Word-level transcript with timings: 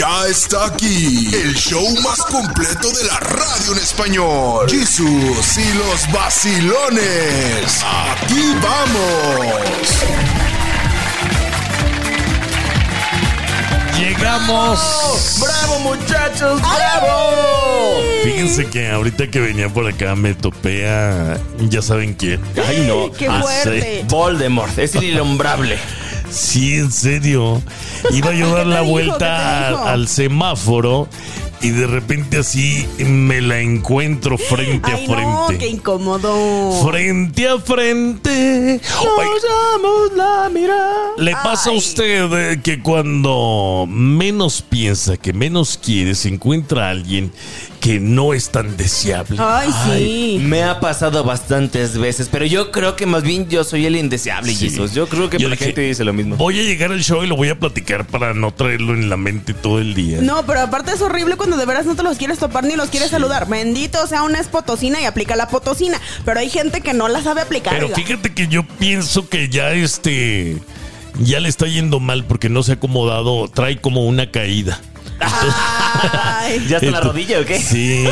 Ya 0.00 0.26
está 0.28 0.64
aquí 0.64 1.28
el 1.34 1.54
show 1.54 1.84
más 2.02 2.22
completo 2.22 2.90
de 2.90 3.04
la 3.04 3.18
radio 3.20 3.72
en 3.72 3.78
español. 3.80 4.66
Jesús 4.70 5.58
y 5.58 5.74
los 5.74 6.10
vacilones. 6.10 7.84
Aquí 7.84 8.54
vamos. 8.62 9.60
Llegamos. 13.98 15.38
¡Bravo, 15.38 15.78
muchachos! 15.80 16.62
¡Bravo! 16.62 18.00
Fíjense 18.24 18.66
que 18.68 18.90
ahorita 18.90 19.30
que 19.30 19.40
venía 19.40 19.68
por 19.68 19.86
acá 19.86 20.14
me 20.14 20.32
topé 20.32 20.88
a. 20.88 21.38
Ya 21.68 21.82
saben 21.82 22.14
quién. 22.14 22.40
Ay, 22.66 22.86
no. 22.88 23.12
Qué 23.12 23.28
Ah, 23.28 23.42
fuerte. 23.42 24.04
Voldemort, 24.08 24.78
es 24.78 24.94
el 24.94 25.04
innombrable. 25.04 25.78
Sí, 26.30 26.76
en 26.76 26.92
serio. 26.92 27.62
Iba 28.12 28.32
yo 28.32 28.46
a 28.46 28.50
dar 28.64 28.64
¿Qué 28.64 28.70
te 28.70 28.74
la 28.74 28.82
vuelta 28.82 29.92
al, 29.92 30.08
semáforo 30.08 31.08
y 31.62 31.70
de 31.70 31.86
repente 31.86 32.38
así 32.38 32.86
me 32.98 33.40
la 33.42 33.60
encuentro 33.60 34.38
frente 34.38 34.90
Ay, 34.92 35.04
a 35.04 35.06
frente. 35.06 35.24
no, 35.24 35.46
qué 35.58 35.68
incómodo. 35.68 36.86
Frente 36.88 37.48
a 37.48 37.58
frente. 37.58 38.80
Damos 38.80 40.12
la 40.16 40.48
mirada. 40.48 40.94
¿Le 41.18 41.32
pasa 41.32 41.70
a 41.70 41.72
usted 41.74 42.52
eh, 42.52 42.60
que 42.62 42.80
cuando 42.80 43.86
menos 43.88 44.62
piensa, 44.62 45.16
que 45.16 45.32
menos 45.32 45.78
quiere, 45.82 46.14
se 46.14 46.28
encuentra 46.28 46.88
alguien 46.88 47.30
que 47.80 47.98
no 47.98 48.34
es 48.34 48.50
tan 48.50 48.76
deseable? 48.76 49.38
Ay, 49.40 49.70
sí. 49.86 50.38
Me 50.40 50.62
ha 50.62 50.78
pasado 50.80 51.24
bastantes 51.24 51.96
veces, 51.98 52.28
pero 52.30 52.44
yo 52.44 52.70
creo 52.70 52.94
que 52.94 53.06
más 53.06 53.22
bien 53.22 53.48
yo 53.48 53.64
soy 53.64 53.86
el 53.86 53.96
indeseable, 53.96 54.54
Sí. 54.54 54.68
Jesus. 54.70 54.92
Yo 54.92 55.08
creo 55.08 55.30
que 55.30 55.38
Yo 55.38 55.48
la 55.48 55.54
dije, 55.54 55.66
gente 55.66 55.80
dice 55.80 56.04
lo 56.04 56.12
mismo. 56.12 56.36
Voy 56.36 56.60
a 56.60 56.62
llegar 56.62 56.92
al 56.92 57.02
show 57.02 57.24
y 57.24 57.26
lo 57.26 57.36
voy 57.36 57.48
a 57.48 57.58
platicar 57.58 58.06
para 58.06 58.34
no 58.34 58.52
traerlo 58.52 58.94
en 58.94 59.08
la 59.08 59.16
mente 59.16 59.54
todo 59.54 59.78
el 59.80 59.94
día. 59.94 60.18
No, 60.20 60.44
pero 60.46 60.60
aparte 60.60 60.92
es 60.92 61.00
horrible 61.00 61.36
cuando 61.36 61.56
de 61.56 61.66
veras 61.66 61.86
no 61.86 61.96
te 61.96 62.02
los 62.02 62.18
quieres 62.18 62.38
topar 62.38 62.64
ni 62.64 62.76
los 62.76 62.90
quieres 62.90 63.10
saludar. 63.10 63.48
Bendito 63.48 64.06
sea 64.06 64.22
una 64.22 64.38
es 64.40 64.48
potosina 64.48 65.00
y 65.00 65.04
aplica 65.06 65.34
la 65.36 65.48
potosina. 65.48 66.00
Pero 66.24 66.40
hay 66.40 66.50
gente 66.50 66.82
que 66.82 66.92
no 66.92 67.08
la 67.08 67.22
sabe 67.22 67.40
aplicar. 67.40 67.72
Pero 67.74 67.86
oiga. 67.86 67.96
fíjate 67.96 68.34
que 68.34 68.46
yo 68.48 68.64
pienso 68.78 69.28
que 69.28 69.48
ya 69.48 69.72
este 69.72 70.58
ya 71.18 71.40
le 71.40 71.48
está 71.48 71.66
yendo 71.66 72.00
mal 72.00 72.24
porque 72.24 72.48
no 72.48 72.62
se 72.62 72.72
ha 72.72 72.74
acomodado, 72.74 73.48
trae 73.48 73.80
como 73.80 74.06
una 74.06 74.30
caída. 74.30 74.80
Ay, 75.20 76.66
¿Ya 76.68 76.76
está 76.76 76.86
en 76.86 76.92
la 76.92 77.00
rodilla 77.00 77.40
o 77.40 77.44
qué? 77.44 77.58
Sí. 77.60 78.04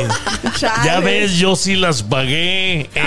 chale. 0.58 0.84
ya 0.84 1.00
ves, 1.00 1.34
yo 1.36 1.56
sí 1.56 1.76
las 1.76 2.02
pagué. 2.02 2.88
¡Ay, 2.94 3.02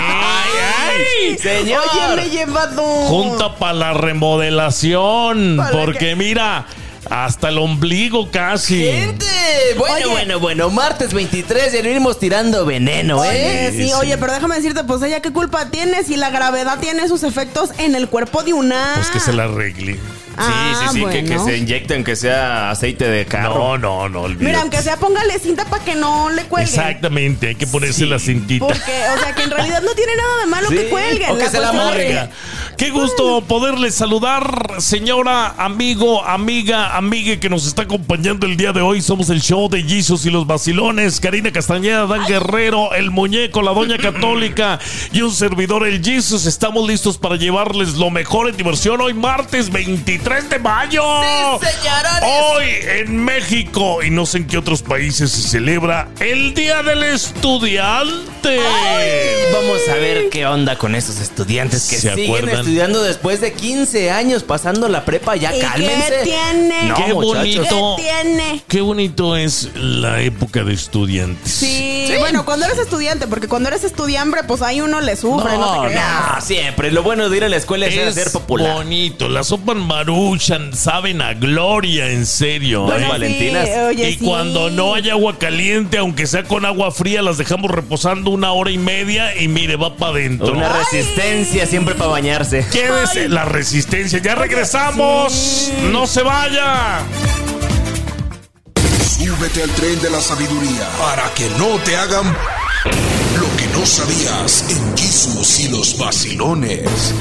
ay! 1.28 1.38
Señor. 1.38 1.82
Oye, 1.92 2.16
me 2.16 2.22
he 2.26 2.30
llevado. 2.30 2.82
Junta 2.82 3.56
para 3.56 3.72
la 3.74 3.94
remodelación. 3.94 5.56
¿Para 5.56 5.70
porque 5.70 5.98
qué? 6.10 6.16
mira, 6.16 6.66
hasta 7.10 7.48
el 7.48 7.58
ombligo 7.58 8.30
casi. 8.30 8.84
¡Gente! 8.84 9.26
Bueno, 9.76 9.94
Oye. 9.94 10.06
bueno, 10.06 10.40
bueno. 10.40 10.70
Martes 10.70 11.12
23 11.12 11.74
y 11.74 11.82
venimos 11.82 12.18
tirando 12.18 12.64
veneno, 12.64 13.24
¿eh? 13.24 13.28
Oye, 13.28 13.70
sí, 13.72 13.88
Sí, 13.88 13.92
oye, 13.94 14.16
pero 14.18 14.32
déjame 14.32 14.56
decirte, 14.56 14.84
pues 14.84 15.02
ella 15.02 15.20
qué 15.20 15.32
culpa 15.32 15.66
tiene 15.70 16.04
si 16.04 16.16
la 16.16 16.30
gravedad 16.30 16.78
tiene 16.78 17.08
sus 17.08 17.22
efectos 17.22 17.70
en 17.78 17.94
el 17.94 18.08
cuerpo 18.08 18.42
de 18.42 18.52
una. 18.52 18.92
Pues 18.94 19.08
que 19.08 19.20
se 19.20 19.32
la 19.32 19.44
arregle. 19.44 19.98
Ah, 20.36 20.74
sí, 20.74 20.86
sí, 20.98 21.00
sí, 21.04 21.10
que, 21.10 21.24
que 21.24 21.38
se 21.38 21.56
inyecten, 21.58 22.04
que 22.04 22.16
sea 22.16 22.70
aceite 22.70 23.08
de 23.08 23.26
carro. 23.26 23.76
No, 23.76 23.78
no, 23.78 24.08
no, 24.08 24.20
olvídate. 24.22 24.44
Mira, 24.46 24.60
aunque 24.62 24.78
sea 24.82 24.96
póngale 24.96 25.38
cinta 25.38 25.64
para 25.66 25.84
que 25.84 25.94
no 25.94 26.30
le 26.30 26.44
cuelguen. 26.44 26.68
Exactamente, 26.68 27.48
hay 27.48 27.54
que 27.54 27.66
ponerse 27.66 28.06
la 28.06 28.18
cintita. 28.18 28.66
Porque, 28.66 28.80
o 29.14 29.20
sea, 29.20 29.34
que 29.34 29.42
en 29.42 29.50
realidad 29.50 29.82
no 29.82 29.92
tiene 29.94 30.12
nada 30.16 30.40
de 30.40 30.46
malo 30.46 30.68
Sí, 30.68 30.76
que 30.76 30.88
cuelguen. 30.88 31.30
o 31.30 31.36
que 31.36 31.48
se 31.48 31.60
la 31.60 31.68
amarre. 31.70 32.08
Oiga, 32.08 32.30
qué 32.78 32.90
gusto 32.90 33.42
poderle 33.42 33.90
saludar, 33.90 34.76
señora, 34.78 35.54
amigo, 35.58 36.24
amiga, 36.24 36.96
amigue 36.96 37.38
que 37.38 37.50
nos 37.50 37.66
está 37.66 37.82
acompañando 37.82 38.46
el 38.46 38.56
día 38.56 38.72
de 38.72 38.80
hoy. 38.80 39.02
Somos 39.02 39.28
el 39.30 39.42
show 39.42 39.68
de 39.68 39.82
Jesus 39.82 40.24
y 40.26 40.30
los 40.30 40.46
vacilones. 40.46 41.20
Karina 41.20 41.52
Castañeda, 41.52 42.06
Dan 42.06 42.26
Guerrero, 42.26 42.94
el 42.94 43.10
muñeco, 43.10 43.60
la 43.62 43.72
doña 43.72 43.98
católica 43.98 44.78
y 45.12 45.20
un 45.22 45.32
servidor, 45.32 45.86
el 45.86 46.02
Jesus. 46.02 46.46
Estamos 46.46 46.88
listos 46.88 47.18
para 47.18 47.36
llevarles 47.36 47.94
lo 47.94 48.10
mejor 48.10 48.48
en 48.48 48.56
diversión 48.56 49.00
hoy, 49.00 49.12
martes 49.14 49.70
23 49.70 50.21
de 50.24 50.58
mayo. 50.60 51.02
Sí, 51.60 51.66
señorones. 51.66 52.22
Hoy 52.22 52.64
en 53.00 53.24
México 53.24 54.02
y 54.02 54.10
no 54.10 54.24
sé 54.24 54.38
en 54.38 54.46
qué 54.46 54.56
otros 54.56 54.80
países 54.82 55.30
se 55.32 55.42
celebra 55.48 56.08
el 56.20 56.54
Día 56.54 56.82
del 56.82 57.02
Estudiante. 57.02 58.60
Vamos 59.52 59.78
a 59.90 59.94
ver 59.94 60.28
qué 60.30 60.46
onda 60.46 60.78
con 60.78 60.94
esos 60.94 61.18
estudiantes 61.20 61.88
que 61.88 61.96
¿Se 61.96 62.10
siguen 62.10 62.24
acuerdan? 62.26 62.60
estudiando 62.60 63.02
después 63.02 63.40
de 63.40 63.52
15 63.52 64.10
años 64.10 64.42
pasando 64.44 64.88
la 64.88 65.04
prepa. 65.04 65.36
Ya 65.36 65.54
¿Y 65.54 65.60
qué 65.60 65.66
cálmense. 65.66 66.20
tiene? 66.24 66.82
No, 66.84 66.94
Qué 66.94 67.14
muchachos. 67.14 67.24
bonito. 67.68 67.96
¿Qué 67.96 68.02
tiene? 68.22 68.62
Qué 68.68 68.80
bonito 68.80 69.36
es 69.36 69.70
la 69.74 70.20
época 70.22 70.62
de 70.62 70.72
estudiantes. 70.72 71.52
Sí, 71.52 72.12
bueno, 72.18 72.44
cuando 72.44 72.66
eres 72.66 72.78
estudiante, 72.78 73.26
porque 73.26 73.48
cuando 73.48 73.68
eres 73.68 73.84
estudiambre, 73.84 74.44
pues 74.44 74.62
ahí 74.62 74.80
uno 74.80 75.00
le 75.00 75.16
sufre, 75.16 75.52
no, 75.52 75.76
No, 75.76 75.82
te 75.82 75.88
creas. 75.88 76.34
No, 76.36 76.40
siempre. 76.40 76.90
Lo 76.92 77.02
bueno 77.02 77.28
de 77.28 77.36
ir 77.36 77.44
a 77.44 77.48
la 77.48 77.56
escuela 77.56 77.86
es, 77.86 77.94
Es 77.96 78.14
ser 78.14 78.30
popular. 78.32 78.74
bonito. 78.74 79.28
La 79.28 79.42
sopa 79.44 79.74
maruchan 80.12 80.74
saben 80.74 81.22
a 81.22 81.32
gloria, 81.32 82.10
en 82.10 82.26
serio. 82.26 82.82
Bueno, 82.82 83.06
¿eh? 83.06 83.08
Valentinas. 83.08 83.68
oye, 83.88 84.10
y 84.10 84.12
sí. 84.14 84.24
cuando 84.24 84.68
no 84.70 84.94
hay 84.94 85.08
agua 85.08 85.38
caliente, 85.38 85.96
aunque 85.98 86.26
sea 86.26 86.44
con 86.44 86.66
agua 86.66 86.90
fría, 86.90 87.22
las 87.22 87.38
dejamos 87.38 87.70
reposando 87.70 88.30
una 88.30 88.52
hora 88.52 88.70
y 88.70 88.78
media 88.78 89.34
y 89.36 89.48
mire, 89.48 89.76
va 89.76 89.96
para 89.96 90.12
adentro. 90.12 90.52
Una 90.52 90.70
resistencia 90.70 91.66
siempre 91.66 91.94
para 91.94 92.10
bañarse. 92.10 92.66
Quédese 92.70 93.28
la 93.28 93.44
resistencia. 93.46 94.18
Ya 94.18 94.34
regresamos. 94.34 95.32
sí. 95.32 95.72
No 95.90 96.06
se 96.06 96.22
vaya. 96.22 97.00
Súbete 99.18 99.62
al 99.62 99.70
tren 99.70 100.00
de 100.02 100.10
la 100.10 100.20
sabiduría 100.20 100.88
para 100.98 101.32
que 101.34 101.48
no 101.58 101.78
te 101.84 101.96
hagan 101.96 102.26
lo 102.26 103.56
que 103.56 103.66
no 103.78 103.86
sabías 103.86 104.66
en 104.68 104.98
Jesús 104.98 105.60
y 105.60 105.68
los 105.68 105.96
vacilones. 105.96 107.14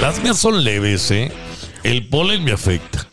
Las 0.00 0.22
mías 0.22 0.38
son 0.38 0.62
leves, 0.62 1.10
¿eh? 1.10 1.32
El 1.86 2.08
polen 2.08 2.44
me 2.44 2.52
afecta. 2.52 3.06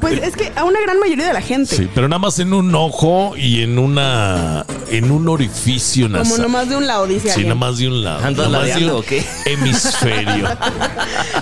Pues 0.00 0.22
es 0.22 0.36
que 0.36 0.52
a 0.54 0.62
una 0.64 0.80
gran 0.80 1.00
mayoría 1.00 1.26
de 1.26 1.32
la 1.32 1.40
gente. 1.40 1.74
Sí, 1.74 1.88
pero 1.92 2.06
nada 2.06 2.18
más 2.20 2.38
en 2.38 2.52
un 2.52 2.72
ojo 2.74 3.34
y 3.36 3.62
en 3.62 3.78
una 3.78 4.64
en 4.90 5.10
un 5.10 5.28
orificio 5.28 6.08
nasal. 6.08 6.30
Como 6.30 6.42
nomás 6.44 6.68
de 6.68 6.76
un 6.76 6.86
lado, 6.86 7.06
dice 7.06 7.22
Sí, 7.28 7.30
alguien. 7.30 7.48
nada 7.48 7.60
más 7.60 7.78
de 7.78 7.88
un 7.88 8.04
lado. 8.04 8.24
¿Andas 8.24 8.50
nada 8.50 8.64
más 8.66 8.78
de 8.78 8.84
un 8.84 8.90
o 8.90 9.02
qué? 9.02 9.24
Hemisferio. 9.46 10.48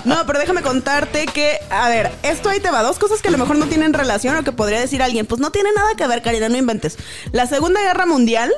No, 0.05 0.25
pero 0.25 0.39
déjame 0.39 0.61
contarte 0.61 1.25
que, 1.27 1.57
a 1.69 1.89
ver, 1.89 2.11
esto 2.23 2.49
ahí 2.49 2.59
te 2.59 2.71
va. 2.71 2.81
Dos 2.81 2.97
cosas 2.97 3.21
que 3.21 3.27
a 3.27 3.31
lo 3.31 3.37
mejor 3.37 3.57
no 3.57 3.65
tienen 3.67 3.93
relación 3.93 4.35
o 4.37 4.43
que 4.43 4.51
podría 4.51 4.79
decir 4.79 5.03
alguien. 5.03 5.25
Pues 5.25 5.39
no 5.41 5.51
tiene 5.51 5.69
nada 5.75 5.89
que 5.95 6.07
ver, 6.07 6.21
Karina, 6.23 6.49
no 6.49 6.57
inventes. 6.57 6.97
La 7.33 7.45
Segunda 7.45 7.81
Guerra 7.81 8.05
Mundial 8.05 8.51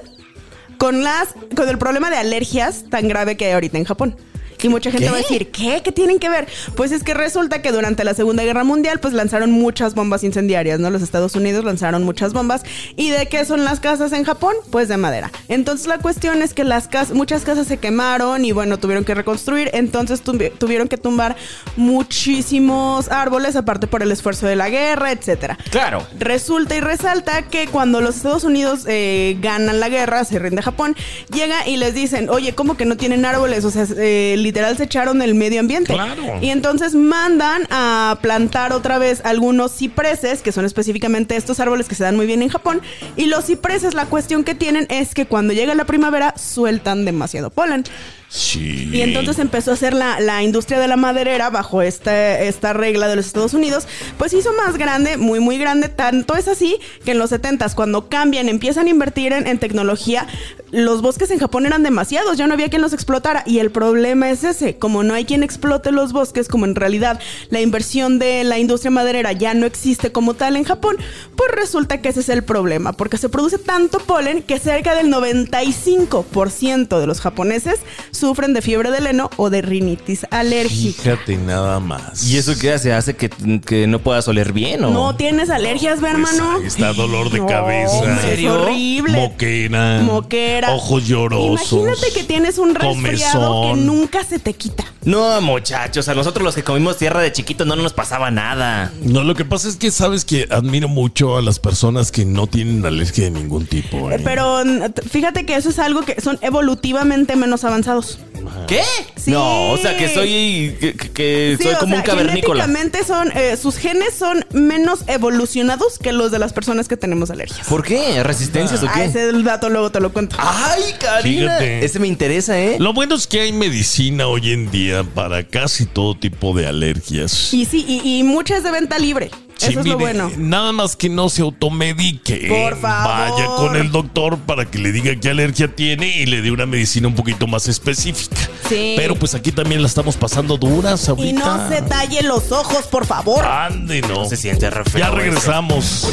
con 0.77 1.03
las 1.03 1.29
con 1.55 1.67
el 1.67 1.77
problema 1.79 2.09
de 2.09 2.17
alergias 2.17 2.85
tan 2.89 3.07
grave 3.07 3.35
que 3.35 3.47
hay 3.47 3.51
ahorita 3.53 3.77
en 3.77 3.85
Japón. 3.85 4.15
Y 4.61 4.69
mucha 4.69 4.89
gente 4.91 5.05
¿Qué? 5.05 5.11
va 5.11 5.17
a 5.17 5.21
decir, 5.21 5.51
¿qué? 5.51 5.81
¿Qué 5.83 5.91
tienen 5.91 6.19
que 6.19 6.29
ver? 6.29 6.47
Pues 6.75 6.91
es 6.91 7.03
que 7.03 7.13
resulta 7.13 7.61
que 7.61 7.71
durante 7.71 8.03
la 8.03 8.13
Segunda 8.13 8.43
Guerra 8.43 8.63
Mundial 8.63 8.99
pues 8.99 9.13
lanzaron 9.13 9.51
muchas 9.51 9.93
bombas 9.95 10.23
incendiarias, 10.23 10.79
¿no? 10.79 10.89
Los 10.89 11.01
Estados 11.01 11.35
Unidos 11.35 11.63
lanzaron 11.63 12.03
muchas 12.03 12.33
bombas. 12.33 12.63
¿Y 12.95 13.09
de 13.09 13.27
qué 13.27 13.45
son 13.45 13.63
las 13.65 13.79
casas 13.79 14.11
en 14.13 14.23
Japón? 14.23 14.55
Pues 14.71 14.87
de 14.87 14.97
madera. 14.97 15.31
Entonces 15.47 15.87
la 15.87 15.99
cuestión 15.99 16.41
es 16.41 16.53
que 16.53 16.63
las 16.63 16.87
casas, 16.87 17.15
muchas 17.15 17.43
casas 17.43 17.67
se 17.67 17.77
quemaron 17.77 18.45
y 18.45 18.51
bueno, 18.51 18.77
tuvieron 18.79 19.05
que 19.05 19.13
reconstruir. 19.13 19.69
Entonces 19.73 20.23
tuvi- 20.23 20.51
tuvieron 20.57 20.87
que 20.87 20.97
tumbar 20.97 21.35
muchísimos 21.75 23.09
árboles, 23.11 23.55
aparte 23.55 23.87
por 23.87 24.01
el 24.01 24.11
esfuerzo 24.11 24.47
de 24.47 24.55
la 24.55 24.69
guerra, 24.69 25.11
etcétera. 25.11 25.57
Claro. 25.69 26.05
Resulta 26.19 26.75
y 26.75 26.79
resalta 26.79 27.43
que 27.43 27.67
cuando 27.67 28.01
los 28.01 28.15
Estados 28.17 28.43
Unidos 28.43 28.81
eh, 28.87 29.37
ganan 29.41 29.79
la 29.79 29.89
guerra, 29.89 30.23
se 30.25 30.39
rinde 30.39 30.61
Japón, 30.61 30.95
llega 31.33 31.67
y 31.67 31.77
les 31.77 31.93
dicen, 31.93 32.29
oye, 32.29 32.53
¿cómo 32.55 32.77
que 32.77 32.85
no 32.85 32.97
tienen 32.97 33.25
árboles? 33.25 33.65
O 33.65 33.71
sea, 33.71 33.85
eh, 33.97 34.35
literal 34.47 34.77
se 34.77 34.85
echaron 34.85 35.21
el 35.21 35.35
medio 35.35 35.59
ambiente. 35.59 35.93
Claro. 35.93 36.39
Y 36.41 36.49
entonces 36.51 36.95
mandan 36.95 37.67
a 37.69 38.17
plantar 38.21 38.71
otra 38.71 38.97
vez 38.97 39.21
algunos 39.25 39.75
cipreses, 39.77 40.41
que 40.41 40.53
son 40.53 40.63
específicamente 40.63 41.35
estos 41.35 41.59
árboles 41.59 41.87
que 41.87 41.95
se 41.95 42.03
dan 42.03 42.15
muy 42.15 42.25
bien 42.25 42.41
en 42.41 42.49
Japón. 42.49 42.81
Y 43.17 43.25
los 43.25 43.45
cipreses, 43.45 43.93
la 43.93 44.05
cuestión 44.05 44.43
que 44.45 44.55
tienen 44.55 44.87
es 44.89 45.13
que 45.13 45.25
cuando 45.25 45.53
llega 45.53 45.75
la 45.75 45.85
primavera 45.85 46.33
sueltan 46.37 47.03
demasiado 47.03 47.49
polen. 47.49 47.83
Sí. 48.29 48.89
Y 48.91 49.01
entonces 49.01 49.39
empezó 49.39 49.71
a 49.71 49.75
hacer 49.75 49.93
la, 49.93 50.19
la 50.19 50.43
industria 50.43 50.79
de 50.79 50.87
la 50.87 50.97
maderera 50.97 51.49
bajo 51.49 51.81
esta, 51.81 52.39
esta 52.41 52.73
regla 52.73 53.07
de 53.07 53.15
los 53.15 53.25
Estados 53.25 53.53
Unidos, 53.53 53.87
pues 54.17 54.33
hizo 54.33 54.51
más 54.53 54.77
grande, 54.77 55.17
muy, 55.17 55.39
muy 55.39 55.57
grande. 55.57 55.87
Tanto 55.87 56.35
es 56.35 56.47
así 56.47 56.77
que 57.05 57.11
en 57.11 57.19
los 57.19 57.31
70s, 57.31 57.73
cuando 57.73 58.09
cambian, 58.09 58.49
empiezan 58.49 58.87
a 58.87 58.89
invertir 58.89 59.31
en, 59.31 59.47
en 59.47 59.59
tecnología, 59.59 60.27
los 60.71 61.01
bosques 61.01 61.31
en 61.31 61.39
Japón 61.39 61.65
eran 61.65 61.83
demasiados, 61.83 62.37
ya 62.37 62.47
no 62.47 62.53
había 62.53 62.69
quien 62.69 62.81
los 62.81 62.93
explotara. 62.93 63.43
Y 63.45 63.59
el 63.59 63.71
problema 63.71 64.29
es 64.29 64.36
ese, 64.43 64.77
como 64.77 65.03
no 65.03 65.13
hay 65.13 65.25
quien 65.25 65.43
explote 65.43 65.91
los 65.91 66.13
bosques, 66.13 66.47
como 66.47 66.65
en 66.65 66.75
realidad 66.75 67.19
la 67.49 67.61
inversión 67.61 68.19
de 68.19 68.43
la 68.43 68.57
industria 68.59 68.91
maderera 68.91 69.31
ya 69.31 69.53
no 69.53 69.65
existe 69.65 70.11
como 70.11 70.33
tal 70.33 70.55
en 70.55 70.63
Japón, 70.63 70.97
pues 71.35 71.51
resulta 71.51 72.01
que 72.01 72.09
ese 72.09 72.19
es 72.21 72.29
el 72.29 72.43
problema, 72.43 72.93
porque 72.93 73.17
se 73.17 73.29
produce 73.29 73.57
tanto 73.57 73.99
polen 73.99 74.41
que 74.43 74.59
cerca 74.59 74.95
del 74.95 75.11
95% 75.11 76.99
de 76.99 77.07
los 77.07 77.19
japoneses 77.21 77.79
sufren 78.11 78.53
de 78.53 78.61
fiebre 78.61 78.91
del 78.91 79.07
heno 79.07 79.29
o 79.37 79.49
de 79.49 79.61
rinitis 79.61 80.25
alérgica. 80.31 81.01
Fíjate 81.03 81.37
nada 81.37 81.79
más. 81.79 82.23
¿Y 82.25 82.37
eso 82.37 82.53
qué 82.59 82.73
hace? 82.73 82.93
¿Hace 82.93 83.15
que, 83.15 83.29
que 83.65 83.87
no 83.87 83.99
puedas 83.99 84.27
oler 84.27 84.53
bien 84.53 84.83
o...? 84.83 84.89
¿No 84.91 85.15
tienes 85.15 85.49
alergias, 85.49 86.01
ve, 86.01 86.09
Pues 86.11 86.33
hermano? 86.33 86.61
está 86.61 86.93
dolor 86.93 87.29
de 87.29 87.39
No, 87.39 87.47
cabeza. 87.47 88.15
Es 88.15 88.21
serio? 88.21 88.61
horrible. 88.63 89.17
Moquera. 89.19 89.99
Moquera. 90.01 90.73
Ojos 90.73 91.05
llorosos. 91.07 91.71
Imagínate 91.71 92.11
que 92.13 92.23
tienes 92.23 92.57
un 92.57 92.75
resfriado 92.75 93.63
que 93.73 93.79
nunca 93.81 94.23
se 94.27 94.39
te 94.39 94.53
quita. 94.53 94.85
No, 95.03 95.39
muchachos, 95.41 96.07
a 96.09 96.13
nosotros 96.13 96.43
los 96.43 96.55
que 96.55 96.63
comimos 96.63 96.97
tierra 96.97 97.21
de 97.21 97.31
chiquitos 97.31 97.65
no 97.65 97.75
nos 97.75 97.93
pasaba 97.93 98.29
nada. 98.31 98.91
No, 99.01 99.23
lo 99.23 99.35
que 99.35 99.45
pasa 99.45 99.69
es 99.69 99.75
que 99.77 99.89
sabes 99.91 100.25
que 100.25 100.47
admiro 100.51 100.87
mucho 100.89 101.37
a 101.37 101.41
las 101.41 101.59
personas 101.59 102.11
que 102.11 102.25
no 102.25 102.47
tienen 102.47 102.85
alergia 102.85 103.25
de 103.25 103.31
ningún 103.31 103.65
tipo. 103.65 104.11
Eh, 104.11 104.15
¿eh? 104.15 104.21
Pero 104.23 104.61
fíjate 105.09 105.45
que 105.45 105.55
eso 105.55 105.69
es 105.69 105.79
algo 105.79 106.01
que 106.01 106.19
son 106.21 106.37
evolutivamente 106.41 107.35
menos 107.35 107.63
avanzados. 107.63 108.19
¿Qué? 108.67 108.81
Sí. 109.15 109.31
No, 109.31 109.71
o 109.71 109.77
sea 109.77 109.97
que 109.97 110.13
soy 110.13 110.75
que, 110.79 110.93
que- 110.95 111.11
que 111.11 111.55
Sí, 111.57 111.63
soy 111.63 111.73
o 111.73 111.79
como 111.79 111.91
sea, 111.91 111.99
un 111.99 112.05
cavernícola. 112.05 112.63
Genéticamente 112.65 113.03
son, 113.05 113.31
eh, 113.35 113.57
sus 113.57 113.77
genes 113.77 114.13
son 114.17 114.45
menos 114.53 114.99
evolucionados 115.07 115.97
que 115.99 116.11
los 116.11 116.31
de 116.31 116.39
las 116.39 116.53
personas 116.53 116.87
que 116.87 116.97
tenemos 116.97 117.29
alergias. 117.29 117.67
¿Por 117.67 117.83
qué? 117.83 118.23
¿Resistencias 118.23 118.83
o 118.83 118.87
Ah, 118.87 118.91
qué? 118.95 119.05
ese 119.05 119.31
dato 119.43 119.69
luego 119.69 119.91
te 119.91 119.99
lo 119.99 120.11
cuento. 120.13 120.35
Ay, 120.39 120.81
Karina, 120.99 121.57
Fíjate. 121.57 121.85
ese 121.85 121.99
me 121.99 122.07
interesa, 122.07 122.59
¿eh? 122.59 122.77
Lo 122.79 122.93
bueno 122.93 123.15
es 123.15 123.27
que 123.27 123.41
hay 123.41 123.51
medicina 123.51 124.16
hoy 124.25 124.51
en 124.51 124.71
día 124.71 125.03
para 125.03 125.43
casi 125.43 125.85
todo 125.85 126.15
tipo 126.15 126.53
de 126.53 126.67
alergias. 126.67 127.53
Y 127.53 127.65
sí, 127.65 127.85
y, 127.87 128.19
y 128.19 128.23
muchas 128.23 128.63
de 128.63 128.71
venta 128.71 128.97
libre. 128.97 129.29
Sí, 129.57 129.71
Eso 129.71 129.79
es 129.79 129.85
lo 129.87 129.97
bueno. 129.97 130.31
Nada 130.37 130.71
más 130.71 130.95
que 130.95 131.09
no 131.09 131.29
se 131.29 131.41
automedique. 131.41 132.47
Por 132.47 132.79
favor. 132.79 133.31
Vaya 133.31 133.45
con 133.57 133.75
el 133.75 133.91
doctor 133.91 134.37
para 134.37 134.65
que 134.69 134.77
le 134.77 134.91
diga 134.91 135.15
qué 135.19 135.31
alergia 135.31 135.67
tiene 135.73 136.07
y 136.07 136.27
le 136.27 136.41
dé 136.41 136.51
una 136.51 136.65
medicina 136.67 137.07
un 137.07 137.15
poquito 137.15 137.47
más 137.47 137.67
específica. 137.67 138.37
Sí. 138.69 138.93
Pero 138.95 139.15
pues 139.15 139.33
aquí 139.33 139.51
también 139.51 139.81
la 139.81 139.87
estamos 139.87 140.15
pasando 140.15 140.57
duras 140.57 141.09
ahorita. 141.09 141.27
Y 141.29 141.33
no 141.33 141.69
se 141.69 141.81
talle 141.81 142.21
los 142.21 142.51
ojos, 142.51 142.85
por 142.85 143.05
favor. 143.05 143.43
Ande, 143.45 144.01
no. 144.01 144.25
Se 144.25 144.37
siente 144.37 144.69
re 144.69 144.83
feo 144.83 144.99
Ya 144.99 145.07
eso. 145.23 146.11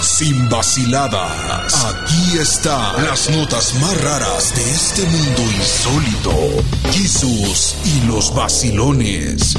Sin 0.00 0.48
vaciladas. 0.48 1.84
Aquí 1.84 2.38
están 2.38 3.04
las 3.04 3.30
notas 3.30 3.74
más 3.80 4.00
raras 4.02 4.54
de 4.54 4.70
este 4.70 5.02
mundo 5.06 5.42
insólito. 5.42 6.92
Jesús 6.92 7.76
y 7.84 8.06
los 8.06 8.34
vacilones. 8.34 9.56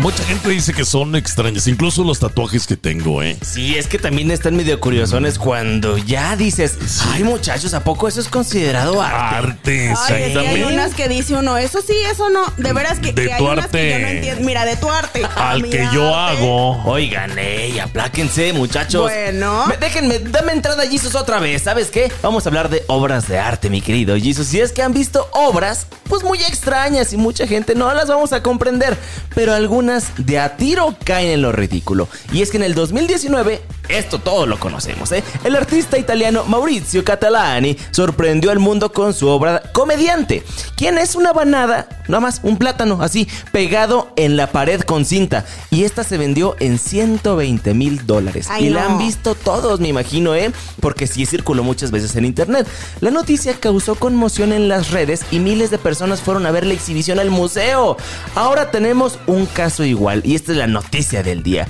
Mucha 0.00 0.24
gente 0.24 0.48
dice 0.48 0.72
que 0.72 0.86
son 0.86 1.14
extrañas, 1.14 1.66
incluso 1.66 2.02
los 2.04 2.18
tatuajes 2.18 2.66
que 2.66 2.74
tengo, 2.76 3.22
¿eh? 3.22 3.36
Sí, 3.42 3.76
es 3.76 3.86
que 3.86 3.98
también 3.98 4.30
están 4.30 4.56
medio 4.56 4.80
curiosones 4.80 5.38
cuando 5.38 5.98
ya 5.98 6.36
dices, 6.36 6.78
ay 7.12 7.22
muchachos, 7.22 7.74
¿a 7.74 7.84
poco 7.84 8.08
eso 8.08 8.18
es 8.18 8.28
considerado 8.28 9.02
arte? 9.02 9.90
Arte, 9.90 9.94
Ay, 10.08 10.22
es 10.22 10.38
que 10.38 10.48
hay 10.48 10.62
unas 10.62 10.94
que 10.94 11.06
dice 11.06 11.34
uno, 11.34 11.58
eso 11.58 11.80
sí, 11.86 11.92
eso 12.10 12.30
no. 12.30 12.40
De 12.56 12.72
veras 12.72 12.98
que, 12.98 13.12
De 13.12 13.26
que 13.26 13.32
hay 13.34 13.38
tu 13.38 13.46
unas 13.50 13.66
que 13.66 13.88
yo 13.90 13.94
arte. 13.94 14.00
no 14.02 14.08
entiendo. 14.08 14.44
Mira, 14.46 14.64
de 14.64 14.76
tu 14.76 14.90
arte. 14.90 15.22
Al 15.36 15.62
que 15.64 15.86
yo 15.92 16.14
arte. 16.16 16.38
hago. 16.38 16.82
Oigan, 16.84 17.38
ey, 17.38 17.78
apláquense, 17.78 18.54
muchachos. 18.54 19.02
Bueno. 19.02 19.66
Me- 19.66 19.76
déjenme, 19.76 20.18
dame 20.18 20.52
entrada, 20.52 20.82
Jesus, 20.88 21.14
otra 21.14 21.40
vez. 21.40 21.60
¿Sabes 21.62 21.90
qué? 21.90 22.10
Vamos 22.22 22.46
a 22.46 22.48
hablar 22.48 22.70
de 22.70 22.82
obras 22.86 23.28
de 23.28 23.38
arte, 23.38 23.68
mi 23.68 23.82
querido 23.82 24.16
Jesus. 24.16 24.46
Si 24.46 24.60
es 24.60 24.72
que 24.72 24.82
han 24.82 24.94
visto 24.94 25.28
obras, 25.32 25.86
pues 26.08 26.24
muy 26.24 26.38
extrañas 26.38 27.12
y 27.12 27.18
mucha 27.18 27.46
gente 27.46 27.74
no 27.74 27.92
las 27.92 28.08
vamos 28.08 28.32
a 28.32 28.42
comprender. 28.42 28.96
Pero 29.34 29.52
algunas 29.54 29.89
de 30.18 30.38
a 30.38 30.56
tiro 30.56 30.94
caen 31.04 31.30
en 31.30 31.42
lo 31.42 31.52
ridículo. 31.52 32.08
Y 32.32 32.42
es 32.42 32.50
que 32.50 32.56
en 32.58 32.62
el 32.62 32.74
2019, 32.74 33.60
esto 33.88 34.20
todos 34.20 34.48
lo 34.48 34.58
conocemos, 34.58 35.10
¿eh? 35.12 35.24
El 35.42 35.56
artista 35.56 35.98
italiano 35.98 36.44
Maurizio 36.44 37.04
Catalani 37.04 37.76
sorprendió 37.90 38.50
al 38.50 38.60
mundo 38.60 38.92
con 38.92 39.12
su 39.14 39.28
obra 39.28 39.62
Comediante, 39.72 40.44
quien 40.76 40.98
es 40.98 41.16
una 41.16 41.32
banada, 41.32 41.88
nada 42.06 42.20
más 42.20 42.40
un 42.42 42.56
plátano 42.56 43.02
así, 43.02 43.26
pegado 43.52 44.12
en 44.16 44.36
la 44.36 44.52
pared 44.52 44.80
con 44.82 45.04
cinta. 45.04 45.44
Y 45.70 45.84
esta 45.84 46.04
se 46.04 46.18
vendió 46.18 46.56
en 46.60 46.78
120 46.78 47.74
mil 47.74 48.06
dólares. 48.06 48.46
Ay, 48.48 48.66
y 48.66 48.70
la 48.70 48.84
no. 48.84 48.90
han 48.90 48.98
visto 48.98 49.34
todos, 49.34 49.80
me 49.80 49.88
imagino, 49.88 50.34
¿eh? 50.34 50.52
Porque 50.80 51.06
sí 51.06 51.26
circuló 51.26 51.64
muchas 51.64 51.90
veces 51.90 52.14
en 52.16 52.24
internet. 52.24 52.66
La 53.00 53.10
noticia 53.10 53.54
causó 53.58 53.96
conmoción 53.96 54.52
en 54.52 54.68
las 54.68 54.90
redes 54.90 55.22
y 55.30 55.40
miles 55.40 55.70
de 55.70 55.78
personas 55.78 56.20
fueron 56.20 56.46
a 56.46 56.50
ver 56.50 56.66
la 56.66 56.74
exhibición 56.74 57.18
al 57.18 57.30
museo. 57.30 57.96
Ahora 58.34 58.70
tenemos 58.70 59.18
un 59.26 59.46
caso 59.46 59.69
igual 59.78 60.22
y 60.24 60.34
esta 60.34 60.52
es 60.52 60.58
la 60.58 60.66
noticia 60.66 61.22
del 61.22 61.42
día. 61.42 61.68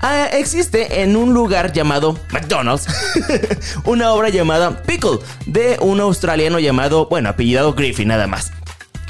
Ah, 0.00 0.28
existe 0.32 1.02
en 1.02 1.16
un 1.16 1.32
lugar 1.32 1.72
llamado 1.72 2.18
McDonald's 2.30 2.86
una 3.84 4.12
obra 4.12 4.28
llamada 4.28 4.82
Pickle 4.82 5.18
de 5.46 5.78
un 5.80 6.00
australiano 6.00 6.58
llamado, 6.58 7.06
bueno, 7.06 7.30
apellidado 7.30 7.74
Griffin 7.74 8.08
nada 8.08 8.26
más. 8.26 8.52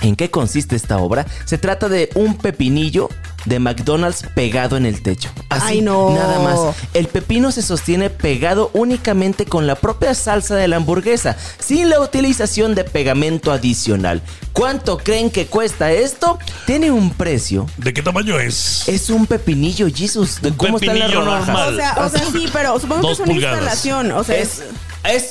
¿En 0.02 0.14
qué 0.14 0.30
consiste 0.30 0.76
esta 0.76 0.98
obra? 0.98 1.26
Se 1.44 1.58
trata 1.58 1.88
de 1.88 2.10
un 2.14 2.36
pepinillo 2.36 3.08
de 3.46 3.58
McDonald's 3.58 4.24
pegado 4.34 4.76
en 4.76 4.84
el 4.86 5.02
techo. 5.02 5.30
Así, 5.48 5.64
Ay, 5.68 5.80
no. 5.80 6.10
nada 6.10 6.38
más. 6.40 6.76
El 6.94 7.08
pepino 7.08 7.50
se 7.52 7.62
sostiene 7.62 8.10
pegado 8.10 8.70
únicamente 8.74 9.46
con 9.46 9.66
la 9.66 9.74
propia 9.76 10.14
salsa 10.14 10.54
de 10.56 10.68
la 10.68 10.76
hamburguesa, 10.76 11.36
sin 11.58 11.88
la 11.88 12.00
utilización 12.00 12.74
de 12.74 12.84
pegamento 12.84 13.52
adicional. 13.52 14.20
¿Cuánto 14.52 14.98
creen 14.98 15.30
que 15.30 15.46
cuesta 15.46 15.92
esto? 15.92 16.38
Tiene 16.66 16.90
un 16.90 17.10
precio. 17.10 17.66
¿De 17.76 17.92
qué 17.92 18.02
tamaño 18.02 18.38
es? 18.38 18.88
Es 18.88 19.10
un 19.10 19.26
pepinillo, 19.26 19.86
Jesus. 19.94 20.40
¿De 20.40 20.48
Un 20.50 20.56
¿Cómo 20.56 20.78
están 20.78 20.98
las 20.98 21.08
pepinillo 21.08 21.24
rodajas? 21.26 21.46
normal. 21.48 21.74
O 21.74 21.76
sea, 21.76 21.94
o 22.04 22.08
sea, 22.08 22.22
sí, 22.32 22.48
pero 22.52 22.80
supongo 22.80 23.06
que 23.08 23.12
es 23.12 23.18
una 23.20 23.32
pulgadas. 23.32 23.58
instalación. 23.58 24.12
O 24.12 24.24
sea, 24.24 24.36
Es, 24.36 24.58
es 24.60 24.64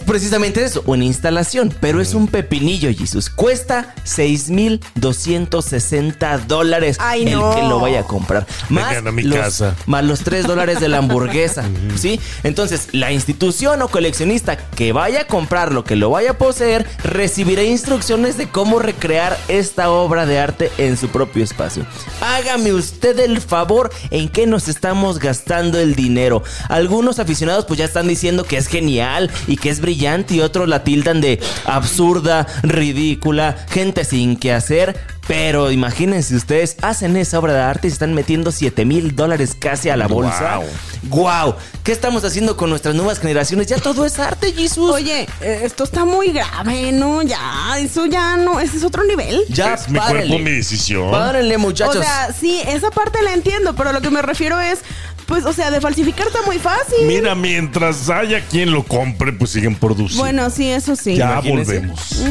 precisamente 0.06 0.64
eso, 0.64 0.84
una 0.86 1.06
instalación, 1.06 1.74
pero 1.80 2.02
es 2.02 2.14
un 2.14 2.28
pepinillo, 2.28 2.90
Jesus. 2.94 3.30
Cuesta 3.30 3.96
6,260 4.04 6.38
dólares 6.40 6.98
el 7.16 7.32
no. 7.32 7.56
que 7.56 7.62
lo 7.62 7.80
vaya 7.80 8.02
a 8.02 8.04
comprar. 8.04 8.46
Más, 8.70 8.90
Vengan 8.90 9.08
a 9.08 9.12
mi 9.12 9.24
los, 9.24 9.38
casa. 9.38 9.76
más 9.86 10.04
los 10.04 10.22
3 10.22 10.48
dólares 10.48 10.80
de 10.80 10.90
la 10.90 10.98
hamburguesa, 11.00 11.64
¿sí? 11.96 12.20
Entonces, 12.44 12.90
la 12.94 13.12
institución 13.12 13.82
o 13.82 13.88
coleccionista 13.88 14.58
que 14.58 14.94
vaya 14.94 15.22
a 15.22 15.28
comprarlo, 15.28 15.84
que 15.84 15.96
lo 15.96 16.10
vaya 16.10 16.32
a 16.32 16.38
poseer, 16.38 16.86
recibirá 17.04 17.64
instrucciones 17.64 18.38
de 18.38 18.50
cómo 18.50 18.80
recrear 18.80 19.38
esta 19.48 19.90
obra 19.90 20.26
de 20.26 20.40
arte 20.40 20.72
en 20.78 20.98
su 20.98 21.10
propio 21.10 21.44
espacio. 21.44 21.86
Hágame 22.22 22.74
usted 22.74 23.20
el 23.20 23.42
favor 23.42 23.92
en 24.12 24.30
qué 24.30 24.48
nos 24.48 24.68
estamos 24.68 25.20
gastando 25.20 25.80
el 25.80 25.96
dinero. 25.96 26.44
Algunos 26.70 27.20
aficionados 27.20 27.66
pues 27.66 27.80
ya 27.80 27.86
están 27.86 28.08
diciendo 28.08 28.44
que 28.44 28.58
es 28.58 28.68
genial 28.68 29.32
y 29.48 29.58
que 29.58 29.65
es 29.70 29.82
brillante 29.82 30.36
y 30.36 30.42
otros 30.42 30.68
la 30.68 30.84
tildan 30.84 31.22
de 31.22 31.40
absurda, 31.66 32.48
ridícula, 32.64 33.56
gente 33.70 34.06
sin 34.06 34.38
que 34.38 34.54
hacer. 34.54 34.96
Pero 35.28 35.72
imagínense 35.72 36.36
ustedes, 36.36 36.78
hacen 36.84 37.18
esa 37.18 37.40
obra 37.40 37.54
de 37.54 37.62
arte 37.62 37.88
y 37.88 37.90
se 37.90 37.96
están 37.96 38.14
metiendo 38.14 38.52
7 38.52 38.86
mil 38.86 39.16
dólares 39.16 39.56
casi 39.58 39.90
a 39.90 39.98
la 39.98 40.08
bolsa. 40.08 40.60
¡Guau! 41.04 41.56
¿Qué 41.84 41.92
estamos 41.92 42.24
haciendo 42.24 42.56
con 42.56 42.70
nuestras 42.70 42.94
nuevas 42.94 43.20
generaciones? 43.20 43.68
Ya 43.68 43.78
todo 43.78 44.06
es 44.06 44.20
arte, 44.20 44.54
Jesus. 44.54 44.92
Oye, 44.92 45.28
eh, 45.42 45.62
esto 45.64 45.84
está 45.84 46.06
muy 46.06 46.32
grave, 46.32 46.92
¿no? 46.92 47.24
Ya, 47.24 47.40
eso 47.80 48.06
ya 48.06 48.38
no, 48.38 48.60
ese 48.60 48.78
es 48.78 48.84
otro 48.84 49.04
nivel. 49.04 49.42
ya 49.50 49.74
es 49.74 49.90
mi 49.90 49.98
párenle. 49.98 50.28
cuerpo, 50.28 50.44
mi 50.44 50.52
decisión. 50.58 51.10
Párenle, 51.10 51.58
muchachos. 51.58 51.98
O 51.98 52.04
sea, 52.04 52.32
sí, 52.40 52.62
esa 52.68 52.92
parte 52.92 53.22
la 53.24 53.34
entiendo, 53.34 53.76
pero 53.76 53.94
lo 53.94 54.02
que 54.02 54.12
me 54.12 54.22
refiero 54.22 54.60
es, 54.60 54.80
pues, 55.28 55.46
o 55.46 55.54
sea, 55.54 55.72
de 55.72 55.82
falsificar 55.82 56.28
está 56.28 56.42
muy 56.44 56.60
fácil. 56.60 57.06
Mira, 57.06 57.36
mientras 57.36 58.10
haya 58.10 58.46
quien 58.46 58.72
lo 58.72 58.84
compre, 58.84 59.34
pues 59.34 59.52
siguen 59.52 59.76
produciendo. 59.76 60.24
Bueno, 60.24 60.50
sí, 60.50 60.70
eso 60.70 60.96
sí. 60.96 61.16
ya 61.16 61.42
imagínense. 61.44 61.80
volvemos. 61.80 62.24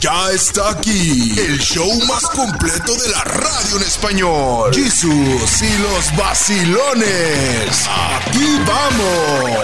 Ya 0.00 0.30
está 0.32 0.70
aquí 0.70 1.34
el 1.38 1.58
show 1.60 1.88
más 2.06 2.24
completo 2.26 2.92
de 2.94 3.08
la 3.08 3.24
radio 3.24 3.76
en 3.76 3.82
español. 3.82 4.74
Jesús 4.74 5.62
y 5.62 5.78
los 5.82 6.16
vacilones. 6.16 7.88
Aquí 7.88 8.58
vamos. 8.66 9.54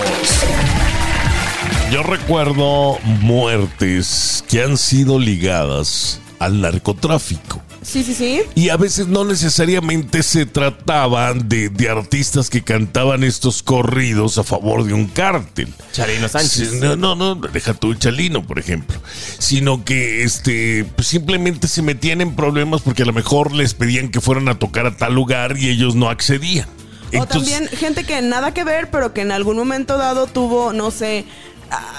Yo 1.90 2.02
recuerdo 2.02 2.98
muertes 3.20 4.42
que 4.48 4.62
han 4.62 4.78
sido 4.78 5.18
ligadas 5.18 6.20
al 6.38 6.60
narcotráfico. 6.62 7.60
Sí, 7.82 8.04
sí, 8.04 8.14
sí. 8.14 8.42
Y 8.54 8.68
a 8.68 8.76
veces 8.76 9.08
no 9.08 9.24
necesariamente 9.24 10.22
se 10.22 10.44
trataban 10.44 11.48
de, 11.48 11.70
de 11.70 11.88
artistas 11.88 12.50
que 12.50 12.62
cantaban 12.62 13.24
estos 13.24 13.62
corridos 13.62 14.36
a 14.38 14.44
favor 14.44 14.84
de 14.84 14.92
un 14.92 15.06
cártel. 15.06 15.72
Charino 15.92 16.28
Sánchez. 16.28 16.74
No, 16.74 16.96
no, 16.96 17.14
no, 17.14 17.34
deja 17.34 17.74
tú 17.74 17.92
el 17.92 17.98
Chalino, 17.98 18.46
por 18.46 18.58
ejemplo. 18.58 19.00
Sino 19.38 19.84
que 19.84 20.24
este, 20.24 20.84
pues 20.94 21.08
simplemente 21.08 21.68
se 21.68 21.82
metían 21.82 22.20
en 22.20 22.36
problemas 22.36 22.82
porque 22.82 23.02
a 23.02 23.06
lo 23.06 23.12
mejor 23.12 23.52
les 23.52 23.74
pedían 23.74 24.10
que 24.10 24.20
fueran 24.20 24.48
a 24.48 24.58
tocar 24.58 24.86
a 24.86 24.96
tal 24.96 25.14
lugar 25.14 25.56
y 25.56 25.68
ellos 25.70 25.94
no 25.94 26.10
accedían. 26.10 26.68
O 27.18 27.26
también 27.26 27.66
gente 27.68 28.04
que 28.04 28.20
nada 28.22 28.54
que 28.54 28.62
ver, 28.62 28.90
pero 28.90 29.12
que 29.12 29.22
en 29.22 29.32
algún 29.32 29.56
momento 29.56 29.98
dado 29.98 30.26
tuvo, 30.26 30.72
no 30.72 30.90
sé, 30.90 31.24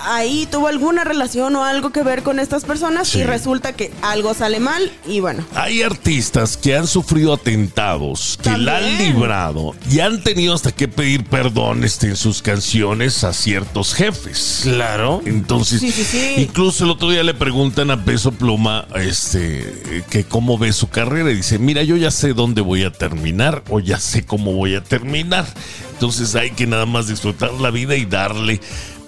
ahí 0.05 0.47
tuvo 0.51 0.67
alguna 0.67 1.03
relación 1.03 1.55
o 1.55 1.63
algo 1.63 1.91
que 1.91 2.03
ver 2.03 2.23
con 2.23 2.39
estas 2.39 2.63
personas 2.65 3.07
Sí. 3.09 3.19
y 3.19 3.23
resulta 3.23 3.73
que 3.73 3.91
algo 4.01 4.33
sale 4.33 4.59
mal 4.59 4.91
y 5.07 5.19
bueno. 5.19 5.43
Hay 5.55 5.81
artistas 5.81 6.57
que 6.57 6.75
han 6.75 6.87
sufrido 6.87 7.33
atentados, 7.33 8.37
que 8.41 8.57
la 8.57 8.77
han 8.77 8.97
librado 8.97 9.75
y 9.89 9.99
han 9.99 10.23
tenido 10.23 10.53
hasta 10.53 10.71
que 10.71 10.87
pedir 10.87 11.23
perdón 11.25 11.83
este, 11.83 12.07
en 12.07 12.15
sus 12.15 12.41
canciones 12.41 13.23
a 13.23 13.33
ciertos 13.33 13.93
jefes. 13.93 14.61
Claro. 14.63 15.21
Entonces, 15.25 15.79
Sí, 15.79 15.91
sí, 15.91 16.03
sí. 16.03 16.33
incluso 16.37 16.83
el 16.85 16.91
otro 16.91 17.09
día 17.09 17.23
le 17.23 17.33
preguntan 17.33 17.91
a 17.91 18.03
Peso 18.03 18.31
Pluma 18.31 18.85
este, 18.95 20.03
que 20.09 20.23
cómo 20.23 20.57
ve 20.57 20.73
su 20.73 20.89
carrera 20.89 21.31
y 21.31 21.35
dice, 21.35 21.59
mira, 21.59 21.83
yo 21.83 21.95
ya 21.97 22.11
sé 22.11 22.33
dónde 22.33 22.61
voy 22.61 22.83
a 22.83 22.91
terminar 22.91 23.63
o 23.69 23.79
ya 23.79 23.99
sé 23.99 24.25
cómo 24.25 24.53
voy 24.53 24.75
a 24.75 24.83
terminar. 24.83 25.45
Entonces 25.93 26.33
hay 26.35 26.51
que 26.51 26.65
nada 26.65 26.85
más 26.87 27.07
disfrutar 27.07 27.53
la 27.53 27.69
vida 27.69 27.95
y 27.95 28.05
darle 28.05 28.59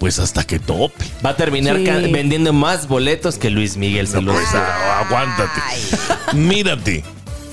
pues 0.04 0.18
hasta 0.18 0.44
que 0.44 0.58
tope. 0.58 1.02
Va 1.24 1.30
a 1.30 1.36
terminar 1.36 1.76
Sí. 1.78 2.12
vendiendo 2.12 2.52
más 2.52 2.88
boletos 2.88 3.38
que 3.38 3.48
Luis 3.48 3.78
Miguel, 3.78 4.06
se 4.06 4.20
lo 4.20 4.34
Pues, 4.34 4.44
aguántate. 4.54 5.62
Mírate. 6.34 7.02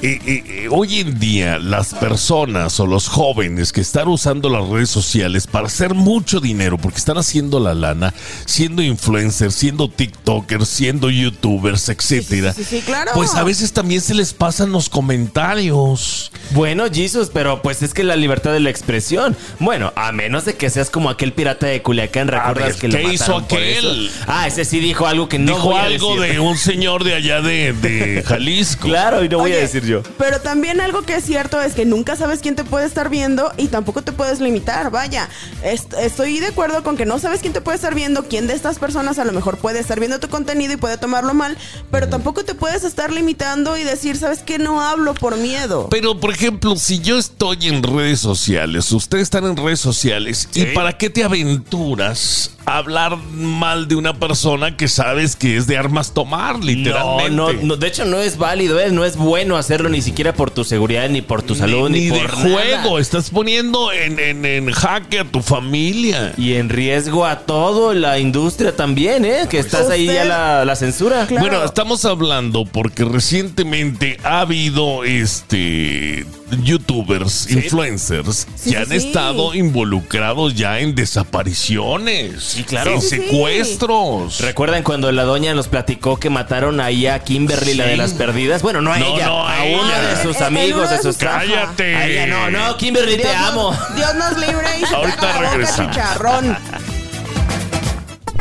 Eh, 0.03 0.19
eh, 0.25 0.43
eh, 0.47 0.67
hoy 0.71 0.99
en 0.99 1.19
día 1.19 1.59
las 1.59 1.93
personas 1.93 2.79
o 2.79 2.87
los 2.87 3.07
jóvenes 3.07 3.71
que 3.71 3.81
están 3.81 4.07
usando 4.07 4.49
las 4.49 4.67
redes 4.67 4.89
sociales 4.89 5.45
para 5.45 5.67
hacer 5.67 5.93
mucho 5.93 6.39
dinero, 6.39 6.77
porque 6.77 6.97
están 6.97 7.17
haciendo 7.19 7.59
la 7.59 7.73
lana, 7.75 8.13
siendo 8.45 8.81
influencers, 8.81 9.53
siendo 9.53 9.89
TikTokers, 9.89 10.67
siendo 10.67 11.09
YouTubers, 11.11 11.89
etcétera, 11.89 12.53
sí, 12.53 12.63
sí, 12.63 12.77
sí, 12.77 12.81
claro. 12.83 13.11
pues 13.13 13.35
a 13.35 13.43
veces 13.43 13.73
también 13.73 14.01
se 14.01 14.13
les 14.15 14.33
pasan 14.33 14.71
los 14.71 14.89
comentarios. 14.89 16.31
Bueno, 16.51 16.85
Jesus, 16.91 17.29
pero 17.31 17.61
pues 17.61 17.83
es 17.83 17.93
que 17.93 18.03
la 18.03 18.15
libertad 18.15 18.53
de 18.53 18.59
la 18.59 18.69
expresión. 18.71 19.35
Bueno, 19.59 19.93
a 19.95 20.11
menos 20.11 20.45
de 20.45 20.55
que 20.55 20.69
seas 20.69 20.89
como 20.89 21.09
aquel 21.09 21.33
pirata 21.33 21.67
de 21.67 21.81
Culiacán, 21.81 22.27
¿recuerdas 22.27 22.55
ver, 22.73 22.75
que 22.75 22.87
lo 22.87 22.97
¿qué 22.97 23.13
hizo 23.13 23.39
mataron 23.39 23.47
por 23.47 23.57
aquel? 23.59 24.05
eso? 24.07 24.23
Ah, 24.27 24.47
ese 24.47 24.65
sí 24.65 24.79
dijo 24.79 25.05
algo 25.05 25.29
que 25.29 25.37
no 25.37 25.53
Dijo 25.53 25.65
voy 25.69 25.75
a 25.77 25.83
algo 25.83 26.15
decir. 26.15 26.33
de 26.33 26.39
un 26.39 26.57
señor 26.57 27.03
de 27.03 27.13
allá 27.13 27.41
de, 27.41 27.73
de 27.73 28.23
Jalisco. 28.27 28.87
Claro, 28.87 29.23
y 29.23 29.29
no 29.29 29.37
voy 29.39 29.51
a 29.53 29.57
decir 29.57 29.85
yo. 29.85 29.90
Pero 30.17 30.39
también 30.41 30.79
algo 30.81 31.01
que 31.03 31.15
es 31.15 31.23
cierto 31.25 31.61
es 31.61 31.73
que 31.73 31.85
nunca 31.85 32.15
sabes 32.15 32.39
quién 32.39 32.55
te 32.55 32.63
puede 32.63 32.85
estar 32.85 33.09
viendo 33.09 33.51
y 33.57 33.67
tampoco 33.67 34.01
te 34.01 34.11
puedes 34.11 34.39
limitar. 34.39 34.89
Vaya, 34.91 35.29
est- 35.63 35.93
estoy 35.95 36.39
de 36.39 36.47
acuerdo 36.47 36.83
con 36.83 36.97
que 36.97 37.05
no 37.05 37.19
sabes 37.19 37.41
quién 37.41 37.53
te 37.53 37.61
puede 37.61 37.75
estar 37.75 37.93
viendo, 37.95 38.23
quién 38.27 38.47
de 38.47 38.53
estas 38.53 38.79
personas 38.79 39.19
a 39.19 39.25
lo 39.25 39.31
mejor 39.33 39.57
puede 39.57 39.79
estar 39.79 39.99
viendo 39.99 40.19
tu 40.19 40.29
contenido 40.29 40.73
y 40.73 40.77
puede 40.77 40.97
tomarlo 40.97 41.33
mal, 41.33 41.57
pero 41.91 42.07
tampoco 42.09 42.43
te 42.45 42.55
puedes 42.55 42.83
estar 42.83 43.11
limitando 43.11 43.77
y 43.77 43.83
decir, 43.83 44.17
¿sabes 44.17 44.39
qué? 44.39 44.57
No 44.59 44.81
hablo 44.81 45.13
por 45.13 45.37
miedo. 45.37 45.87
Pero, 45.89 46.19
por 46.19 46.31
ejemplo, 46.31 46.75
si 46.75 46.99
yo 46.99 47.17
estoy 47.17 47.67
en 47.67 47.83
redes 47.83 48.19
sociales, 48.19 48.91
ustedes 48.91 49.23
están 49.23 49.45
en 49.45 49.57
redes 49.57 49.79
sociales, 49.79 50.47
¿y 50.53 50.65
para 50.67 50.97
qué 50.97 51.09
te 51.09 51.23
aventuras 51.23 52.51
a 52.65 52.77
hablar 52.77 53.17
mal 53.17 53.87
de 53.87 53.95
una 53.95 54.13
persona 54.19 54.77
que 54.77 54.87
sabes 54.87 55.35
que 55.35 55.57
es 55.57 55.65
de 55.67 55.77
armas 55.77 56.13
tomar, 56.13 56.59
No, 56.59 56.65
literalmente? 56.65 57.31
no, 57.31 57.51
no, 57.53 57.75
de 57.75 57.87
hecho 57.87 58.05
no 58.05 58.19
es 58.19 58.37
válido, 58.37 58.79
¿eh? 58.79 58.91
no 58.91 59.03
es 59.03 59.15
bueno 59.17 59.57
hacerlo 59.81 59.89
ni 59.95 60.01
siquiera 60.01 60.33
por 60.33 60.51
tu 60.51 60.63
seguridad, 60.63 61.09
ni 61.09 61.21
por 61.21 61.41
tu 61.41 61.55
salud, 61.55 61.89
ni, 61.89 62.01
ni, 62.01 62.09
de 62.09 62.19
por 62.19 62.37
nada. 62.37 62.41
juego, 62.41 62.99
estás 62.99 63.29
poniendo 63.29 63.91
en, 63.91 64.19
en, 64.19 64.45
en 64.45 64.71
jaque 64.71 65.19
a 65.19 65.25
tu 65.25 65.41
familia. 65.41 66.33
Y 66.37 66.53
en 66.53 66.69
riesgo 66.69 67.25
a 67.25 67.39
todo, 67.39 67.93
la 67.93 68.19
industria 68.19 68.75
también, 68.75 69.25
¿eh? 69.25 69.47
Que 69.49 69.59
estás 69.59 69.89
ahí 69.89 70.05
ya 70.05 70.25
la, 70.25 70.65
la 70.65 70.75
censura. 70.75 71.25
Claro. 71.25 71.47
Bueno, 71.47 71.65
estamos 71.65 72.05
hablando 72.05 72.65
porque 72.65 73.05
recientemente 73.05 74.17
ha 74.23 74.41
habido 74.41 75.03
este 75.03 76.25
youtubers, 76.61 77.49
influencers 77.51 78.47
Sí, 78.55 78.71
que 78.71 78.77
han 78.77 78.91
estado 78.91 79.53
involucrados 79.53 80.53
ya 80.55 80.79
en 80.79 80.93
desapariciones, 80.95 82.43
Sí, 82.43 82.63
claro. 82.63 82.93
en 82.95 83.01
Sí, 83.01 83.09
sí, 83.09 83.15
sí. 83.17 83.21
secuestros. 83.23 84.39
¿Recuerdan 84.41 84.83
cuando 84.83 85.11
la 85.11 85.23
doña 85.23 85.53
nos 85.53 85.67
platicó 85.67 86.17
que 86.17 86.29
mataron 86.29 86.79
ahí 86.81 87.07
a 87.07 87.19
Kimberly, 87.19 87.73
la 87.75 87.85
de 87.85 87.97
las 87.97 88.11
perdidas? 88.13 88.61
Bueno, 88.61 88.81
no 88.81 88.91
a 88.93 88.99
No, 88.99 89.15
ella, 89.15 89.25
no, 89.27 89.47
a 89.47 89.51
a 89.53 89.65
ella. 89.65 89.79
uno 89.81 90.07
de 90.09 90.21
sus 90.23 90.41
amigos, 90.41 90.89
de 90.89 90.97
sus... 90.99 91.17
Cállate. 91.17 91.95
A 91.95 92.07
ella 92.07 92.27
no, 92.27 92.49
no, 92.51 92.77
Kimberly, 92.77 93.17
te 93.17 93.33
amo. 93.33 93.71
Nos, 93.71 93.95
Dios 93.95 94.15
nos 94.15 94.37
libre 94.37 94.67
y 94.81 94.85
se 94.85 94.95
Ahorita 94.95 95.19
te 95.33 95.39
regresamos. 95.39 95.91
chicharrón. 95.95 96.57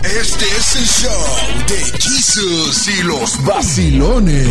Este 0.02 0.45
es 0.47 0.76
el 0.76 0.87
show 0.87 1.26
de 1.69 1.99
Jesus 2.00 2.88
y 2.88 3.02
los 3.02 3.45
vacilones. 3.45 4.49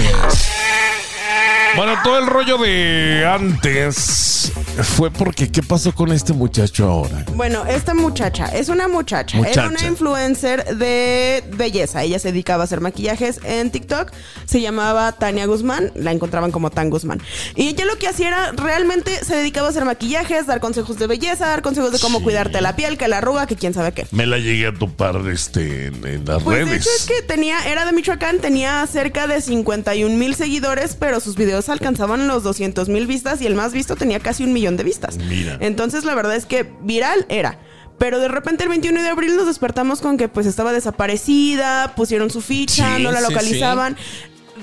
Bueno, 1.75 1.93
todo 2.03 2.19
el 2.19 2.27
rollo 2.27 2.57
de 2.57 3.25
antes 3.25 4.51
fue 4.83 5.11
porque 5.11 5.49
¿qué 5.51 5.61
pasó 5.63 5.93
con 5.93 6.11
este 6.11 6.33
muchacho 6.33 6.87
ahora? 6.89 7.25
Bueno, 7.35 7.63
esta 7.65 7.93
muchacha 7.93 8.45
es 8.47 8.69
una 8.69 8.87
muchacha. 8.87 9.37
Era 9.37 9.47
Muchacha. 9.49 9.67
una 9.69 9.87
influencer 9.87 10.77
de 10.77 11.43
belleza. 11.55 12.03
Ella 12.03 12.19
se 12.19 12.31
dedicaba 12.31 12.63
a 12.63 12.65
hacer 12.65 12.81
maquillajes 12.81 13.39
en 13.43 13.71
TikTok. 13.71 14.11
Se 14.45 14.61
llamaba 14.61 15.11
Tania 15.13 15.45
Guzmán. 15.45 15.91
La 15.95 16.11
encontraban 16.11 16.51
como 16.51 16.69
Tan 16.71 16.89
Guzmán. 16.89 17.21
Y 17.55 17.67
ella 17.69 17.85
lo 17.85 17.97
que 17.97 18.07
hacía 18.07 18.27
era 18.29 18.51
realmente 18.53 19.23
se 19.23 19.35
dedicaba 19.35 19.67
a 19.67 19.69
hacer 19.71 19.85
maquillajes, 19.85 20.47
dar 20.47 20.59
consejos 20.59 20.97
de 20.97 21.07
belleza, 21.07 21.47
dar 21.47 21.61
consejos 21.61 21.91
de 21.91 21.99
cómo 21.99 22.19
Sí. 22.19 22.23
cuidarte 22.25 22.59
la 22.61 22.75
piel, 22.75 22.97
que 22.97 23.07
la 23.07 23.19
arruga, 23.19 23.47
que 23.47 23.55
quién 23.55 23.73
sabe 23.73 23.91
qué. 23.93 24.05
Me 24.11 24.25
la 24.25 24.37
llegué 24.37 24.67
a 24.67 24.73
topar 24.73 25.17
este, 25.31 25.87
en, 25.87 26.05
en 26.05 26.25
las 26.25 26.43
Pues 26.43 26.59
de 26.59 26.65
redes. 26.65 26.81
hecho 26.81 26.89
es 26.97 27.05
que 27.05 27.21
tenía, 27.25 27.59
era 27.65 27.85
de 27.85 27.91
Michoacán, 27.93 28.39
tenía 28.39 28.85
cerca 28.87 29.27
de 29.27 29.41
51 29.41 30.15
mil 30.17 30.35
seguidores, 30.35 30.95
pero 30.99 31.19
sus 31.19 31.35
videos 31.35 31.58
alcanzaban 31.67 32.27
los 32.27 32.43
200 32.43 32.87
mil 32.87 33.05
vistas 33.07 33.41
y 33.41 33.45
el 33.47 33.55
más 33.55 33.73
visto 33.73 33.97
tenía 33.97 34.19
casi 34.21 34.45
un 34.45 34.53
millón 34.53 34.77
de 34.77 34.83
vistas. 34.85 35.17
Mira. 35.17 35.57
Entonces 35.59 36.05
la 36.05 36.15
verdad 36.15 36.35
es 36.37 36.45
que 36.45 36.71
viral 36.81 37.25
era. 37.27 37.59
Pero 37.97 38.19
de 38.19 38.29
repente 38.29 38.63
el 38.63 38.69
21 38.69 39.01
de 39.01 39.09
abril 39.09 39.35
nos 39.35 39.47
despertamos 39.47 39.99
con 39.99 40.15
que 40.15 40.29
pues 40.29 40.45
estaba 40.45 40.71
desaparecida, 40.71 41.93
pusieron 41.97 42.29
su 42.29 42.39
ficha, 42.41 42.95
Sí, 42.95 43.03
no 43.03 43.11
la 43.11 43.19
sí, 43.19 43.25
localizaban. 43.29 43.97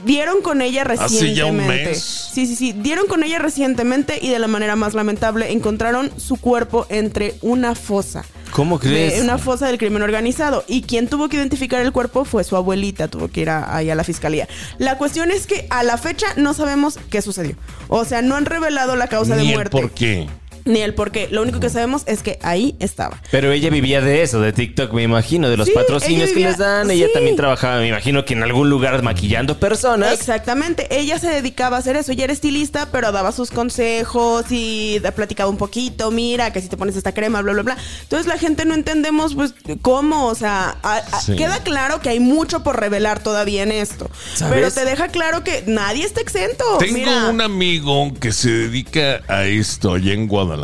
Dieron 0.05 0.41
con 0.43 0.63
ella 0.63 0.83
Hace 0.83 1.35
ya 1.35 1.47
un 1.47 1.57
recientemente. 1.59 1.91
mes. 1.91 2.31
Sí, 2.33 2.47
sí, 2.47 2.55
sí. 2.55 2.73
Dieron 2.73 3.07
con 3.09 3.23
ella 3.25 3.39
recientemente 3.39 4.19
y 4.23 4.31
de 4.31 4.39
la 4.39 4.47
manera 4.47 4.77
más 4.77 4.95
lamentable 4.95 5.53
encontraron 5.53 6.11
su 6.17 6.37
cuerpo 6.37 6.87
entre 6.91 7.35
una 7.43 7.75
fosa. 7.75 8.25
¿Cómo 8.57 8.79
crees? 8.79 9.17
De 9.17 9.21
una 9.23 9.37
fosa 9.37 9.67
del 9.67 9.77
crimen 9.77 10.01
organizado. 10.01 10.65
Y 10.67 10.81
quien 10.81 11.09
tuvo 11.09 11.29
que 11.29 11.37
identificar 11.37 11.83
el 11.83 11.93
cuerpo 11.93 12.25
fue 12.25 12.43
su 12.43 12.57
abuelita, 12.57 13.07
tuvo 13.09 13.29
que 13.29 13.43
ir 13.43 13.51
a- 13.51 13.77
ahí 13.77 13.91
a 13.91 13.95
la 13.95 14.03
fiscalía. 14.03 14.49
La 14.79 14.97
cuestión 14.97 15.31
es 15.31 15.47
que 15.47 15.67
a 15.69 15.83
la 15.83 15.99
fecha 15.99 16.27
no 16.37 16.55
sabemos 16.55 16.99
qué 17.11 17.21
sucedió. 17.21 17.55
O 17.89 18.07
sea, 18.07 18.23
no 18.23 18.35
han 18.35 18.47
revelado 18.47 18.97
la 18.97 19.09
causa 19.09 19.37
Ni 19.37 19.43
de 19.43 19.49
el 19.51 19.55
muerte. 19.57 19.71
por 19.79 19.91
qué. 19.91 20.27
Ni 20.67 20.81
el 20.83 20.93
por 20.95 21.11
qué. 21.13 21.29
Lo 21.31 21.41
único 21.43 21.61
que 21.61 21.71
sabemos 21.71 22.03
es 22.07 22.23
que 22.23 22.39
ahí 22.43 22.77
estaba. 22.81 23.23
Pero 23.31 23.51
ella 23.53 23.71
vivía 23.71 24.01
de 24.01 24.23
eso, 24.23 24.41
de 24.41 24.53
TikTok, 24.53 24.93
me 24.93 25.03
imagino, 25.03 25.49
de 25.49 25.57
los 25.57 25.69
Sí, 25.69 25.73
patrocinios 25.75 26.31
que 26.31 26.41
les 26.41 26.59
dan. 26.59 26.91
Ella 26.91 27.07
también 27.15 27.37
trabajaba, 27.37 27.79
me 27.79 27.89
imagino 27.89 28.25
que 28.25 28.35
en 28.35 28.43
algún 28.43 28.69
lugar 28.69 29.03
maquillando 29.03 29.59
personas. 29.59 30.13
Exactamente, 30.13 30.87
ella 30.91 31.19
se 31.19 31.29
dedicaba 31.29 31.77
a 31.77 31.81
hacer 31.81 31.97
eso, 31.97 32.13
ella 32.13 32.25
era 32.25 32.33
estilista, 32.33 32.91
pero 32.93 33.13
daba 33.13 33.33
sus 33.33 33.51
consejos 33.51 34.47
y 34.51 35.01
platicaba 35.15 35.49
un 35.49 35.57
poquito, 35.57 36.11
mira, 36.11 36.53
que 36.53 36.61
si 36.61 36.69
te 36.69 36.77
pones 36.77 36.97
esta 36.97 37.13
crema, 37.15 37.41
bla, 37.43 37.53
bla, 37.53 37.63
bla. 37.63 37.77
Entonces 38.03 38.27
la 38.27 38.37
gente 38.39 38.65
no 38.65 38.75
entendemos, 38.75 39.35
pues, 39.35 39.55
cómo, 39.83 40.27
o 40.27 40.35
sea, 40.35 40.77
a- 40.83 40.97
a- 40.97 41.21
Sí. 41.21 41.37
queda 41.37 41.63
claro 41.63 42.01
que 42.01 42.09
hay 42.09 42.19
mucho 42.21 42.63
por 42.65 42.81
revelar 42.81 43.23
todavía 43.23 43.63
en 43.63 43.71
esto, 43.73 44.11
¿Sabes? 44.35 44.55
pero 44.55 44.71
te 44.73 44.85
deja 44.85 45.09
claro 45.09 45.45
que 45.45 45.63
nadie 45.67 46.05
está 46.05 46.21
exento. 46.21 46.65
Tengo 46.79 46.95
mira. 46.95 47.29
un 47.31 47.41
amigo 47.41 48.13
que 48.21 48.33
se 48.33 48.51
dedica 48.51 49.21
a 49.29 49.45
esto 49.45 49.95
allá 49.95 50.13
en 50.13 50.27
Guadalajara. 50.27 50.56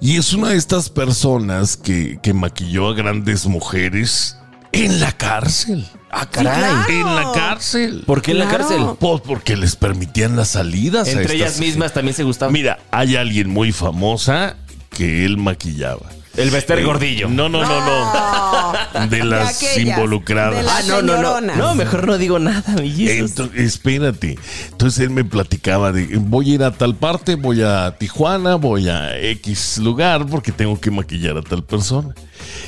Y 0.00 0.16
es 0.16 0.32
una 0.32 0.48
de 0.50 0.56
estas 0.56 0.88
personas 0.90 1.76
que, 1.76 2.18
que 2.22 2.32
maquilló 2.34 2.88
a 2.88 2.94
grandes 2.94 3.46
mujeres 3.46 4.36
en 4.72 5.00
la 5.00 5.12
cárcel. 5.12 5.86
Ah, 6.10 6.28
caray. 6.30 6.58
claro. 6.60 6.88
En 6.88 7.04
la 7.16 7.32
cárcel. 7.32 8.02
¿Por 8.06 8.20
qué 8.22 8.32
en 8.32 8.38
la 8.40 8.48
cárcel? 8.48 8.82
Pues 8.98 9.20
porque 9.22 9.56
les 9.56 9.76
permitían 9.76 10.36
las 10.36 10.48
salidas. 10.48 11.06
a 11.08 11.10
Entre 11.12 11.22
estas- 11.22 11.36
ellas 11.36 11.58
mismas 11.60 11.92
también 11.92 12.14
se 12.14 12.24
gustaban. 12.24 12.52
Mira, 12.52 12.78
hay 12.90 13.16
alguien 13.16 13.48
muy 13.48 13.72
famosa 13.72 14.56
que 14.90 15.24
él 15.24 15.36
maquillaba. 15.36 16.06
El 16.36 16.50
Bester 16.50 16.78
Eh, 16.78 16.84
Gordillo. 16.84 17.28
No, 17.28 17.48
no, 17.48 17.62
no, 17.62 17.84
no. 17.84 19.06
De 19.08 19.24
las 19.24 19.56
aquellas, 19.56 19.78
involucradas. 19.78 20.56
de 20.56 20.62
las 20.62 20.72
Ah, 20.78 20.82
no, 20.86 21.02
no, 21.02 21.12
no. 21.14 21.16
señoronas. 21.16 21.56
No, 21.56 21.74
mejor 21.74 22.06
no 22.06 22.18
digo 22.18 22.38
nada, 22.38 22.74
mi 22.80 22.90
Jesus. 22.90 23.30
Entonces, 23.30 23.60
espérate. 23.60 24.38
Entonces 24.70 25.00
él 25.00 25.10
me 25.10 25.24
platicaba 25.24 25.92
de 25.92 26.06
voy 26.18 26.52
a 26.52 26.54
ir 26.54 26.62
a 26.64 26.70
tal 26.72 26.94
parte, 26.94 27.34
voy 27.34 27.62
a 27.62 27.96
Tijuana, 27.98 28.54
voy 28.54 28.88
a 28.88 29.18
X 29.18 29.78
lugar 29.78 30.26
porque 30.26 30.52
tengo 30.52 30.80
que 30.80 30.90
maquillar 30.90 31.36
a 31.36 31.42
tal 31.42 31.64
persona. 31.64 32.14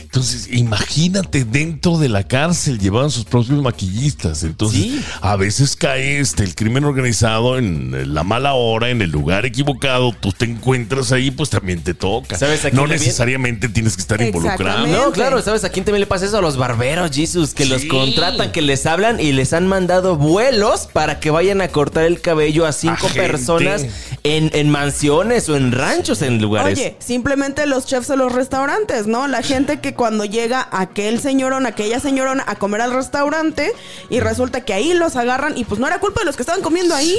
Entonces, 0.03 0.49
imagínate 0.53 1.45
dentro 1.47 1.97
de 1.97 2.11
la 2.11 2.25
cárcel 2.25 2.79
llevaban 2.79 3.11
sus 3.11 3.25
propios 3.25 3.63
maquillistas. 3.63 4.43
Entonces, 4.43 4.81
Sí. 4.83 5.05
a 5.23 5.37
veces 5.37 5.77
cae 5.77 6.21
este 6.21 6.43
el 6.45 6.55
crimen 6.55 6.85
organizado 6.85 7.57
en 7.57 8.13
la 8.15 8.23
mala 8.23 8.53
hora, 8.53 8.91
en 8.91 9.01
el 9.01 9.11
lugar 9.11 9.47
equivocado, 9.47 10.13
tú 10.13 10.31
te 10.33 10.45
encuentras 10.45 11.13
ahí, 11.13 11.31
pues 11.31 11.49
también 11.49 11.81
te 11.81 11.95
toca. 11.95 12.37
¿Sabes 12.37 12.63
a 12.67 12.69
no 12.69 12.71
quién 12.71 12.81
le 12.83 12.87
viene? 12.89 13.05
necesariamente 13.07 13.52
tienes 13.57 13.97
que 13.97 14.03
estar 14.03 14.21
involucrado. 14.21 14.61
Exactamente. 14.63 14.99
No, 14.99 15.13
claro, 15.13 15.43
¿sabes 15.43 15.65
a 15.65 15.71
quién 15.71 15.85
también 15.85 16.01
le 16.01 16.07
pasa 16.07 16.27
eso? 16.27 16.39
A 16.39 16.41
los 16.43 16.57
barberos, 16.57 17.11
Jesus, 17.11 17.55
que 17.55 17.67
los 17.67 17.85
contratan, 17.85 18.53
que 18.53 18.63
les 18.63 18.87
hablan 18.87 19.21
y 19.21 19.33
les 19.33 19.53
han 19.53 19.67
mandado 19.67 20.17
vuelos 20.17 20.89
para 20.93 21.21
que 21.21 21.31
vayan 21.31 21.61
a 21.61 21.69
cortar 21.69 22.05
el 22.05 22.21
cabello 22.21 22.67
a 22.67 22.73
cinco 22.73 23.09
personas 23.15 23.87
en, 24.25 24.51
en 24.55 24.71
mansiones 24.71 25.49
o 25.49 25.57
en 25.57 25.73
ranchos 25.73 26.23
en 26.23 26.41
lugares. 26.41 26.79
Oye, 26.79 26.97
simplemente 26.99 27.67
los 27.67 27.87
chefs 27.87 28.09
de 28.09 28.17
los 28.17 28.33
restaurantes, 28.33 29.07
¿no? 29.07 29.29
La 29.29 29.43
gente 29.43 29.81
que 29.81 29.95
cuando 29.95 30.25
llega 30.25 30.69
aquel 30.71 31.21
señorón, 31.21 31.67
aquella 31.67 32.01
señorona 32.01 32.45
a 32.47 32.57
comer 32.57 32.81
al 32.81 32.93
restaurante 32.93 33.73
y 34.11 34.21
resulta 34.21 34.63
que 34.65 34.73
ahí 34.73 34.95
los 34.95 35.17
agarran 35.17 35.57
y 35.57 35.65
pues 35.65 35.81
no 35.81 35.87
era 35.87 35.99
culpa 35.99 36.21
de 36.21 36.27
los 36.27 36.37
que 36.37 36.43
estaban 36.43 36.63
comiendo 36.63 36.95
ahí. 36.95 37.17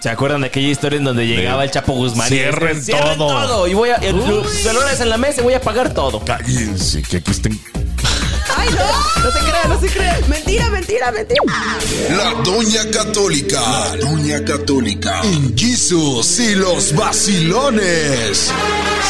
¿Se 0.00 0.10
acuerdan 0.10 0.42
de 0.42 0.48
aquella 0.48 0.68
historia 0.68 0.98
en 0.98 1.04
donde 1.04 1.26
llegaba 1.26 1.64
el 1.64 1.70
Chapo 1.70 1.92
Guzmán? 1.92 2.26
y 2.26 2.36
Cierren 2.36 2.76
decía, 2.76 2.96
"Cierren 2.96 3.18
todo". 3.18 3.66
Y 3.66 3.74
voy 3.74 3.90
a. 3.90 3.96
El, 3.96 4.20
celulares 4.62 5.00
en 5.00 5.08
la 5.08 5.18
mesa 5.18 5.40
y 5.40 5.44
voy 5.44 5.54
a 5.54 5.60
pagar 5.62 5.94
todo. 5.94 6.24
Cállense, 6.24 7.02
que 7.02 7.18
aquí 7.18 7.30
estén. 7.30 7.60
¡Ay, 8.56 8.68
no! 8.70 9.22
No 9.24 9.30
se 9.30 9.38
crea, 9.38 9.64
no 9.68 9.80
se 9.80 9.86
crea. 9.88 10.20
Mentira, 10.28 10.68
mentira, 10.70 11.12
mentira. 11.12 11.42
La 12.10 12.42
Doña 12.42 12.90
Católica. 12.90 13.60
La 13.60 13.96
Doña 13.96 14.44
Católica. 14.44 15.20
En 15.22 15.56
Jesus 15.56 16.40
y 16.40 16.54
los 16.56 16.94
vacilones. 16.94 18.50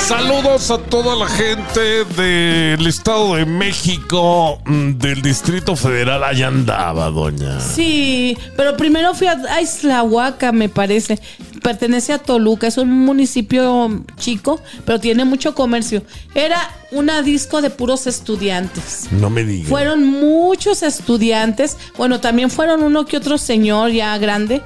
Saludos 0.06 0.70
a 0.70 0.78
toda 0.78 1.16
la 1.16 1.28
gente 1.28 2.04
del 2.04 2.86
Estado 2.86 3.36
de 3.36 3.46
México, 3.46 4.60
mm, 4.66 4.92
del 4.98 5.22
Distrito 5.22 5.76
Federal. 5.76 6.22
Allá 6.24 6.48
andaba, 6.48 7.10
doña. 7.10 7.58
Sí, 7.60 8.36
pero 8.56 8.76
primero 8.76 9.14
fui 9.14 9.26
a, 9.28 9.38
a 9.50 9.62
Islahuaca, 9.62 10.52
me 10.52 10.68
parece. 10.68 11.18
Pertenece 11.62 12.12
a 12.12 12.18
Toluca, 12.18 12.66
es 12.66 12.76
un 12.76 12.90
municipio 12.90 14.04
chico, 14.16 14.60
pero 14.84 14.98
tiene 14.98 15.24
mucho 15.24 15.54
comercio. 15.54 16.02
Era 16.34 16.58
una 16.90 17.22
disco 17.22 17.62
de 17.62 17.70
puros 17.70 18.06
estudiantes. 18.06 19.08
No 19.12 19.30
me 19.30 19.44
digas. 19.44 19.68
Fueron 19.68 20.04
muchos 20.04 20.82
estudiantes. 20.82 21.76
Bueno, 21.96 22.20
también 22.20 22.50
fueron 22.50 22.82
uno 22.82 23.06
que 23.06 23.16
otro 23.16 23.38
señor 23.38 23.92
ya 23.92 24.18
grande. 24.18 24.62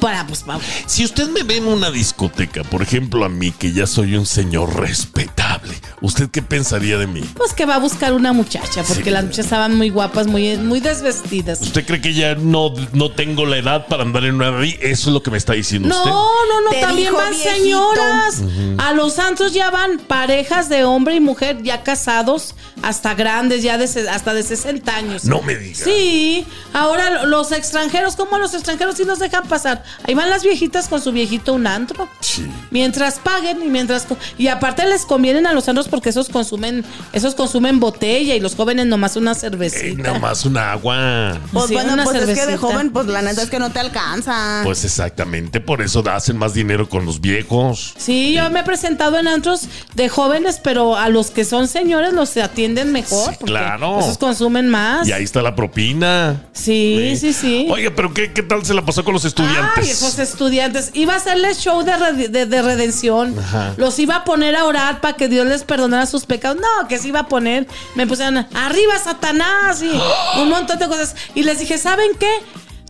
Para, 0.00 0.26
pues, 0.26 0.44
vamos. 0.44 0.64
Si 0.86 1.04
usted 1.04 1.28
me 1.28 1.44
ve 1.44 1.58
en 1.58 1.66
una 1.68 1.90
discoteca, 1.90 2.64
por 2.64 2.82
ejemplo 2.82 3.24
a 3.24 3.28
mí, 3.28 3.52
que 3.52 3.72
ya 3.72 3.86
soy 3.86 4.16
un 4.16 4.26
señor 4.26 4.80
respetable, 4.80 5.74
¿usted 6.02 6.28
qué 6.30 6.42
pensaría 6.42 6.98
de 6.98 7.06
mí? 7.06 7.22
Pues 7.36 7.52
que 7.54 7.64
va 7.64 7.76
a 7.76 7.78
buscar 7.78 8.12
una 8.12 8.32
muchacha, 8.32 8.82
porque 8.86 9.04
Sí. 9.04 9.10
las 9.10 9.24
muchachas 9.24 9.46
estaban 9.46 9.74
muy 9.76 9.88
guapas, 9.88 10.26
muy, 10.26 10.56
muy 10.58 10.80
desvestidas. 10.80 11.60
¿Usted 11.62 11.86
cree 11.86 12.00
que 12.00 12.12
ya 12.14 12.34
no, 12.34 12.74
no 12.92 13.10
tengo 13.10 13.46
la 13.46 13.56
edad 13.58 13.86
para 13.86 14.02
andar 14.02 14.24
en 14.24 14.34
una 14.34 14.50
Eso 14.64 14.80
es 14.80 15.06
lo 15.06 15.22
que 15.22 15.30
me 15.30 15.38
está 15.38 15.54
diciendo 15.54 15.88
No, 15.88 15.96
usted. 15.98 16.10
no, 16.10 16.60
no, 16.64 16.70
Te 16.70 16.80
también 16.80 17.12
van 17.14 17.30
viejito. 17.30 17.54
señoras. 17.56 18.42
A 18.78 18.92
los 18.92 19.14
santos 19.14 19.52
ya 19.52 19.70
van 19.70 19.98
parejas 19.98 20.68
de 20.68 20.84
hombre 20.84 21.14
y 21.16 21.20
mujer 21.20 21.62
ya 21.62 21.82
casados, 21.82 22.54
hasta 22.82 23.14
grandes, 23.14 23.62
ya 23.62 23.78
de, 23.78 23.84
hasta 24.10 24.34
de 24.34 24.42
60 24.42 24.94
años. 24.96 25.24
No 25.24 25.40
me 25.42 25.54
diga. 25.56 25.84
Sí, 25.84 26.46
ahora 26.72 27.10
lo- 27.10 27.26
los 27.26 27.52
extranjeros, 27.52 28.16
¿cómo 28.16 28.38
los 28.38 28.54
extranjeros 28.54 28.96
sí 28.96 29.04
nos 29.04 29.18
dejan 29.18 29.46
pasar? 29.48 29.82
Ahí 30.06 30.14
van 30.14 30.28
las 30.30 30.42
viejitas 30.42 30.88
con 30.88 31.00
su 31.00 31.12
viejito 31.12 31.52
un 31.54 31.66
antro. 31.66 32.08
Sí. 32.20 32.46
Mientras 32.70 33.18
paguen 33.18 33.62
y 33.62 33.68
mientras 33.68 34.06
y 34.38 34.48
aparte 34.48 34.84
les 34.86 35.04
convienen 35.06 35.46
a 35.46 35.52
los 35.52 35.68
antros 35.68 35.88
porque 35.88 36.08
esos 36.10 36.28
consumen 36.28 36.84
esos 37.12 37.34
consumen 37.34 37.78
botella 37.80 38.34
y 38.34 38.40
los 38.40 38.54
jóvenes 38.54 38.86
nomás 38.86 39.16
una 39.16 39.32
Eh, 39.32 39.34
cervecita. 39.36 40.02
nada 40.02 40.18
más 40.18 40.44
una 40.44 40.72
agua. 40.72 41.38
Pues 41.52 41.66
Sí, 41.68 41.74
bueno, 41.74 41.92
una 41.94 42.04
pues 42.04 42.16
es 42.28 42.38
que 42.38 42.46
de 42.46 42.56
joven, 42.56 42.90
pues 42.90 43.06
la 43.06 43.22
neta 43.22 43.42
es 43.42 43.50
que 43.50 43.58
no 43.58 43.70
te 43.70 43.78
alcanza. 43.80 44.62
Pues 44.64 44.84
exactamente, 44.84 45.60
por 45.60 45.82
eso 45.82 46.02
hacen 46.10 46.36
más 46.36 46.54
dinero 46.54 46.88
con 46.88 47.06
los 47.06 47.20
viejos. 47.20 47.94
Sí, 47.96 48.32
yo 48.32 48.50
me 48.50 48.60
he 48.60 48.64
presentado 48.64 49.18
en 49.18 49.28
antros 49.28 49.62
de 49.94 50.08
jóvenes, 50.08 50.60
pero 50.62 50.96
a 50.96 51.08
los 51.08 51.30
que 51.30 51.44
son 51.44 51.68
señores 51.68 52.12
los 52.12 52.36
atienden 52.36 52.71
mejor. 52.92 53.30
Sí, 53.30 53.36
porque 53.38 53.52
claro. 53.52 54.00
Esos 54.00 54.18
consumen 54.18 54.68
más. 54.68 55.06
Y 55.06 55.12
ahí 55.12 55.24
está 55.24 55.42
la 55.42 55.54
propina. 55.54 56.42
Sí, 56.52 57.14
sí, 57.18 57.32
sí. 57.32 57.66
Oye, 57.70 57.90
pero 57.90 58.12
¿qué, 58.14 58.32
qué 58.32 58.42
tal 58.42 58.64
se 58.64 58.74
la 58.74 58.84
pasó 58.84 59.04
con 59.04 59.14
los 59.14 59.24
estudiantes? 59.24 59.84
Ay, 59.84 59.90
esos 59.90 60.18
estudiantes. 60.18 60.90
Iba 60.94 61.14
a 61.14 61.16
hacerles 61.16 61.58
show 61.58 61.82
de, 61.82 62.28
de- 62.28 62.46
de 62.46 62.62
redención. 62.62 63.38
Ajá. 63.38 63.74
Los 63.76 63.98
iba 63.98 64.16
a 64.16 64.24
poner 64.24 64.56
a 64.56 64.64
orar 64.64 65.00
para 65.00 65.16
que 65.16 65.28
Dios 65.28 65.46
les 65.46 65.64
perdonara 65.64 66.06
sus 66.06 66.24
pecados. 66.26 66.56
No, 66.60 66.88
que 66.88 66.98
se 66.98 67.08
iba 67.08 67.20
a 67.20 67.28
poner. 67.28 67.66
Me 67.94 68.06
pusieron, 68.06 68.38
arriba 68.54 68.98
Satanás 69.02 69.82
y 69.82 69.90
un 70.40 70.48
montón 70.48 70.78
de 70.78 70.86
cosas. 70.88 71.14
Y 71.34 71.42
les 71.42 71.58
dije, 71.58 71.78
¿saben 71.78 72.10
qué? 72.18 72.30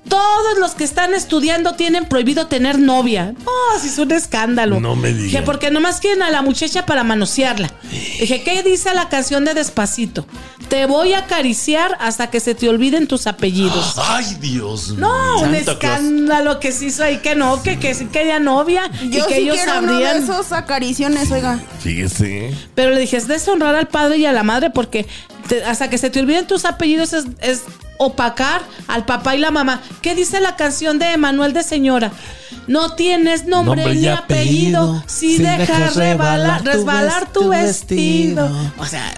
Todos 0.09 0.59
los 0.59 0.73
que 0.73 0.85
están 0.85 1.15
estudiando 1.15 1.75
tienen 1.75 2.05
prohibido 2.07 2.47
tener 2.47 2.79
novia. 2.79 3.35
Oh, 3.45 3.79
sí, 3.81 3.89
es 3.89 3.99
un 3.99 4.11
escándalo. 4.11 4.81
No 4.81 4.97
me 4.97 5.09
digas. 5.09 5.23
Dije, 5.25 5.43
porque 5.43 5.71
nomás 5.71 6.01
quieren 6.01 6.23
a 6.23 6.31
la 6.31 6.43
muchacha 6.43 6.85
para 6.87 7.05
manosearla. 7.05 7.71
Dije, 8.21 8.43
¿qué 8.43 8.63
dice 8.63 8.93
la 8.95 9.09
canción 9.09 9.45
de 9.45 9.55
Despacito? 9.55 10.27
Te 10.69 10.87
voy 10.87 11.13
a 11.13 11.21
acariciar 11.21 11.97
hasta 12.01 12.31
que 12.31 12.41
se 12.41 12.55
te 12.55 12.69
olviden 12.69 13.07
tus 13.07 13.27
apellidos. 13.27 13.95
Ay, 14.03 14.37
Dios 14.41 14.91
mío. 14.91 15.01
No, 15.01 15.41
un 15.43 15.51
Claus. 15.51 15.69
escándalo 15.69 16.61
que 16.61 16.73
se 16.73 16.87
hizo 16.87 17.05
ahí, 17.05 17.19
que 17.19 17.35
no, 17.35 17.63
que, 17.63 17.79
que 17.79 17.95
sí 17.95 18.07
quería 18.07 18.39
novia 18.41 18.91
Yo 19.03 19.25
y 19.25 19.29
que 19.29 19.35
sí 19.37 19.41
ellos 19.43 19.57
quiero 19.57 19.79
uno 19.79 19.99
de 19.99 20.05
sabrían. 20.05 20.23
esos 20.25 20.53
acariciones, 20.53 21.31
oiga. 21.31 21.59
Fíjese. 21.81 22.55
Pero 22.75 22.91
le 22.91 23.01
dije, 23.01 23.17
es 23.17 23.29
deshonrar 23.29 23.75
al 23.77 23.89
padre 23.89 24.19
y 24.19 24.27
a 24.27 24.33
la 24.33 24.43
madre 24.43 24.71
porque 24.71 25.07
te- 25.49 25.65
hasta 25.65 25.89
que 25.91 25.99
se 25.99 26.11
te 26.11 26.21
olviden 26.21 26.47
tus 26.47 26.65
apellidos 26.65 27.13
es, 27.13 27.25
es 27.41 27.63
opacar 27.99 28.63
al 28.89 29.05
papá 29.05 29.37
y 29.37 29.39
la 29.39 29.51
mamá. 29.51 29.81
¿Qué 30.01 30.15
dice 30.15 30.41
la 30.41 30.57
canción 30.57 30.99
de 30.99 31.13
Emanuel 31.13 31.53
de 31.53 31.63
Señora? 31.63 32.11
No 32.67 32.95
tienes 32.95 33.47
nombre, 33.47 33.83
ni 33.95 34.07
apellido, 34.07 34.15
apellido, 34.19 35.05
si 35.07 35.39
dejas 35.39 35.95
tu 35.95 35.99
resbalar 36.65 37.33
tu 37.33 37.49
vestido. 37.49 38.45
vestido. 38.49 38.73
O 38.79 38.87
sea, 38.87 39.13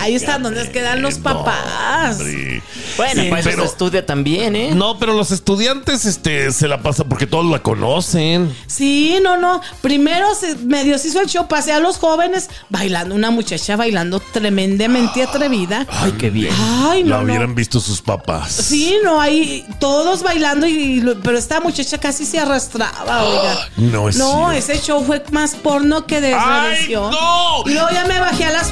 ahí 0.00 0.14
está 0.14 0.32
donde 0.38 0.60
Óigame, 0.60 0.72
quedan 0.72 1.02
los 1.02 1.18
papás. 1.18 2.16
hombre. 2.18 2.62
Bueno, 2.96 3.22
Sí, 3.22 3.28
para 3.28 3.40
eso 3.40 3.50
se 3.60 3.64
estudia 3.64 4.06
también, 4.06 4.56
¿eh? 4.56 4.70
No, 4.74 4.98
pero 4.98 5.12
los 5.12 5.30
estudiantes 5.30 6.04
este, 6.06 6.50
se 6.52 6.66
la 6.68 6.82
pasan 6.82 7.08
porque 7.08 7.26
todos 7.26 7.44
la 7.46 7.60
conocen. 7.62 8.54
Sí, 8.66 9.18
no, 9.22 9.36
no. 9.36 9.60
Primero 9.82 10.34
se, 10.34 10.56
medio 10.56 10.98
se 10.98 11.08
hizo 11.08 11.20
el 11.20 11.26
show, 11.28 11.46
pasé 11.48 11.72
a 11.72 11.80
los 11.80 11.98
jóvenes 11.98 12.48
bailando, 12.70 13.14
una 13.14 13.30
muchacha 13.30 13.76
bailando 13.76 14.20
tremendamente 14.20 15.22
atrevida. 15.22 15.86
Ay, 15.90 16.12
qué 16.12 16.30
bien. 16.30 16.54
Ay, 16.88 17.02
la 17.04 17.16
no, 17.16 17.22
no. 17.22 17.24
hubieran 17.26 17.54
visto 17.54 17.80
sus 17.80 18.00
papás. 18.00 18.52
Sí, 18.52 18.96
no, 19.04 19.20
ahí 19.20 19.66
todos 19.78 20.22
bailando, 20.22 20.66
y, 20.66 21.04
pero 21.22 21.36
esta 21.38 21.60
muchacha 21.60 21.98
casi 21.98 22.24
se 22.24 22.38
arrastraba, 22.40 23.24
oiga. 23.24 23.68
No 23.76 24.08
es 24.08 24.16
No, 24.16 24.50
cierto. 24.50 24.72
ese 24.72 24.80
show 24.86 25.04
fue 25.04 25.22
más 25.32 25.54
porno 25.54 26.06
que 26.06 26.20
de 26.20 26.34
¡Ay, 26.34 26.88
no! 26.92 27.62
Y 27.66 27.74
luego 27.74 27.88
ya 27.92 28.04
me 28.06 28.18
bajé 28.20 28.44
a 28.44 28.52
las... 28.52 28.70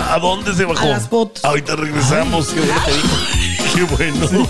¿A 0.00 0.18
dónde 0.18 0.54
se 0.54 0.64
bajó? 0.64 0.82
A 0.86 0.88
las 0.90 1.08
fotos. 1.08 1.44
Ahorita 1.44 1.76
regresamos. 1.76 2.48
qué 2.48 2.60
bueno 2.60 2.80
te 2.84 2.92
dijo. 2.92 3.16
Qué 3.74 3.82
bueno. 3.82 4.48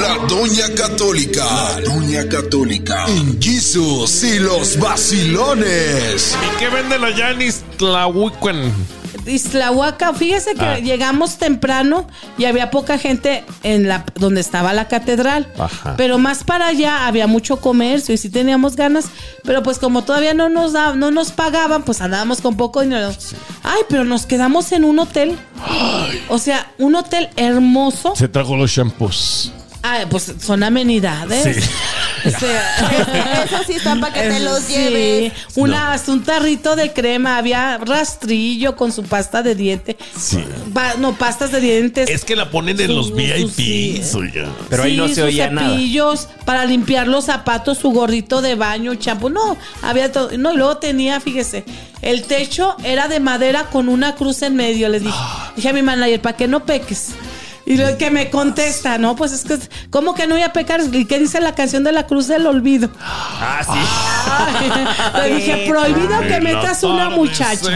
La 0.00 0.26
Doña 0.26 0.74
Católica. 0.74 1.44
La 1.44 1.80
Doña 1.80 2.28
Católica. 2.28 3.06
En 3.06 3.40
Jesus 3.40 4.22
y 4.24 4.38
los 4.38 4.78
vacilones. 4.78 6.36
¿Y 6.52 6.58
qué 6.58 6.68
venden 6.68 7.04
allá 7.04 7.30
en 7.30 7.42
Islahuican? 7.42 8.72
Islahuaca, 9.26 10.12
fíjese 10.14 10.54
que 10.54 10.64
Ah. 10.64 10.78
llegamos 10.78 11.38
temprano 11.38 12.06
y 12.38 12.44
había 12.46 12.70
poca 12.70 12.98
gente 12.98 13.44
en 13.62 13.88
la 13.88 14.04
donde 14.16 14.40
estaba 14.40 14.72
la 14.72 14.88
catedral. 14.88 15.46
Ajá. 15.58 15.94
Pero 15.96 16.18
más 16.18 16.44
para 16.44 16.68
allá 16.68 17.06
había 17.06 17.26
mucho 17.26 17.56
comercio 17.60 18.14
y 18.14 18.18
sí 18.18 18.30
teníamos 18.30 18.76
ganas, 18.76 19.06
pero 19.44 19.62
pues 19.62 19.78
como 19.78 20.02
todavía 20.02 20.34
no 20.34 20.48
nos 20.48 20.72
da, 20.72 20.94
no 20.94 21.10
nos 21.10 21.32
pagaban, 21.32 21.82
pues 21.82 22.00
andábamos 22.00 22.40
con 22.40 22.56
poco 22.56 22.80
dinero. 22.82 23.10
Ay, 23.62 23.82
pero 23.88 24.04
nos 24.04 24.26
quedamos 24.26 24.72
en 24.72 24.84
un 24.84 24.98
hotel. 24.98 25.38
O 26.28 26.38
sea, 26.38 26.70
un 26.78 26.94
hotel 26.94 27.28
hermoso. 27.36 28.14
Se 28.16 28.28
trajo 28.28 28.56
los 28.56 28.70
shampoos. 28.70 29.52
Ah, 29.82 30.04
pues 30.10 30.32
son 30.40 30.62
amenidades. 30.62 31.56
Sí. 31.56 31.62
Este, 32.22 32.44
Eso 33.44 33.56
sí 33.66 33.72
está 33.72 33.98
para 33.98 34.12
que 34.12 34.28
te 34.28 34.40
los 34.40 34.60
Sí, 34.64 34.74
lleves. 34.74 35.32
una, 35.54 35.94
hasta 35.94 36.12
un 36.12 36.22
tarrito 36.22 36.76
de 36.76 36.92
crema, 36.92 37.38
había 37.38 37.78
rastrillo 37.78 38.76
con 38.76 38.92
su 38.92 39.04
pasta 39.04 39.42
de 39.42 39.54
diente. 39.54 39.96
Sí. 40.18 40.44
Pa- 40.74 40.96
no, 40.98 41.16
pastas 41.16 41.50
de 41.50 41.60
dientes. 41.62 42.10
Es 42.10 42.26
que 42.26 42.36
la 42.36 42.50
ponen 42.50 42.78
en 42.78 42.88
Su- 42.88 42.92
los 42.92 43.10
oiga. 44.14 44.48
Pero 44.68 44.82
ahí 44.82 44.98
no 44.98 45.08
se 45.08 45.22
oía 45.22 45.48
nada. 45.50 45.70
cepillos 45.70 46.28
para 46.44 46.66
limpiar 46.66 47.08
los 47.08 47.24
zapatos, 47.24 47.78
su 47.78 47.90
gorrito 47.90 48.42
de 48.42 48.54
baño, 48.54 48.94
champú. 48.96 49.30
No, 49.30 49.56
había 49.80 50.12
todo. 50.12 50.30
No, 50.36 50.52
y 50.52 50.58
luego 50.58 50.76
tenía, 50.76 51.20
fíjese, 51.20 51.64
el 52.02 52.24
techo 52.24 52.76
era 52.84 53.08
de 53.08 53.18
madera 53.20 53.70
con 53.70 53.88
una 53.88 54.14
cruz 54.14 54.42
en 54.42 54.56
medio. 54.56 54.90
Le 54.90 55.00
dije, 55.00 55.12
Ah. 55.16 55.52
dije 55.56 55.70
a 55.70 55.72
mi 55.72 55.80
manager, 55.80 56.20
para 56.20 56.36
que 56.36 56.48
no 56.48 56.66
peques. 56.66 57.12
Y 57.70 57.76
lo 57.76 57.96
que 57.98 58.10
me 58.10 58.30
contesta, 58.30 58.98
no, 58.98 59.14
pues 59.14 59.30
es 59.30 59.44
que, 59.44 59.56
¿cómo 59.90 60.12
que 60.12 60.26
no 60.26 60.34
voy 60.34 60.42
a 60.42 60.52
pecar? 60.52 60.80
¿Y 60.90 61.04
qué 61.04 61.20
dice 61.20 61.40
la 61.40 61.54
canción 61.54 61.84
de 61.84 61.92
la 61.92 62.04
cruz 62.04 62.26
del 62.26 62.44
olvido? 62.48 62.90
Ah, 63.00 63.60
sí. 63.62 65.18
Le 65.22 65.34
dije, 65.36 65.66
prohibido 65.68 66.20
que 66.22 66.40
metas 66.40 66.82
una 66.82 67.10
muchacha. 67.10 67.70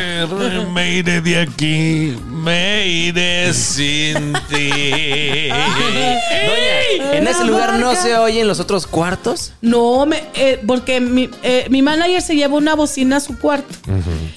Me 0.72 0.94
iré 0.94 1.20
de 1.20 1.42
aquí, 1.42 2.16
me 2.28 2.88
iré 2.88 3.54
sin 3.54 4.33
ti. 4.48 5.50
Doña, 6.44 7.12
¿en 7.12 7.28
ese 7.28 7.44
lugar 7.44 7.78
no 7.78 7.94
se 7.94 8.16
oyen 8.16 8.48
los 8.48 8.59
otros 8.59 8.88
cuartos? 8.88 9.52
No, 9.61 10.07
me, 10.07 10.24
eh, 10.35 10.61
porque 10.66 11.00
mi, 11.00 11.30
eh, 11.44 11.66
mi 11.70 11.83
manager 11.83 12.20
se 12.20 12.35
llevó 12.35 12.57
una 12.57 12.74
bocina 12.74 13.18
a 13.18 13.20
su 13.20 13.38
cuarto. 13.38 13.72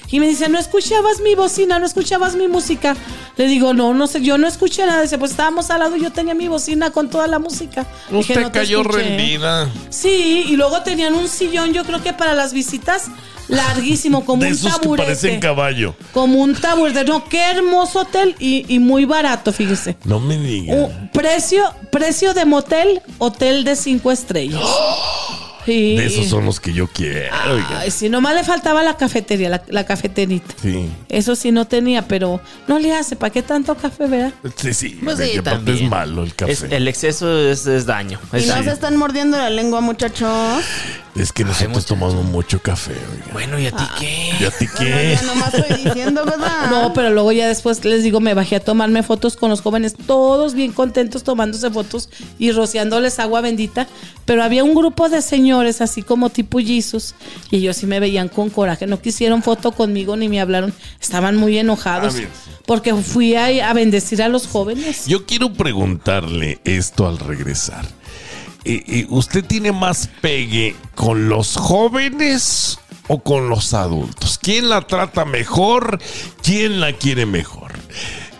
Y 0.08 0.20
me 0.20 0.28
dice, 0.28 0.48
no 0.48 0.58
escuchabas 0.58 1.20
mi 1.20 1.34
bocina, 1.34 1.80
no 1.80 1.86
escuchabas 1.86 2.36
mi 2.36 2.46
música. 2.46 2.94
Le 3.36 3.46
digo, 3.46 3.74
no, 3.74 3.94
no 3.94 4.06
sé, 4.06 4.22
yo 4.22 4.38
no 4.38 4.46
escuché 4.46 4.86
nada. 4.86 5.02
Dice, 5.02 5.18
pues 5.18 5.34
estábamos 5.48 5.70
al 5.70 5.80
lado 5.80 5.96
y 5.96 6.02
yo 6.02 6.12
tenía 6.12 6.34
mi 6.34 6.46
bocina 6.48 6.90
con 6.90 7.08
toda 7.08 7.26
la 7.26 7.38
música. 7.38 7.86
Dije, 8.10 8.18
Usted 8.32 8.40
"No 8.42 8.52
te 8.52 8.58
cayó 8.58 8.80
escuché". 8.82 8.98
rendida. 9.02 9.70
Sí, 9.88 10.44
y 10.48 10.56
luego 10.56 10.82
tenían 10.82 11.14
un 11.14 11.26
sillón, 11.28 11.72
yo 11.72 11.84
creo 11.84 12.02
que 12.02 12.12
para 12.12 12.34
las 12.34 12.52
visitas, 12.52 13.06
larguísimo, 13.48 14.26
como 14.26 14.42
De 14.44 14.48
un 14.48 14.54
esos 14.54 14.74
que 14.74 14.80
taburete. 14.80 15.06
parecen 15.06 15.40
caballo. 15.40 15.94
como 16.12 16.40
un 16.42 16.54
taburete. 16.54 17.04
No, 17.04 17.24
qué 17.24 17.40
hermoso 17.50 18.00
hotel 18.00 18.36
y, 18.38 18.66
y 18.68 18.78
muy 18.78 19.06
barato, 19.06 19.52
fíjese. 19.52 19.96
No 20.04 20.20
me 20.20 20.36
diga. 20.38 20.74
Un 20.74 21.10
precio, 21.12 21.64
precio 21.90 22.34
de 22.34 22.44
motel, 22.44 23.00
hotel 23.16 23.64
de 23.64 23.74
cinco 23.74 24.10
estrellas. 24.12 24.60
Sí. 25.68 25.96
De 25.96 26.06
esos 26.06 26.28
son 26.28 26.46
los 26.46 26.60
que 26.60 26.72
yo 26.72 26.86
quiero. 26.86 27.28
oiga. 27.52 27.80
Ay, 27.80 27.90
sí, 27.90 28.08
nomás 28.08 28.34
le 28.34 28.42
faltaba 28.42 28.82
la 28.82 28.96
cafetería, 28.96 29.50
la, 29.50 29.62
la 29.68 29.84
cafeterita. 29.84 30.54
Sí. 30.62 30.88
Eso 31.10 31.36
sí 31.36 31.52
no 31.52 31.66
tenía, 31.66 32.08
pero 32.08 32.40
no 32.66 32.78
le 32.78 32.94
hace, 32.94 33.16
¿para 33.16 33.30
qué 33.32 33.42
tanto 33.42 33.74
café, 33.74 34.06
verdad? 34.06 34.32
Sí, 34.56 34.72
sí. 34.72 34.98
Pues 35.04 35.18
de 35.18 35.28
sí, 35.32 35.38
aparte 35.38 35.74
es 35.74 35.82
malo 35.82 36.24
el 36.24 36.34
café. 36.34 36.52
Es- 36.52 36.62
el 36.62 36.88
exceso 36.88 37.38
es, 37.38 37.66
es 37.66 37.84
daño. 37.84 38.18
Y 38.32 38.36
Es 38.38 38.46
no 38.46 38.54
daño. 38.54 38.64
se 38.64 38.70
están 38.72 38.96
mordiendo 38.96 39.36
la 39.36 39.50
lengua, 39.50 39.82
muchachos. 39.82 40.64
Es 41.14 41.32
que 41.32 41.44
nosotros 41.44 41.84
tomamos 41.84 42.24
mucho 42.26 42.62
café, 42.62 42.92
oiga. 42.92 43.24
Bueno, 43.32 43.58
¿y 43.58 43.66
a 43.66 43.72
ti 43.72 43.82
qué? 43.98 44.30
¿Y 44.40 44.44
a 44.44 44.50
ti 44.52 44.66
qué? 44.78 45.18
Ya 45.20 45.22
nomás 45.26 45.52
estoy 45.52 45.84
diciendo, 45.84 46.24
¿verdad? 46.24 46.46
No, 46.70 46.92
pero 46.94 47.10
luego 47.10 47.32
ya 47.32 47.46
después 47.48 47.84
les 47.84 48.02
digo, 48.04 48.20
me 48.20 48.34
bajé 48.34 48.56
a 48.56 48.60
tomarme 48.60 49.02
fotos 49.02 49.36
con 49.36 49.50
los 49.50 49.60
jóvenes, 49.60 49.94
todos 50.06 50.54
bien 50.54 50.72
contentos 50.72 51.24
tomándose 51.24 51.70
fotos 51.70 52.08
y 52.38 52.52
rociándoles 52.52 53.18
agua 53.18 53.40
bendita. 53.40 53.86
Pero 54.24 54.44
había 54.44 54.62
un 54.64 54.74
grupo 54.74 55.08
de 55.08 55.20
señores 55.20 55.57
así 55.66 56.02
como 56.02 56.30
tipo 56.30 56.58
Jesus 56.58 57.14
y 57.50 57.56
ellos 57.58 57.76
sí 57.76 57.86
me 57.86 58.00
veían 58.00 58.28
con 58.28 58.50
coraje. 58.50 58.86
No 58.86 59.00
quisieron 59.00 59.42
foto 59.42 59.72
conmigo 59.72 60.16
ni 60.16 60.28
me 60.28 60.40
hablaron. 60.40 60.72
Estaban 61.00 61.36
muy 61.36 61.58
enojados 61.58 62.16
Ah, 62.18 62.28
porque 62.66 62.94
fui 62.94 63.34
a, 63.34 63.68
a 63.68 63.72
bendecir 63.72 64.22
a 64.22 64.28
los 64.28 64.46
jóvenes. 64.46 65.06
Yo 65.06 65.26
quiero 65.26 65.52
preguntarle 65.52 66.60
esto 66.64 67.06
al 67.08 67.18
regresar. 67.18 67.84
Eh, 68.64 68.82
eh, 68.86 69.06
¿Usted 69.08 69.44
tiene 69.44 69.72
más 69.72 70.08
pegue 70.20 70.74
con 70.94 71.28
los 71.28 71.56
jóvenes 71.56 72.78
o 73.06 73.22
con 73.22 73.48
los 73.48 73.72
adultos? 73.74 74.38
¿Quién 74.40 74.68
la 74.68 74.82
trata 74.86 75.24
mejor? 75.24 75.98
¿Quién 76.42 76.80
la 76.80 76.92
quiere 76.92 77.24
mejor? 77.24 77.72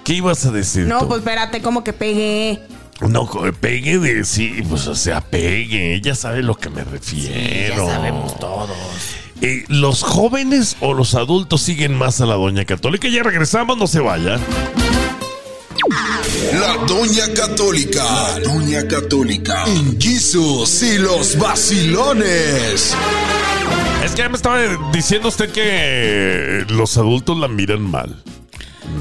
¿Qué 0.04 0.14
ibas 0.14 0.44
a 0.46 0.50
decir 0.50 0.86
No, 0.86 1.00
tú? 1.00 1.08
pues 1.08 1.18
espérate, 1.20 1.60
como 1.62 1.84
que 1.84 1.92
pegué. 1.92 2.60
No, 3.00 3.28
pegue 3.60 3.98
de 3.98 4.24
sí, 4.24 4.62
pues 4.68 4.86
o 4.86 4.94
sea, 4.94 5.20
pegue. 5.20 5.94
Ella 5.94 6.14
sabe 6.14 6.42
lo 6.42 6.56
que 6.56 6.68
me 6.68 6.82
refiero. 6.84 7.86
Ya 7.86 7.94
sabemos 7.94 8.38
todos. 8.38 8.76
Eh, 9.40 9.64
¿Los 9.68 10.02
jóvenes 10.02 10.76
o 10.80 10.94
los 10.94 11.14
adultos 11.14 11.60
siguen 11.62 11.96
más 11.96 12.20
a 12.20 12.26
la 12.26 12.34
doña 12.34 12.64
católica? 12.64 13.08
Ya 13.08 13.22
regresamos, 13.22 13.78
no 13.78 13.86
se 13.86 14.00
vaya. 14.00 14.40
La 16.52 16.74
Doña 16.86 17.32
Católica. 17.34 18.02
La 18.02 18.40
Doña 18.40 18.88
Católica. 18.88 19.64
En 19.66 20.00
Jesus 20.00 20.82
y 20.82 20.98
los 20.98 21.38
vacilones. 21.38 22.94
Es 24.04 24.10
que 24.12 24.18
ya 24.18 24.28
me 24.28 24.36
estaba 24.36 24.58
diciendo 24.92 25.28
usted 25.28 25.50
que 25.50 26.64
los 26.68 26.96
adultos 26.96 27.38
la 27.38 27.48
miran 27.48 27.82
mal. 27.82 28.22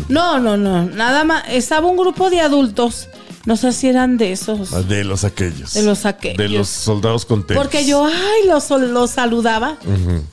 No, 0.10 0.40
no, 0.40 0.56
no, 0.56 0.86
nada 0.86 1.24
más. 1.24 1.46
Estaba 1.50 1.88
un 1.88 1.98
grupo 1.98 2.30
de 2.30 2.42
adultos. 2.42 3.08
No 3.48 3.56
sé 3.56 3.72
si 3.72 3.88
eran 3.88 4.18
de 4.18 4.34
esos. 4.34 4.88
De 4.90 5.06
los 5.06 5.24
aquellos. 5.24 5.74
De 5.74 5.82
los 5.82 6.06
aquellos. 6.06 6.38
De 6.38 6.50
los 6.50 6.68
soldados 6.68 7.24
con 7.26 7.48
tenis. 7.48 7.64
Porque 7.64 7.86
yo, 7.86 8.06
ay, 8.06 8.46
los, 8.46 8.70
los 8.70 9.10
saludaba, 9.12 9.78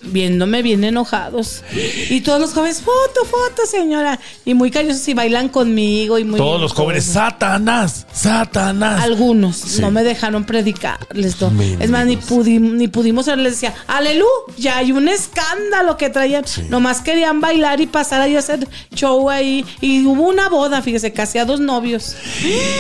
viéndome 0.03 0.63
bien 0.63 0.83
enojados. 0.83 1.63
Y 2.11 2.23
todos 2.23 2.41
los 2.41 2.53
jóvenes, 2.53 2.81
foto, 2.83 3.25
foto, 3.25 3.67
señora. 3.71 4.19
Y 4.45 4.55
muy 4.55 4.73
cariñosos 4.73 5.07
y 5.07 5.15
bailan 5.15 5.49
conmigo. 5.49 6.19
y 6.19 6.25
muy 6.25 6.39
Todos 6.39 6.61
los 6.61 6.73
jóvenes, 6.73 7.05
Satanás, 7.05 8.05
Satanás. 8.13 9.01
Algunos 9.03 9.57
Sí. 9.59 9.81
no 9.81 9.93
me 9.93 10.03
dejaron 10.03 10.45
predicarles. 10.45 11.41
no. 11.41 11.53
Es 11.81 11.91
más, 11.91 12.07
ni, 12.07 12.17
pudi- 12.17 12.59
ni 12.59 12.89
pudimos, 12.89 13.29
les 13.29 13.53
decía, 13.53 13.75
aleluya, 13.87 14.77
hay 14.79 14.91
un 14.91 15.09
escándalo 15.09 15.97
que 15.97 16.11
traían. 16.11 16.45
Nomás 16.69 17.01
querían 17.01 17.41
bailar 17.41 17.81
y 17.81 17.87
pasar 17.87 18.21
ahí 18.21 18.35
a 18.35 18.41
hacer 18.41 18.67
show 18.93 19.31
ahí. 19.31 19.65
Y 19.81 20.05
hubo 20.05 20.25
una 20.29 20.49
boda, 20.49 20.83
fíjese, 20.83 21.13
casi 21.13 21.39
a 21.39 21.45
dos 21.45 21.61
novios. 21.61 22.17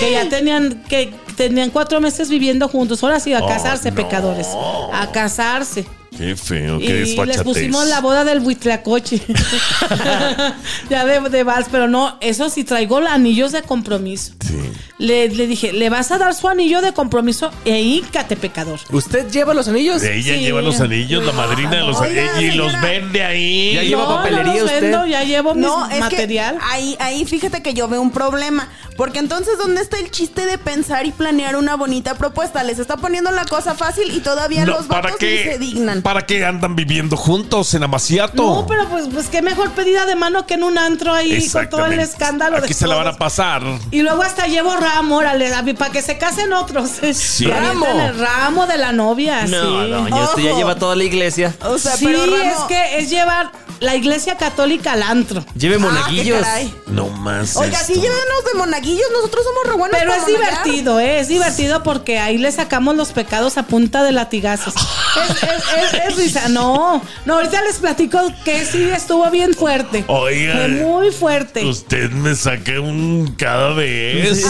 que 0.01 0.11
ya 0.11 0.24
tenían, 0.29 0.83
que 0.89 1.13
tenían 1.37 1.71
cuatro 1.71 2.01
meses 2.01 2.29
viviendo 2.29 2.69
juntos. 2.69 3.03
Ahora 3.03 3.21
sí, 3.21 3.33
a 3.33 3.41
Oh, 3.45 3.49
casarse, 3.49 3.91
no. 3.91 3.97
pecadores. 3.97 4.49
A 4.93 5.11
casarse. 5.13 5.87
Qué 6.17 6.37
feo, 6.37 6.81
Y 6.81 6.87
qué 6.87 6.93
les 6.93 7.09
desfachatez. 7.09 7.43
pusimos 7.43 7.87
la 7.89 8.01
boda 8.01 8.25
del 8.25 8.41
Huitlacoche. 8.41 9.21
ya 10.91 11.05
de, 11.05 11.21
de 11.29 11.43
vals, 11.45 11.67
pero 11.71 11.89
no, 11.89 12.17
eso 12.21 12.49
sí 12.51 12.65
traigo 12.65 12.99
anillos 12.99 13.53
de 13.53 13.63
compromiso. 13.63 14.33
Sí. 14.47 14.55
Le, 14.99 15.29
le 15.29 15.47
dije, 15.49 15.73
le 15.73 15.91
vas 15.91 16.13
a 16.13 16.19
dar 16.19 16.35
su 16.35 16.49
anillo 16.49 16.81
de 16.81 16.93
compromiso 16.93 17.51
e 17.65 17.81
híncate, 17.81 18.37
pecador. 18.37 18.79
¿Usted 18.91 19.29
lleva 19.31 19.53
los 19.53 19.67
anillos? 19.69 20.03
Ella 20.03 20.35
Sí. 20.35 20.41
lleva 20.41 20.63
los 20.63 20.81
anillos, 20.81 21.25
la 21.25 21.33
madrina 21.33 21.71
de 21.71 21.81
los 21.83 22.01
Oiga, 22.01 22.35
anillos, 22.37 22.55
y 22.55 22.57
los 22.57 22.71
señora. 22.73 22.89
vende 22.89 23.25
ahí. 23.25 23.75
Ya 23.75 23.83
lleva 23.83 24.03
no, 24.05 24.09
papelería 24.17 24.45
no 24.45 24.53
los 24.55 24.63
usted. 24.65 24.81
vendo, 24.83 25.07
ya 25.07 25.25
llevo 25.25 25.55
No, 25.55 25.89
mi 25.89 25.99
material. 25.99 26.59
que 26.59 26.65
ahí, 26.65 26.97
ahí 27.01 27.25
fíjate 27.25 27.61
que 27.63 27.75
yo 27.75 27.89
veo 27.89 28.01
un 28.01 28.13
problema. 28.13 28.69
Porque 28.97 29.19
entonces, 29.19 29.59
¿dónde 29.59 29.81
está 29.83 29.99
el 29.99 30.11
chiste 30.13 30.47
de 30.47 30.57
pensar 30.57 31.05
y 31.07 31.11
planear 31.11 31.57
una 31.57 31.75
bonita 31.75 32.15
propuesta? 32.17 32.63
Les 32.63 32.79
está 32.79 32.97
poniendo 32.97 33.33
la 33.33 33.45
cosa 33.45 33.75
fácil 33.75 34.13
y 34.15 34.21
todavía 34.21 34.65
No, 34.65 34.75
los 34.77 34.87
vatos 34.87 35.17
ni 35.21 35.27
se 35.39 35.59
dignan. 35.59 36.01
¿Para 36.05 36.27
qué 36.27 36.45
andan 36.45 36.77
viviendo 36.77 37.17
juntos 37.17 37.73
en 37.73 37.83
Amaciato? 37.83 38.37
No, 38.43 38.67
pero 38.67 38.87
pues, 38.91 39.07
pues 39.11 39.29
qué 39.29 39.41
mejor 39.41 39.71
pedida 39.73 40.05
de 40.05 40.15
mano 40.15 40.47
que 40.47 40.55
en 40.55 40.63
un 40.63 40.77
antro 40.77 41.15
ahí 41.15 41.49
con 41.51 41.69
todo 41.71 41.87
el 41.87 41.99
escándalo 41.99 42.59
de 42.59 42.65
Aquí 42.65 42.75
se 42.75 42.87
la 42.87 42.95
van 42.95 43.09
a 43.09 43.15
pasar. 43.17 43.63
Y 43.91 44.03
luego 44.03 44.23
hasta 44.23 44.47
llevo 44.47 44.77
ramo, 44.77 45.17
órale, 45.17 45.51
para 45.79 45.91
que 45.91 46.03
se 46.03 46.19
casen 46.19 46.53
otros. 46.53 46.91
Sí. 47.15 47.47
¿Ramo? 47.47 47.87
el 47.87 48.19
ramo 48.19 48.67
de 48.67 48.77
la 48.77 48.93
novia, 48.93 49.47
No, 49.47 49.83
sí. 49.85 49.91
doña, 49.91 50.25
usted 50.25 50.43
ya 50.43 50.55
lleva 50.55 50.75
toda 50.77 50.95
la 50.95 51.05
iglesia. 51.05 51.55
O 51.63 51.79
sea, 51.79 51.97
sí, 51.97 52.05
pero 52.07 52.27
Ramo- 52.27 52.37
es 52.53 52.59
que 52.69 52.99
es 52.99 53.09
llevar 53.11 53.51
la 53.81 53.95
iglesia 53.97 54.37
católica 54.37 54.93
al 54.93 55.03
antro. 55.03 55.45
Lleve 55.57 55.77
Ah, 55.77 55.79
monaguillos. 55.79 56.47
No 56.87 57.09
más. 57.09 57.57
Oiga, 57.57 57.73
esto. 57.81 57.87
sí, 57.87 57.95
llévenos 57.95 58.45
de 58.53 58.59
monaguillos. 58.59 59.07
Nosotros 59.13 59.45
somos 59.45 59.73
re 59.73 59.79
buenos 59.79 59.99
Pero 59.99 60.11
para 60.13 60.23
es 60.23 60.29
monaguear. 60.29 60.63
divertido, 60.65 61.01
¿eh? 61.01 61.21
es 61.21 61.29
divertido 61.29 61.83
porque 61.83 62.19
ahí 62.19 62.37
le 62.39 62.53
sacamos 62.53 62.95
los 62.97 63.13
pecados 63.13 63.57
a 63.59 63.65
punta 63.65 64.03
de 64.05 64.13
latigazos. 64.13 64.75
es, 65.31 65.43
es- 65.43 65.94
es- 65.94 65.94
es 66.09 66.17
risa. 66.17 66.49
No, 66.49 67.03
no, 67.25 67.35
ahorita 67.35 67.63
les 67.63 67.77
platico 67.79 68.19
que 68.45 68.65
sí 68.65 68.83
estuvo 68.85 69.29
bien 69.31 69.55
fuerte. 69.55 70.05
Oiga. 70.09 70.55
Fue 70.55 70.69
muy 70.69 71.11
fuerte. 71.11 71.65
Usted 71.65 72.11
me 72.11 72.35
saca 72.35 72.81
un 72.81 73.35
cada 73.39 73.71
vez. 73.75 74.45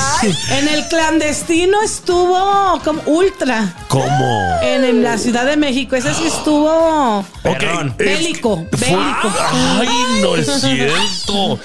En 0.50 0.68
el 0.68 0.87
clandestino 0.88 1.80
estuvo 1.83 2.80
como 2.85 3.02
ultra. 3.07 3.74
¿Cómo? 3.88 4.59
En, 4.62 4.85
en 4.85 5.02
la 5.02 5.18
Ciudad 5.18 5.44
de 5.46 5.57
México, 5.57 5.96
ese 5.96 6.12
sí 6.14 6.24
estuvo. 6.26 7.18
Ok, 7.20 7.59
Perrón. 7.59 7.88
es 7.98 8.07
Bélico, 8.07 8.64
que- 8.70 8.76
bélico. 8.76 9.33
Ay, 9.50 9.88
no 10.22 10.37
es 10.37 10.46
cierto. 10.61 11.59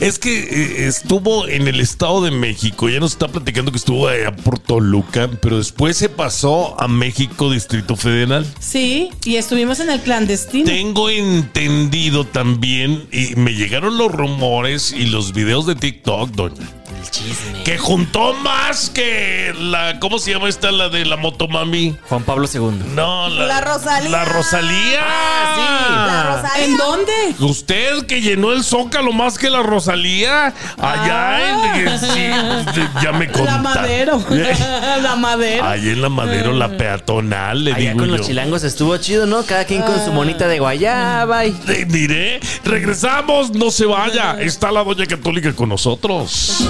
Es 0.00 0.18
que 0.18 0.40
eh, 0.40 0.86
estuvo 0.88 1.46
en 1.48 1.68
el 1.68 1.80
Estado 1.80 2.22
de 2.22 2.30
México. 2.30 2.88
Ya 2.88 3.00
nos 3.00 3.12
está 3.12 3.28
platicando 3.28 3.70
que 3.70 3.78
estuvo 3.78 4.08
allá 4.08 4.34
por 4.34 4.58
Toluca, 4.58 5.28
pero 5.40 5.58
después 5.58 5.96
se 5.96 6.08
pasó 6.08 6.80
a 6.80 6.88
México, 6.88 7.50
Distrito 7.50 7.96
Federal. 7.96 8.46
Sí, 8.60 9.10
y 9.24 9.36
estuvimos 9.36 9.80
en 9.80 9.90
el 9.90 10.00
clandestino. 10.00 10.64
Tengo 10.64 11.10
entendido 11.10 12.26
también, 12.26 13.06
y 13.12 13.34
me 13.36 13.54
llegaron 13.54 13.96
los 13.98 14.10
rumores 14.10 14.92
y 14.92 15.06
los 15.06 15.32
videos 15.32 15.66
de 15.66 15.74
TikTok, 15.74 16.30
doña, 16.30 16.68
El 17.02 17.10
chisme. 17.10 17.62
que 17.64 17.78
juntó 17.78 18.32
más 18.34 18.88
que 18.90 19.52
la, 19.58 19.98
¿cómo 19.98 20.18
se 20.18 20.32
llama 20.32 20.48
esta? 20.48 20.70
La 20.70 20.88
de 20.88 21.04
la 21.04 21.16
motomami. 21.16 21.96
Juan 22.08 22.22
Pablo 22.22 22.48
II. 22.52 22.60
No, 22.94 23.28
la, 23.28 23.46
La 23.46 23.60
Rosalía. 23.60 24.10
La 24.10 24.24
Rosalía. 24.24 25.00
Ah, 25.02 26.06
La 26.06 26.36
Rosalía. 26.42 26.64
¿En 26.64 26.76
dónde? 26.76 27.12
Usted 27.40 28.06
que 28.06 28.20
llenó 28.20 28.52
el 28.52 28.62
zócalo 28.62 29.12
más 29.12 29.36
que 29.38 29.50
la 29.50 29.62
Rosalía, 29.62 30.54
allá 30.78 31.50
en. 31.88 31.98
sí, 31.98 32.80
ya 33.02 33.12
me 33.12 33.30
conta. 33.30 33.52
La 33.52 33.58
Madero. 33.58 34.24
la 35.02 35.16
Madero. 35.16 35.64
Ahí 35.64 35.88
en 35.90 36.02
la 36.02 36.08
Madero, 36.08 36.52
la 36.52 36.76
peatonal, 36.76 37.64
le 37.64 37.72
Allá 37.72 37.80
digo 37.90 37.98
con 37.98 38.08
yo. 38.10 38.16
los 38.18 38.26
chilangos 38.26 38.62
estuvo 38.64 38.96
chido, 38.98 39.26
¿no? 39.26 39.42
Cada 39.44 39.64
quien 39.64 39.82
con 39.82 40.02
su 40.04 40.12
monita 40.12 40.46
de 40.46 40.58
guayaba 40.60 41.44
y... 41.46 41.52
Te 41.52 41.84
diré, 41.84 42.40
regresamos, 42.64 43.50
no 43.50 43.70
se 43.70 43.86
vaya. 43.86 44.36
Está 44.40 44.70
la 44.70 44.84
Doña 44.84 45.06
Católica 45.06 45.52
con 45.52 45.68
nosotros. 45.68 46.64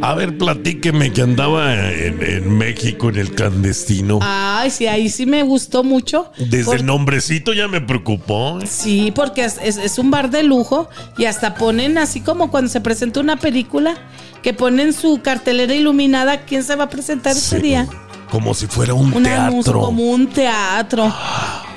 A 0.00 0.14
ver, 0.14 0.38
platíqueme 0.38 1.12
que 1.12 1.22
andaba 1.22 1.74
en, 1.74 2.22
en 2.22 2.56
México 2.56 3.10
en 3.10 3.16
el 3.16 3.32
clandestino. 3.34 4.20
Ay, 4.22 4.70
sí, 4.70 4.86
ahí 4.86 5.10
sí 5.10 5.26
me 5.26 5.42
gustó 5.42 5.82
mucho. 5.84 6.30
Desde 6.38 6.76
el 6.76 6.86
nombrecito 6.86 7.52
ya 7.52 7.68
me 7.68 7.80
preocupó. 7.80 8.60
¿eh? 8.60 8.66
Sí, 8.66 9.12
porque 9.14 9.44
es, 9.44 9.58
es- 9.62 9.76
es 9.76 9.98
un 9.98 10.10
bar 10.10 10.30
de 10.30 10.44
lujo 10.44 10.88
y 11.18 11.24
hasta 11.26 11.56
ponen 11.56 11.98
así 11.98 12.20
como 12.20 12.50
cuando 12.50 12.70
se 12.70 12.80
presenta 12.80 13.20
una 13.20 13.36
película, 13.36 13.96
que 14.42 14.54
ponen 14.54 14.92
su 14.94 15.20
cartelera 15.20 15.74
iluminada, 15.74 16.42
¿quién 16.42 16.62
se 16.62 16.74
va 16.76 16.84
a 16.84 16.88
presentar 16.88 17.36
ese 17.36 17.58
día? 17.58 17.86
Como 18.30 18.54
si 18.54 18.66
fuera 18.66 18.94
un 18.94 19.12
Una 19.12 19.50
música 19.50 19.72
teatro. 19.72 19.80
como 19.80 20.04
un 20.10 20.28
teatro. 20.28 21.12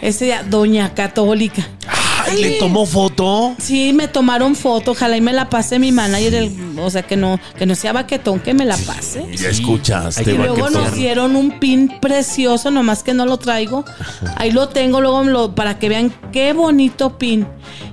Ese 0.02 0.26
día, 0.26 0.44
Doña 0.44 0.94
Católica. 0.94 1.68
Ay, 2.30 2.42
le 2.42 2.52
tomó 2.60 2.86
foto. 2.86 3.56
Sí, 3.60 3.94
me 3.94 4.08
tomaron 4.08 4.56
foto, 4.56 4.92
ojalá 4.92 5.18
y 5.18 5.22
me 5.22 5.34
la 5.34 5.50
pase 5.50 5.80
mi 5.80 5.92
manager, 5.92 6.34
el- 6.34 6.80
o 6.80 6.90
sea, 6.90 7.04
que 7.04 7.16
no, 7.18 7.40
que 7.58 7.66
no 7.66 7.76
sea 7.76 7.94
baquetón, 7.94 8.40
que 8.40 8.54
me 8.54 8.66
la 8.66 8.78
pase. 8.78 9.26
Ya 9.36 9.50
escuchaste, 9.50 10.22
Hay 10.22 10.36
Y 10.36 10.38
luego 10.38 10.56
Baquetón. 10.56 10.84
nos 10.84 10.94
dieron 10.96 11.36
un 11.36 11.60
pin 11.60 12.00
precioso, 12.02 12.72
nomás 12.72 13.04
que 13.04 13.14
no 13.14 13.26
lo 13.26 13.38
traigo. 13.38 13.86
Ahí 14.38 14.52
lo 14.52 14.70
tengo, 14.70 15.02
luego 15.02 15.24
lo- 15.24 15.56
para 15.56 15.80
que 15.80 15.90
vean 15.90 16.14
qué 16.32 16.54
bonito 16.54 17.18
pin. 17.18 17.48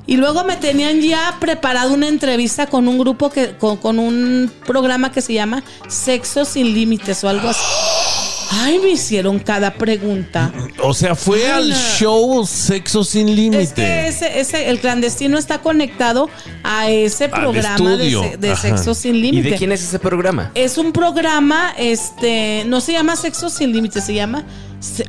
Y 0.06 0.16
luego 0.16 0.42
me 0.44 0.56
tenían 0.56 1.00
ya 1.02 1.36
preparado 1.38 1.92
una 1.92 2.08
entrevista 2.08 2.66
con 2.66 2.88
un 2.88 2.98
grupo 2.98 3.28
que, 3.30 3.56
con, 3.58 3.76
con 3.76 3.98
un 3.98 4.50
programa 4.66 5.12
que 5.12 5.20
se 5.20 5.34
llama 5.34 5.62
Sexo 5.88 6.44
sin 6.44 6.72
Límites 6.72 7.22
o 7.24 7.28
algo 7.28 7.48
así. 7.50 7.60
Ay, 8.50 8.78
me 8.78 8.90
hicieron 8.90 9.38
cada 9.38 9.74
pregunta. 9.74 10.52
O 10.82 10.94
sea, 10.94 11.14
fue 11.14 11.44
Ay, 11.46 11.50
al 11.52 11.68
no. 11.70 11.76
show 11.76 12.46
Sexo 12.46 13.04
Sin 13.04 13.34
Límite. 13.34 13.62
Es 13.62 13.72
que 13.72 14.08
ese, 14.08 14.40
ese, 14.40 14.70
el 14.70 14.80
clandestino 14.80 15.38
está 15.38 15.58
conectado 15.58 16.30
a 16.62 16.88
ese 16.88 17.28
programa 17.28 17.96
de. 17.96 18.56
Sexo 18.56 18.94
sin 18.94 19.16
¿Y 19.16 19.20
Límite. 19.20 19.50
de 19.50 19.56
quién 19.56 19.72
es 19.72 19.82
ese 19.82 19.98
programa? 19.98 20.50
Es 20.54 20.78
un 20.78 20.92
programa, 20.92 21.74
este, 21.76 22.64
no 22.66 22.80
se 22.80 22.92
llama 22.92 23.16
Sexo 23.16 23.50
sin 23.50 23.72
Límites, 23.72 24.04
se 24.04 24.14
llama 24.14 24.44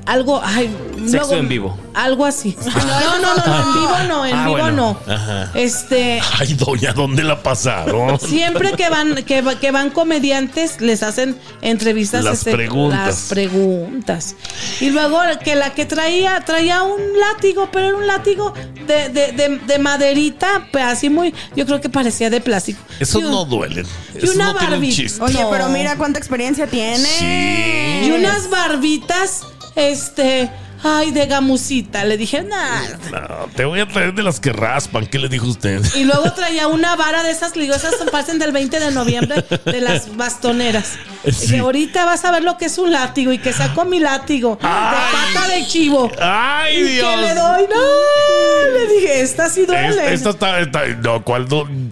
algo, 0.05 0.41
ay, 0.43 0.69
Sexo 1.07 1.35
en 1.35 1.47
vivo. 1.47 1.77
Algo 1.93 2.25
así. 2.25 2.55
No, 2.65 3.17
no, 3.19 3.35
no, 3.35 3.45
no, 3.45 3.57
en 3.59 3.73
vivo 3.73 3.97
no, 4.07 4.25
en 4.25 4.35
Ah, 4.35 4.45
vivo 4.45 4.57
bueno. 4.57 4.97
no. 5.07 5.13
Ajá. 5.13 5.51
Este, 5.53 6.19
Ay, 6.39 6.53
doña, 6.53 6.93
¿dónde 6.93 7.23
la 7.23 7.41
pasaron? 7.43 8.19
siempre 8.19 8.71
que 8.73 8.89
van, 8.89 9.15
que, 9.23 9.41
va- 9.41 9.59
que 9.59 9.71
van 9.71 9.89
comediantes, 9.91 10.81
les 10.81 11.03
hacen 11.03 11.37
entrevistas. 11.61 12.23
Las 12.23 12.39
este, 12.39 12.51
preguntas. 12.51 13.05
Las 13.07 13.15
preguntas. 13.29 14.35
Y 14.81 14.89
luego 14.89 15.19
que 15.43 15.55
la 15.55 15.73
que 15.73 15.85
traía, 15.85 16.39
traía 16.45 16.81
un 16.83 16.99
látigo, 17.19 17.69
pero 17.71 17.87
era 17.89 17.97
un 17.97 18.07
látigo 18.07 18.53
de, 18.87 19.09
de, 19.09 19.31
de, 19.33 19.59
de 19.65 19.79
maderita, 19.79 20.67
pues 20.71 20.83
así 20.85 21.09
muy, 21.09 21.33
yo 21.55 21.65
creo 21.65 21.79
que 21.81 21.89
parecía 21.89 22.29
de 22.29 22.41
plástico. 22.41 22.79
Esos 22.99 23.21
Y 23.21 23.25
un- 23.25 23.31
no 23.31 23.45
duelen. 23.45 23.85
y 24.15 24.17
Esos 24.19 24.35
una 24.35 24.53
no 24.53 24.53
Barbie. 24.55 25.07
Oye, 25.21 25.41
No. 25.41 25.49
pero 25.51 25.69
mira 25.69 25.95
cuánta 25.97 26.17
experiencia 26.19 26.65
tiene. 26.67 26.97
Sí. 26.97 28.07
Y 28.07 28.11
unas 28.11 28.49
barbitas, 28.49 29.43
este, 29.75 30.49
ay, 30.83 31.11
de 31.11 31.25
gamusita. 31.25 32.05
Le 32.05 32.17
dije, 32.17 32.43
nada. 32.43 32.99
No, 33.11 33.47
te 33.55 33.65
voy 33.65 33.79
a 33.79 33.87
traer 33.87 34.13
de 34.13 34.23
las 34.23 34.39
que 34.39 34.51
raspan. 34.53 35.05
¿Qué 35.07 35.19
le 35.19 35.29
dijo 35.29 35.47
usted? 35.47 35.81
Y 35.95 36.03
luego 36.03 36.31
traía 36.33 36.67
una 36.67 36.95
vara 36.95 37.23
de 37.23 37.31
esas, 37.31 37.55
esas 37.55 37.95
pasen 38.11 38.39
del 38.39 38.51
20 38.51 38.79
de 38.79 38.91
noviembre 38.91 39.45
de 39.65 39.81
las 39.81 40.15
bastoneras. 40.15 40.93
Sí. 41.25 41.31
Dije, 41.31 41.59
ahorita 41.59 42.05
vas 42.05 42.23
a 42.25 42.31
ver 42.31 42.43
lo 42.43 42.57
que 42.57 42.65
es 42.65 42.77
un 42.77 42.91
látigo 42.91 43.31
y 43.33 43.37
que 43.39 43.51
saco 43.53 43.83
mi 43.85 43.99
látigo 43.99 44.57
Ay. 44.61 44.95
de 44.95 45.33
pata 45.33 45.47
de 45.49 45.67
chivo. 45.67 46.11
¡Ay, 46.21 46.77
Y 46.77 46.83
Dios! 46.83 47.09
que 47.09 47.21
le 47.21 47.33
doy, 47.35 47.63
no, 47.69 48.73
le 48.73 48.87
dije, 48.93 49.21
esta 49.21 49.49
sí 49.49 49.65
duele. 49.65 49.89
Esta, 50.13 50.29
esta 50.29 50.29
está, 50.29 50.59
está- 50.61 50.85
no, 51.01 51.23
¿cuál 51.23 51.47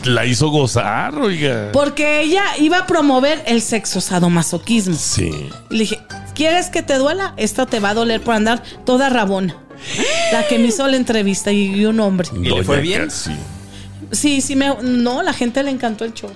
la 0.06 0.26
hizo 0.26 0.48
gozar, 0.50 1.16
oiga? 1.16 1.70
Porque 1.74 2.22
ella 2.22 2.44
iba 2.60 2.80
a 2.80 2.88
promover 2.88 3.44
el 3.46 3.62
sexo 3.62 4.00
sadomasoquismo. 4.00 4.96
Sí. 4.96 5.50
Y 5.70 5.74
le 5.74 5.80
dije, 5.80 6.00
¿quieres 6.38 6.70
que 6.70 6.84
te 6.84 6.94
duela? 6.96 7.34
Esto 7.36 7.66
te 7.66 7.80
va 7.80 7.90
a 7.90 7.94
doler 7.96 8.22
por 8.22 8.36
andar 8.36 8.62
toda 8.86 9.10
rabona. 9.10 9.58
La 10.32 10.48
que 10.48 10.60
me 10.60 10.68
hizo 10.68 10.88
la 10.88 10.96
entrevista 10.96 11.52
y, 11.52 11.84
un 11.86 12.00
hombre. 12.00 12.30
¿Y 12.34 12.50
le 12.50 12.64
fue 12.64 12.80
bien? 12.80 13.06
Casi. 13.06 13.32
Sí, 14.12 14.42
sí 14.42 14.56
me... 14.56 14.74
No, 14.82 15.24
la 15.24 15.34
gente 15.34 15.62
le 15.64 15.72
encantó 15.72 16.06
el 16.06 16.14
show. 16.14 16.32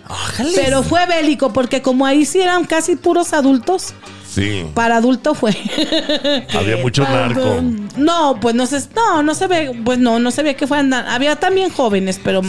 Pero 0.56 0.84
fue 0.84 1.06
bélico 1.06 1.54
porque 1.54 1.82
como 1.82 2.06
ahí 2.06 2.26
sí 2.26 2.42
eran 2.42 2.66
casi 2.66 2.96
puros 2.96 3.32
adultos, 3.34 3.94
Sí. 4.34 4.66
para 4.74 4.96
adulto 4.98 5.34
fue. 5.36 5.52
Había 6.58 6.78
mucho 6.78 7.04
narco. 7.04 7.62
No, 7.98 8.40
pues 8.40 8.56
no 8.56 8.66
se, 8.66 8.80
no, 8.96 9.22
no 9.24 9.36
se 9.36 9.48
ve, 9.48 9.72
pues 9.84 10.00
no, 10.00 10.20
no 10.20 10.32
se 10.32 10.42
ve 10.42 10.56
que 10.56 10.68
fueran, 10.68 10.94
había 10.94 11.36
también 11.36 11.70
jóvenes, 11.70 12.20
pero 12.24 12.42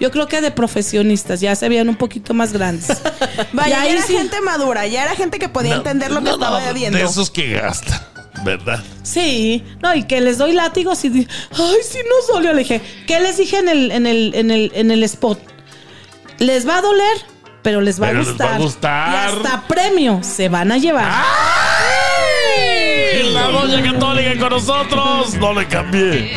yo 0.00 0.10
creo 0.10 0.26
que 0.26 0.40
de 0.40 0.50
profesionistas, 0.50 1.40
ya 1.40 1.54
se 1.54 1.68
veían 1.68 1.88
un 1.88 1.94
poquito 1.96 2.34
más 2.34 2.52
grandes. 2.52 2.88
Vaya, 3.52 3.84
ya 3.84 3.88
era 3.92 4.02
sí- 4.02 4.14
gente 4.16 4.40
madura, 4.40 4.86
ya 4.88 5.04
era 5.04 5.14
gente 5.14 5.38
que 5.38 5.48
podía 5.48 5.76
entender 5.76 6.10
lo 6.10 6.18
que 6.18 6.24
No, 6.24 6.32
estaba 6.32 6.66
no, 6.66 6.74
viendo. 6.74 6.98
De 6.98 7.04
esos 7.04 7.30
que 7.30 7.52
gastan, 7.52 8.00
¿verdad? 8.44 8.82
Sí, 9.04 9.62
no, 9.80 9.94
y 9.94 10.02
que 10.04 10.20
les 10.20 10.36
doy 10.38 10.52
látigos 10.52 11.04
y 11.04 11.10
di- 11.10 11.28
ay, 11.52 11.76
sí 11.88 11.98
nos 12.08 12.26
dolió. 12.34 12.52
Le 12.52 12.60
dije, 12.62 12.80
¿qué 13.06 13.20
les 13.20 13.36
dije 13.36 13.58
en 13.58 13.68
el, 13.68 13.92
en 13.92 14.06
el, 14.06 14.32
en 14.34 14.50
el, 14.50 14.72
en 14.74 14.90
el 14.90 15.04
spot? 15.04 15.38
Les 16.38 16.66
va 16.66 16.78
a 16.78 16.82
doler, 16.82 17.16
pero 17.62 17.80
les 17.80 18.00
va, 18.00 18.06
Pero 18.08 18.18
a, 18.18 18.22
les 18.22 18.28
gustar. 18.30 18.48
va 18.50 18.54
a 18.54 18.58
gustar. 18.58 19.12
Y 19.12 19.36
hasta 19.36 19.62
premio 19.66 20.20
se 20.22 20.48
van 20.48 20.72
a 20.72 20.78
llevar. 20.78 21.10
¡Ay! 21.10 23.32
La 23.32 23.44
doña 23.48 23.82
católica 23.92 24.38
con 24.38 24.50
nosotros. 24.50 25.34
No 25.34 25.54
le 25.54 25.66
cambié. 25.66 26.32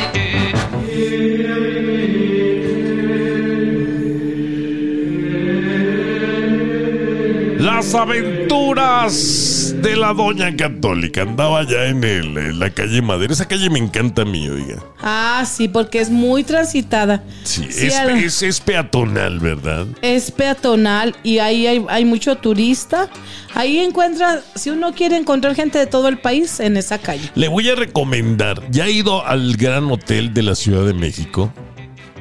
Las 7.83 7.95
aventuras 7.95 9.75
de 9.81 9.97
la 9.97 10.13
doña 10.13 10.55
católica. 10.55 11.23
Andaba 11.23 11.59
allá 11.59 11.87
en, 11.89 12.01
el, 12.05 12.37
en 12.37 12.57
la 12.57 12.69
calle 12.69 13.01
Madera. 13.01 13.33
Esa 13.33 13.45
calle 13.45 13.69
me 13.69 13.77
encanta 13.77 14.21
a 14.21 14.25
mí, 14.25 14.47
oiga. 14.47 14.77
Ah, 15.01 15.43
sí, 15.45 15.67
porque 15.67 15.99
es 15.99 16.09
muy 16.09 16.45
transitada. 16.45 17.23
Sí, 17.43 17.67
Sí, 17.69 17.87
es, 17.87 17.95
al- 17.97 18.11
es- 18.17 18.41
es 18.41 18.61
peatonal, 18.61 19.39
¿verdad? 19.39 19.85
es 20.01 20.31
peatonal 20.31 21.13
y 21.23 21.39
ahí 21.39 21.67
hay, 21.67 21.85
hay 21.89 22.05
mucho 22.05 22.37
turista. 22.37 23.09
Ahí 23.53 23.79
encuentra, 23.79 24.41
si 24.55 24.69
uno 24.69 24.93
quiere 24.93 25.17
encontrar 25.17 25.53
gente 25.53 25.77
de 25.77 25.85
todo 25.85 26.07
el 26.07 26.17
país, 26.19 26.61
en 26.61 26.77
esa 26.77 26.99
calle. 26.99 27.29
Le 27.35 27.49
voy 27.49 27.69
a 27.69 27.75
recomendar. 27.75 28.63
Ya 28.71 28.85
ha 28.85 28.89
ido 28.89 29.25
al 29.27 29.57
Gran 29.57 29.91
Hotel 29.91 30.33
de 30.33 30.41
la 30.43 30.55
Ciudad 30.55 30.85
de 30.85 30.93
México. 30.93 31.53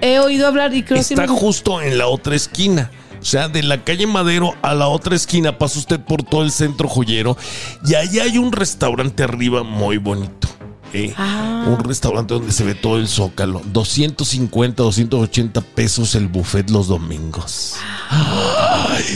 He 0.01 0.19
oído 0.19 0.49
hablar 0.49 0.75
y 0.75 0.83
creo 0.83 0.97
que 0.97 1.15
Está 1.15 1.29
justo 1.29 1.81
en 1.81 1.97
la 1.99 2.09
otra 2.09 2.35
esquina. 2.35 2.91
O 3.23 3.25
sea, 3.25 3.49
de 3.49 3.63
la 3.63 3.85
calle 3.85 4.07
Madero 4.07 4.55
a 4.63 4.75
la 4.75 4.89
otra 4.89 5.15
esquina 5.15 5.57
pasa 5.57 5.79
usted 5.79 6.01
por 6.01 6.23
todo 6.25 6.43
el 6.43 6.51
centro 6.51 6.89
joyero 6.89 7.37
y 7.87 7.95
ahí 7.95 8.19
hay 8.19 8.37
un 8.37 8.51
restaurante 8.53 9.23
arriba 9.23 9.63
muy 9.63 9.97
bonito. 9.99 10.49
¿eh? 10.93 11.15
Ah. 11.17 11.65
Un 11.69 11.83
restaurante 11.85 12.35
donde 12.35 12.53
se 12.53 12.65
ve 12.65 12.75
todo 12.75 12.99
el 12.99 13.07
zócalo. 13.09 13.63
250, 13.65 14.83
280 14.83 15.61
pesos 15.61 16.15
el 16.17 16.27
buffet 16.29 16.69
los 16.69 16.89
domingos. 16.89 17.77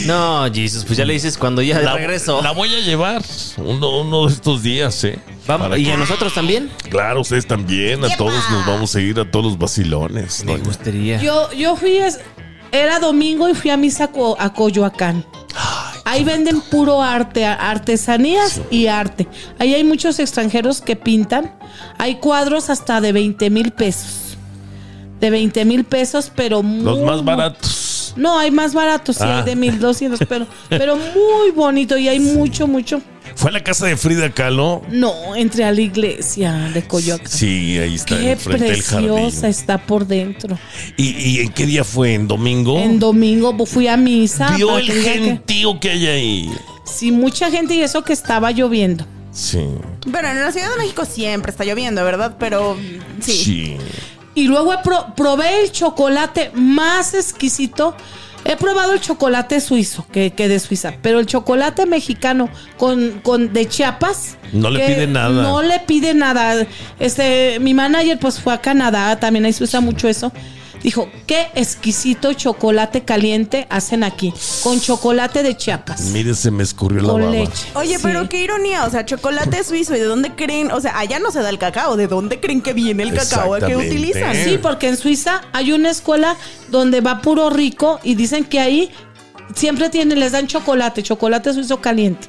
No, 0.05 0.45
Jesus, 0.51 0.85
pues 0.85 0.97
ya 0.97 1.05
le 1.05 1.13
dices 1.13 1.37
cuando 1.37 1.61
ya 1.61 1.79
regresó. 1.93 2.41
La 2.41 2.51
voy 2.51 2.73
a 2.73 2.79
llevar 2.79 3.21
uno, 3.57 3.99
uno 4.01 4.25
de 4.27 4.33
estos 4.33 4.63
días, 4.63 5.03
¿eh? 5.03 5.19
Vamos, 5.45 5.77
¿Y 5.77 5.83
que- 5.85 5.91
a 5.93 5.97
nosotros 5.97 6.33
también? 6.33 6.71
Claro, 6.89 7.21
ustedes 7.21 7.45
también. 7.45 8.03
A 8.03 8.15
todos 8.17 8.33
nos 8.51 8.65
vamos 8.65 8.95
a 8.95 9.01
ir 9.01 9.19
a 9.19 9.29
todos 9.29 9.45
los 9.45 9.57
vacilones. 9.57 10.43
Me 10.45 10.53
doña. 10.53 10.63
gustaría. 10.63 11.21
Yo, 11.21 11.51
yo 11.53 11.75
fui, 11.75 11.97
es- 11.97 12.19
era 12.71 12.99
domingo 12.99 13.47
y 13.49 13.53
fui 13.53 13.71
a 13.71 13.77
misa 13.77 14.09
a 14.39 14.53
Coyoacán. 14.53 15.25
Ahí 16.05 16.23
venden 16.23 16.61
puro 16.61 17.01
arte, 17.01 17.45
artesanías 17.45 18.61
y 18.71 18.87
arte. 18.87 19.27
Ahí 19.59 19.73
hay 19.73 19.83
muchos 19.83 20.19
extranjeros 20.19 20.81
que 20.81 20.95
pintan. 20.95 21.53
Hay 21.97 22.15
cuadros 22.15 22.69
hasta 22.69 23.01
de 23.01 23.11
20 23.11 23.49
mil 23.49 23.71
pesos. 23.71 24.37
De 25.19 25.29
20 25.29 25.65
mil 25.65 25.83
pesos, 25.83 26.31
pero 26.33 26.63
muy... 26.63 26.83
Los 26.85 26.99
más 27.01 27.25
baratos. 27.25 28.13
No, 28.15 28.39
hay 28.39 28.51
más 28.51 28.73
baratos, 28.73 29.17
sí, 29.17 29.23
Ah. 29.25 29.39
hay 29.39 29.43
de 29.45 29.55
1200, 29.55 30.19
pero, 30.29 30.47
pero 30.69 30.95
muy 30.95 31.51
bonito 31.53 31.97
y 31.97 32.07
hay 32.07 32.19
mucho, 32.37 32.67
mucho. 32.67 33.01
Fue 33.37 33.51
a 33.51 33.53
la 33.53 33.63
casa 33.63 33.85
de 33.85 33.95
Frida 33.95 34.31
Kahlo. 34.31 34.81
No, 34.89 35.35
entre 35.35 35.63
a 35.63 35.71
la 35.71 35.79
iglesia 35.81 36.53
de 36.73 36.83
Coyoacán. 36.87 37.29
Sí, 37.31 37.77
ahí 37.77 37.93
está, 37.95 38.17
Qué 38.17 38.31
enfrente 38.31 38.63
del 38.65 38.73
preciosa 38.83 39.47
está 39.47 39.77
por 39.77 40.07
dentro. 40.07 40.57
¿Y, 40.97 41.09
y 41.09 41.39
en 41.41 41.49
qué 41.53 41.67
día 41.67 41.83
fue? 41.83 42.15
¿En 42.15 42.27
domingo? 42.27 42.79
En 42.79 42.97
domingo 42.99 43.55
fui 43.67 43.87
a 43.87 43.95
misa. 43.95 44.55
Vio 44.57 44.77
el 44.79 44.87
que- 44.87 45.01
gentío 45.03 45.79
que 45.79 45.91
hay 45.91 46.07
ahí. 46.07 46.51
Sí, 46.83 47.11
mucha 47.11 47.51
gente 47.51 47.75
y 47.75 47.81
eso 47.81 48.03
que 48.03 48.13
estaba 48.13 48.51
lloviendo. 48.51 49.05
Sí. 49.31 49.59
Bueno, 50.07 50.29
en 50.29 50.41
la 50.41 50.51
Ciudad 50.51 50.71
de 50.71 50.77
México 50.77 51.05
siempre 51.05 51.51
está 51.51 51.63
lloviendo, 51.63 52.03
¿verdad? 52.03 52.37
Pero 52.39 52.75
sí. 53.21 53.33
Sí. 53.33 53.77
Y 54.33 54.45
luego 54.47 54.73
pro- 54.83 55.13
probé 55.15 55.61
el 55.63 55.71
chocolate 55.71 56.49
más 56.55 57.13
exquisito. 57.13 57.95
He 58.49 58.55
probado 58.55 58.93
el 58.93 59.01
chocolate 59.01 59.59
suizo, 59.59 60.07
que, 60.09 60.31
que 60.31 60.47
de 60.47 60.59
Suiza, 60.59 60.93
pero 61.01 61.19
el 61.19 61.25
chocolate 61.25 61.85
mexicano 61.85 62.49
con, 62.77 63.19
con 63.19 63.51
de 63.51 63.67
Chiapas. 63.67 64.37
No 64.53 64.69
le 64.69 64.87
pide 64.87 65.05
nada. 65.05 65.43
No 65.43 65.61
le 65.61 65.81
pide 65.81 66.13
nada. 66.13 66.65
Este, 66.97 67.59
mi 67.59 67.73
manager 67.73 68.17
pues 68.17 68.39
fue 68.39 68.53
a 68.53 68.61
Canadá, 68.61 69.19
también 69.19 69.43
ahí 69.43 69.51
se 69.51 69.65
usa 69.65 69.81
mucho 69.81 70.07
eso. 70.07 70.31
Dijo, 70.83 71.09
qué 71.25 71.47
exquisito 71.55 72.33
chocolate 72.33 73.03
caliente 73.03 73.67
hacen 73.69 74.03
aquí, 74.03 74.33
con 74.63 74.79
chocolate 74.79 75.43
de 75.43 75.57
Chiapas. 75.57 76.01
Mire, 76.11 76.33
se 76.35 76.51
me 76.51 76.63
escurrió 76.63 77.01
la 77.01 77.09
Con 77.09 77.21
baba. 77.21 77.33
leche. 77.33 77.67
Oye, 77.75 77.95
Sí. 77.97 78.03
pero 78.03 78.29
qué 78.29 78.41
ironía, 78.43 78.85
o 78.85 78.89
sea, 78.89 79.05
chocolate 79.05 79.63
suizo, 79.63 79.95
¿y 79.95 79.99
de 79.99 80.05
dónde 80.05 80.35
creen? 80.35 80.71
O 80.71 80.79
sea, 80.79 80.97
allá 80.99 81.19
no 81.19 81.31
se 81.31 81.41
da 81.41 81.49
el 81.49 81.57
cacao, 81.57 81.97
¿de 81.97 82.07
dónde 82.07 82.39
creen 82.39 82.61
que 82.61 82.73
viene 82.73 83.03
el 83.03 83.13
cacao 83.13 83.57
que 83.59 83.75
utilizan? 83.75 84.35
Sí, 84.35 84.57
porque 84.61 84.87
en 84.89 84.97
Suiza 84.97 85.41
hay 85.53 85.71
una 85.71 85.89
escuela 85.89 86.35
donde 86.69 87.01
va 87.01 87.21
puro 87.21 87.49
rico 87.49 87.99
y 88.03 88.15
dicen 88.15 88.45
que 88.45 88.59
ahí 88.59 88.91
siempre 89.55 89.89
tienen, 89.89 90.19
les 90.19 90.31
dan 90.33 90.47
chocolate, 90.47 91.03
chocolate 91.03 91.53
suizo 91.53 91.81
caliente. 91.81 92.27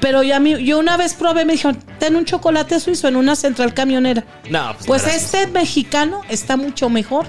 Pero 0.00 0.22
ya 0.22 0.38
mi- 0.40 0.62
yo 0.64 0.78
una 0.78 0.96
vez 0.96 1.14
probé, 1.14 1.44
me 1.44 1.52
dijeron, 1.54 1.78
ten 1.98 2.14
un 2.16 2.24
chocolate 2.24 2.78
suizo 2.80 3.08
en 3.08 3.16
una 3.16 3.34
central 3.36 3.74
camionera. 3.74 4.24
No, 4.50 4.74
Pues 4.86 5.02
gracias. 5.02 5.34
este 5.34 5.46
mexicano 5.48 6.20
está 6.28 6.56
mucho 6.56 6.88
mejor. 6.88 7.26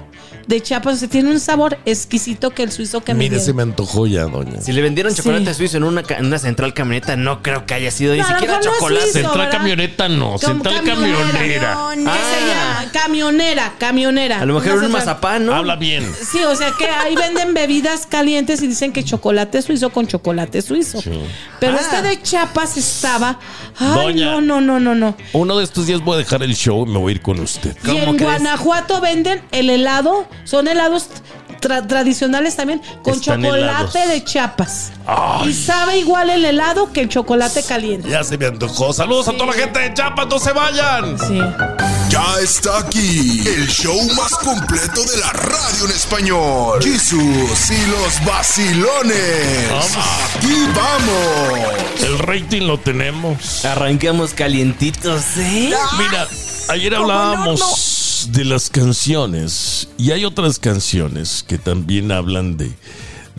De 0.50 0.60
Chiapas, 0.60 0.94
o 0.94 0.98
sea, 0.98 1.08
tiene 1.08 1.30
un 1.30 1.38
sabor 1.40 1.78
exquisito 1.86 2.50
que 2.50 2.64
el 2.64 2.72
suizo 2.72 3.02
que 3.02 3.14
me 3.14 3.20
Mire, 3.20 3.38
se 3.40 3.52
me 3.54 3.62
antojó 3.62 4.06
ya, 4.08 4.24
doña. 4.24 4.60
Si 4.60 4.72
le 4.72 4.82
vendieron 4.82 5.14
chocolate 5.14 5.46
Sí. 5.46 5.54
suizo 5.54 5.76
en 5.76 5.84
una, 5.84 6.02
ca- 6.02 6.16
en 6.18 6.26
una 6.26 6.38
central 6.38 6.74
camioneta, 6.74 7.14
no 7.16 7.40
creo 7.42 7.64
que 7.66 7.74
haya 7.74 7.90
sido 7.92 8.14
ni 8.14 8.18
No, 8.20 8.26
siquiera 8.26 8.56
no 8.56 8.60
chocolate. 8.64 9.00
suizo. 9.02 9.12
Central 9.20 9.38
¿verdad? 9.38 9.52
camioneta 9.52 10.08
no, 10.08 10.38
central 10.38 10.74
camionera. 10.84 11.18
camionera. 11.32 11.74
Doña. 11.74 12.12
¿Qué 12.12 12.18
se 12.18 12.46
llama? 12.46 12.90
Camionera, 12.92 13.74
camionera. 13.78 14.40
A 14.40 14.44
lo 14.44 14.54
mejor 14.60 14.82
un 14.82 14.90
mazapán, 14.90 15.46
¿no? 15.46 15.54
Habla 15.54 15.76
bien. 15.76 16.04
Sí, 16.20 16.42
o 16.42 16.56
sea 16.56 16.72
que 16.76 16.86
ahí 16.86 17.14
venden 17.14 17.54
bebidas 17.54 18.06
calientes 18.06 18.60
y 18.62 18.66
dicen 18.66 18.92
que 18.92 19.04
chocolate 19.04 19.62
suizo 19.62 19.90
con 19.90 20.06
chocolate 20.08 20.62
suizo. 20.62 21.00
Pero 21.60 21.76
Ah. 21.76 21.80
este 21.80 22.02
de 22.02 22.20
Chiapas 22.22 22.76
estaba. 22.76 23.38
Ay, 23.78 23.94
Doña. 24.14 24.32
no, 24.32 24.40
no, 24.40 24.60
no, 24.60 24.80
no, 24.80 24.94
no. 24.94 25.16
Uno 25.32 25.56
de 25.58 25.64
estos 25.64 25.86
días 25.86 26.00
voy 26.00 26.16
a 26.16 26.18
dejar 26.18 26.42
el 26.42 26.56
show 26.56 26.84
y 26.86 26.90
me 26.90 26.98
voy 26.98 27.12
a 27.12 27.14
ir 27.14 27.20
con 27.22 27.38
usted. 27.38 27.76
Y 27.86 27.90
en 27.96 28.16
crees? 28.16 28.22
Guanajuato 28.22 29.00
venden 29.00 29.40
el 29.52 29.70
helado, 29.70 30.26
son 30.44 30.68
helados 30.68 31.08
tra- 31.60 31.86
tradicionales 31.86 32.56
también, 32.56 32.80
con 33.02 33.14
Están 33.14 33.42
chocolate 33.42 33.98
helados. 33.98 34.08
de 34.08 34.24
Chiapas. 34.24 34.92
Ay. 35.06 35.48
Y 35.50 35.54
sabe 35.54 35.98
igual 35.98 36.30
el 36.30 36.44
helado 36.44 36.92
que 36.92 37.00
el 37.02 37.08
chocolate 37.08 37.62
caliente. 37.62 38.08
Ya 38.08 38.22
se 38.24 38.36
me 38.38 38.46
antojó. 38.46 38.92
Saludos 38.92 39.28
a 39.28 39.32
toda 39.32 39.46
la 39.46 39.52
gente 39.54 39.78
de 39.80 39.94
Chiapas, 39.94 40.26
no 40.28 40.38
se 40.38 40.52
vayan. 40.52 41.18
Sí. 41.18 41.38
Ya 42.08 42.24
está 42.42 42.78
aquí 42.78 43.42
el 43.46 43.68
show 43.68 43.96
más 44.16 44.30
completo 44.36 45.04
de 45.04 45.16
la 45.18 45.30
radio 45.32 45.84
en 45.84 45.90
español. 45.92 46.82
Jesús 46.82 47.70
y 47.70 47.86
los 47.86 48.24
vacilones. 48.24 49.70
Vamos. 49.70 50.06
Aquí 50.36 50.54
vamos. 50.74 52.00
El 52.02 52.18
rating 52.18 52.62
lo 52.62 52.78
tenemos. 52.78 53.64
Arranquemos 53.64 54.34
calientitos, 54.34 55.22
¿eh? 55.36 55.72
Mira, 55.98 56.26
ayer 56.68 56.94
¿Cómo 56.94 57.06
de 58.28 58.44
las 58.44 58.70
canciones 58.70 59.88
y 59.98 60.10
hay 60.10 60.24
otras 60.24 60.58
canciones 60.58 61.44
que 61.46 61.58
también 61.58 62.12
hablan 62.12 62.56
de, 62.56 62.70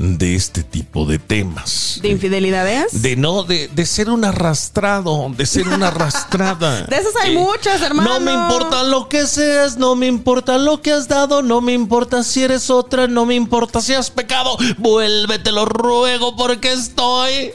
de 0.02 0.36
este 0.36 0.64
tipo 0.64 1.06
de 1.06 1.20
temas. 1.20 2.00
¿De 2.02 2.10
infidelidades? 2.10 3.04
De 3.04 3.16
no, 3.16 3.44
de, 3.44 3.68
de 3.68 3.86
ser 3.86 4.10
un 4.10 4.26
arrastrado, 4.26 5.32
de 5.38 5.46
ser 5.46 5.68
una 5.68 5.90
arrastrada. 5.90 6.82
De 6.88 6.96
esas 6.96 7.16
hay 7.22 7.36
muchas, 7.36 7.80
hermano. 7.82 8.10
No 8.10 8.20
me 8.20 8.34
importa 8.34 8.82
lo 8.84 9.08
que 9.08 9.28
seas, 9.28 9.78
no 9.78 9.96
me 9.96 10.08
importa 10.08 10.58
lo 10.58 10.82
que 10.82 10.92
has 10.92 11.08
dado, 11.08 11.44
no 11.44 11.62
me 11.62 11.74
importa 11.74 12.24
si 12.24 12.44
eres 12.44 12.72
otra, 12.72 13.08
no 13.08 13.26
me 13.26 13.36
importa 13.36 13.82
si 13.82 13.94
has 13.94 14.10
pecado. 14.10 14.58
Vuélvete, 14.78 15.52
lo 15.52 15.66
ruego, 15.66 16.36
porque 16.36 16.72
estoy 16.72 17.52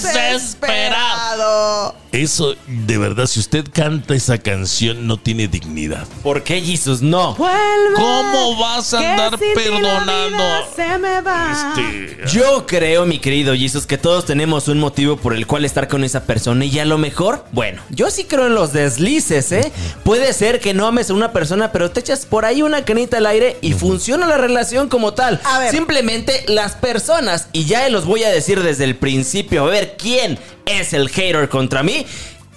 desesperado. 0.00 1.94
Eso, 2.12 2.56
de 2.66 2.98
verdad, 2.98 3.26
si 3.26 3.38
usted 3.38 3.64
canta 3.72 4.14
esa 4.14 4.38
canción, 4.38 5.06
no 5.06 5.16
tiene 5.16 5.46
dignidad. 5.46 6.08
¿Por 6.24 6.42
qué, 6.42 6.60
Jesus? 6.60 7.02
No. 7.02 7.36
Vuelve, 7.36 7.94
¿Cómo 7.94 8.58
vas 8.58 8.92
a 8.94 8.98
andar 8.98 9.38
perdonando? 9.38 10.44
Se 10.74 10.98
me 10.98 11.20
va. 11.20 11.54
Este, 11.60 12.26
Yo 12.26 12.66
creo, 12.66 13.06
mi 13.06 13.18
querido 13.18 13.54
Jesus, 13.54 13.86
que 13.86 13.98
todos 13.98 14.24
tenemos 14.24 14.68
un 14.68 14.78
motivo 14.78 15.16
por 15.16 15.34
el 15.34 15.46
cual 15.46 15.64
estar 15.64 15.88
con 15.88 16.04
esa 16.04 16.24
persona 16.24 16.64
y 16.64 16.78
a 16.78 16.84
lo 16.84 16.98
mejor, 16.98 17.44
bueno, 17.52 17.82
yo 17.90 18.10
sí 18.10 18.24
creo 18.24 18.46
en 18.46 18.54
los 18.54 18.72
deslices, 18.72 19.52
¿eh? 19.52 19.72
Puede 20.04 20.32
ser 20.32 20.60
que 20.60 20.74
no 20.74 20.86
ames 20.86 21.10
a 21.10 21.14
una 21.14 21.32
persona, 21.32 21.72
pero 21.72 21.90
te 21.90 22.00
echas 22.00 22.26
por 22.26 22.44
ahí 22.44 22.62
una 22.62 22.84
canita 22.84 23.18
al 23.18 23.26
aire 23.26 23.56
y 23.60 23.72
funciona 23.72 24.26
la 24.26 24.36
relación 24.36 24.88
como 24.88 25.14
tal. 25.14 25.40
A 25.44 25.58
ver. 25.58 25.70
Simplemente 25.70 26.44
las 26.48 26.74
personas, 26.74 27.48
y 27.52 27.64
ya 27.64 27.88
los 27.88 28.04
voy 28.04 28.24
a 28.24 28.30
decir 28.30 28.62
desde 28.62 28.84
el 28.84 28.96
principio, 28.96 29.64
a 29.64 29.70
ver 29.70 29.96
quién 29.98 30.38
es 30.66 30.92
el 30.92 31.08
hater 31.08 31.48
contra 31.48 31.82
mí. 31.82 32.06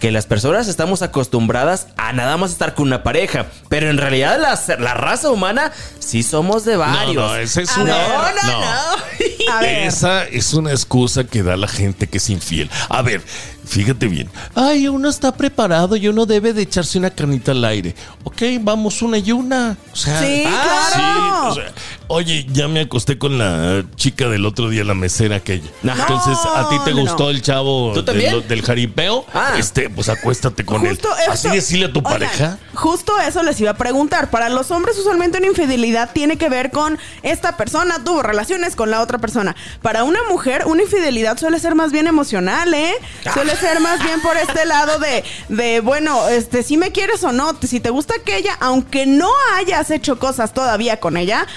Que 0.04 0.12
las 0.12 0.26
personas 0.26 0.68
estamos 0.68 1.02
acostumbradas 1.02 1.88
a 1.96 2.12
nada 2.12 2.36
más 2.36 2.52
estar 2.52 2.76
con 2.76 2.88
una 2.88 3.04
pareja, 3.04 3.46
pero 3.70 3.89
en 3.89 3.98
realidad 3.98 4.38
las- 4.38 4.68
la 4.78 4.94
raza 4.96 5.30
humana 5.30 5.72
sí 6.00 6.24
somos 6.24 6.66
de 6.66 6.74
no, 6.74 6.80
varios. 6.80 7.16
no, 7.16 7.36
esa 7.38 7.62
es 7.62 7.70
A 7.78 7.82
una. 7.84 7.98
ver, 7.98 8.10
no, 8.44 8.52
no, 8.52 8.60
no. 8.60 9.54
A 9.54 9.60
ver. 9.62 9.88
Esa 9.88 10.26
es 10.26 10.54
una 10.54 10.72
excusa 10.72 11.24
que 11.24 11.42
da 11.42 11.56
la 11.56 11.70
gente 11.70 12.08
que 12.08 12.18
es 12.18 12.30
infiel. 12.30 12.70
A 12.89 13.02
ver, 13.02 13.22
fíjate 13.66 14.08
bien. 14.08 14.30
Ay, 14.56 14.89
uno 14.89 15.08
está 15.08 15.32
preparado 15.38 15.96
y 15.96 16.10
uno 16.10 16.26
debe 16.26 16.52
de 16.52 16.63
echarse 16.63 16.98
una 17.00 17.10
canita 17.10 17.52
al 17.54 17.63
aire. 17.63 17.96
Ok, 18.26 18.42
vamos 18.60 19.02
una 19.02 19.18
y 19.20 19.32
una. 19.32 19.78
O 19.94 19.96
sea, 19.96 20.20
Sí, 20.20 20.44
ah, 20.46 20.89
claro. 20.92 21.54
sí, 21.54 21.60
o 21.62 21.63
sea, 21.63 21.74
oye, 22.08 22.46
ya 22.52 22.68
me 22.68 22.82
acosté 22.82 23.18
con 23.18 23.38
la 23.38 23.84
chica 23.96 24.28
del 24.28 24.46
otro 24.46 24.70
día, 24.70 24.84
la 24.84 24.96
mesera 24.96 25.38
aquella. 25.38 25.70
No. 25.82 25.94
Entonces, 25.94 26.38
¿a 26.56 26.68
ti 26.70 26.76
te 26.84 26.92
No, 26.94 27.02
gustó 27.02 27.24
no. 27.26 27.30
el 27.30 27.42
chavo 27.42 27.92
¿Tú 27.94 28.00
de 28.02 28.06
también? 28.06 28.32
lo- 28.34 28.42
del 28.42 28.62
jaripeo? 28.63 29.26
Ah. 29.34 29.54
Este, 29.58 29.88
pues 29.93 30.10
acuéstate 30.10 30.65
con 30.65 30.86
él. 30.86 30.99
Así 31.29 31.49
decirle 31.49 31.86
a 31.86 31.93
tu 31.93 31.99
Oigan, 31.99 32.13
pareja. 32.13 32.58
Justo 32.73 33.13
eso 33.19 33.43
les 33.43 33.60
iba 33.62 33.71
a 33.71 33.77
preguntar. 33.77 34.29
Para 34.29 34.49
los 34.49 34.71
hombres, 34.71 34.97
usualmente 34.97 35.38
una 35.38 35.47
infidelidad 35.47 36.12
tiene 36.12 36.38
que 36.38 36.49
ver 36.49 36.71
con 36.71 36.97
esta 37.21 37.58
persona 37.58 38.03
tuvo 38.03 38.21
relaciones 38.21 38.75
con 38.75 38.91
la 38.91 39.01
otra 39.01 39.17
persona. 39.17 39.56
Para 39.82 40.03
una 40.03 40.19
mujer, 40.29 40.63
una 40.65 40.84
infidelidad 40.84 41.38
suele 41.38 41.60
ser 41.60 41.75
más 41.75 41.91
bien 41.91 42.08
emocional, 42.08 42.73
¿eh? 42.73 42.93
Suele 43.34 43.56
ser 43.56 43.79
más 43.79 44.03
bien 44.03 44.21
por 44.21 44.38
este 44.38 44.65
lado 44.73 44.99
de, 44.99 45.23
de 45.49 45.79
bueno, 45.82 46.27
este, 46.29 46.63
si 46.63 46.77
me 46.77 46.91
quieres 46.91 47.23
o 47.23 47.32
no, 47.32 47.58
si 47.62 47.79
te 47.79 47.89
gusta 47.89 48.15
aquella, 48.15 48.56
aunque 48.60 49.06
no 49.06 49.29
hayas 49.56 49.91
hecho 49.91 50.19
cosas 50.19 50.53
todavía 50.53 50.99
con 50.99 51.17
ella. 51.17 51.47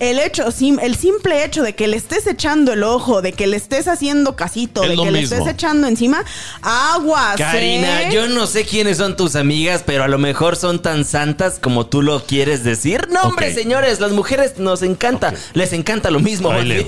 El 0.00 0.18
hecho, 0.18 0.44
el 0.82 0.96
simple 0.96 1.44
hecho 1.44 1.62
de 1.62 1.74
que 1.74 1.86
le 1.86 1.96
estés 1.96 2.26
echando 2.26 2.72
el 2.72 2.82
ojo, 2.82 3.22
de 3.22 3.32
que 3.32 3.46
le 3.46 3.56
estés 3.56 3.86
haciendo 3.86 4.34
casito, 4.34 4.82
Es 4.82 4.90
de 4.90 4.96
que 4.96 5.10
le 5.12 5.20
estés 5.20 5.46
echando 5.46 5.86
encima, 5.86 6.24
aguas. 6.62 7.36
Karina, 7.36 8.02
¿eh? 8.02 8.10
yo 8.12 8.26
no 8.26 8.46
sé 8.46 8.64
quiénes 8.64 8.96
son 8.98 9.16
tus 9.16 9.36
amigas, 9.36 9.84
pero 9.86 10.02
a 10.02 10.08
lo 10.08 10.18
mejor 10.18 10.56
son 10.56 10.82
tan 10.82 11.04
santas 11.04 11.58
como 11.60 11.86
tú 11.86 12.02
lo 12.02 12.24
quieres 12.24 12.64
decir. 12.64 13.06
No, 13.10 13.22
hombre, 13.22 13.54
señores, 13.54 14.00
las 14.00 14.10
mujeres 14.10 14.58
nos 14.58 14.82
encanta, 14.82 15.32
les 15.52 15.72
encanta 15.72 16.10
lo 16.10 16.18
mismo. 16.18 16.52
Le-. 16.52 16.86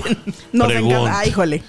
Nos 0.51 0.67
Pregunta. 0.67 0.97
encanta. 0.97 1.19
Ay, 1.19 1.29
híjole. 1.29 1.63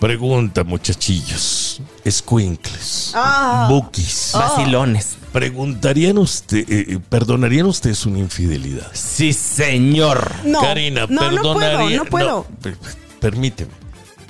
Pregunta, 0.00 0.64
muchachillos. 0.64 1.80
Escuincles. 2.04 3.12
Ah. 3.14 3.66
Bookies. 3.70 4.30
Vacilones. 4.34 5.16
¿Preguntarían 5.32 6.18
usted, 6.18 6.58
eh, 6.70 6.86
eh, 6.90 6.98
perdonarían 7.08 7.66
ustedes 7.66 8.04
una 8.06 8.18
infidelidad? 8.18 8.86
Sí, 8.92 9.32
señor. 9.32 10.30
No. 10.44 10.60
Karina, 10.60 11.06
no, 11.08 11.30
no 11.30 11.42
puedo, 11.42 11.58
perdonaría. 11.58 11.96
no 11.96 12.04
puedo. 12.04 12.46
per- 12.62 12.76
permíteme. 13.20 13.70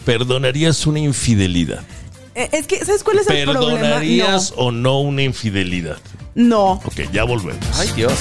¿Perdonarías 0.05 0.87
una 0.87 1.00
infidelidad? 1.00 1.83
Eh, 2.35 2.48
Es 2.53 2.66
que, 2.66 2.85
¿sabes 2.85 3.03
cuál 3.03 3.18
es 3.18 3.27
el 3.29 3.44
problema? 3.44 3.81
¿Perdonarías 3.81 4.53
o 4.57 4.70
no 4.70 5.00
una 5.00 5.22
infidelidad? 5.22 5.98
No. 6.35 6.72
Ok, 6.85 7.11
ya 7.12 7.24
volvemos. 7.24 7.64
Ay, 7.79 7.90
Dios. 7.96 8.12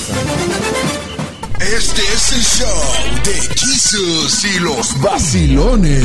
Este 1.60 2.01
es 2.13 2.32
el 2.34 2.43
show 2.43 2.82
de 3.23 3.56
Jesus 3.58 4.43
y 4.45 4.60
los 4.60 4.99
vacilones. 5.01 6.03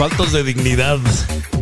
Faltos 0.00 0.32
de 0.32 0.42
dignidad. 0.42 0.98